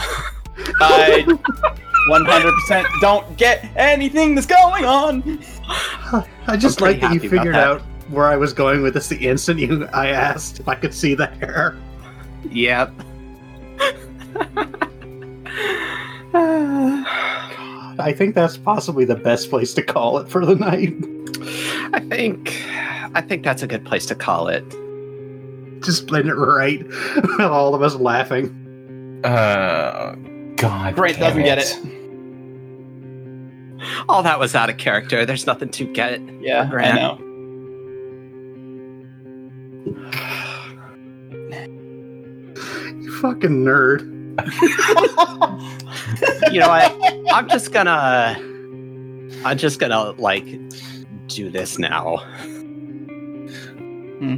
[0.82, 1.24] I
[2.10, 5.40] one hundred percent don't get anything that's going on.
[6.48, 7.68] I just I'm like that you figured that.
[7.68, 10.94] out where I was going with this the instant you I asked if I could
[10.94, 11.78] see the hair.
[12.49, 12.94] Yep.
[17.99, 20.93] I think that's possibly the best place to call it for the night.
[21.93, 22.53] I think
[23.15, 24.63] I think that's a good place to call it.
[25.84, 29.21] Just playing it right with all of us laughing.
[29.23, 30.15] Uh,
[30.55, 30.95] God.
[30.95, 31.77] Brent damn doesn't get it.
[34.09, 35.26] All that was out of character.
[35.26, 36.21] There's nothing to get.
[36.41, 36.95] Yeah, I Grant.
[36.95, 37.17] know.
[43.01, 44.19] You fucking nerd.
[46.51, 47.34] You know what?
[47.34, 48.35] I'm just gonna
[49.45, 50.45] I'm just gonna like
[51.27, 52.18] do this now.
[54.19, 54.35] Hmm.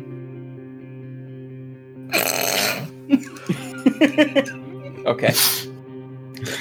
[5.05, 5.33] okay.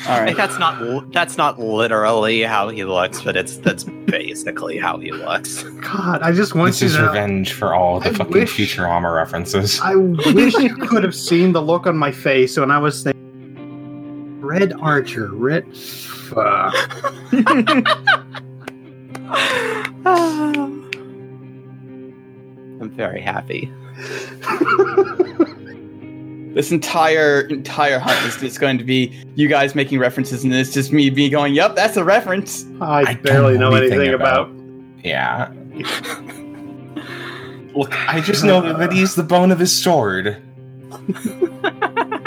[0.06, 4.98] All Like, that's not that's not literally how he looks, but it's that's basically how
[4.98, 5.62] he looks.
[5.80, 7.06] God, I just want This you is to know.
[7.08, 9.80] revenge for all the I fucking wish- Futurama references.
[9.80, 13.19] I wish you could have seen the look on my face when I was thinking,
[14.50, 15.76] Red Archer, Red.
[15.76, 16.74] Fuck.
[22.80, 23.72] I'm very happy.
[26.52, 30.74] This entire entire hunt is just going to be you guys making references, and it's
[30.74, 34.14] just me be going, "Yep, that's a reference." I, I barely know know anything, anything
[34.14, 34.50] about.
[35.04, 35.52] Yeah.
[37.72, 40.42] Look, I just know that, that he's the bone of his sword.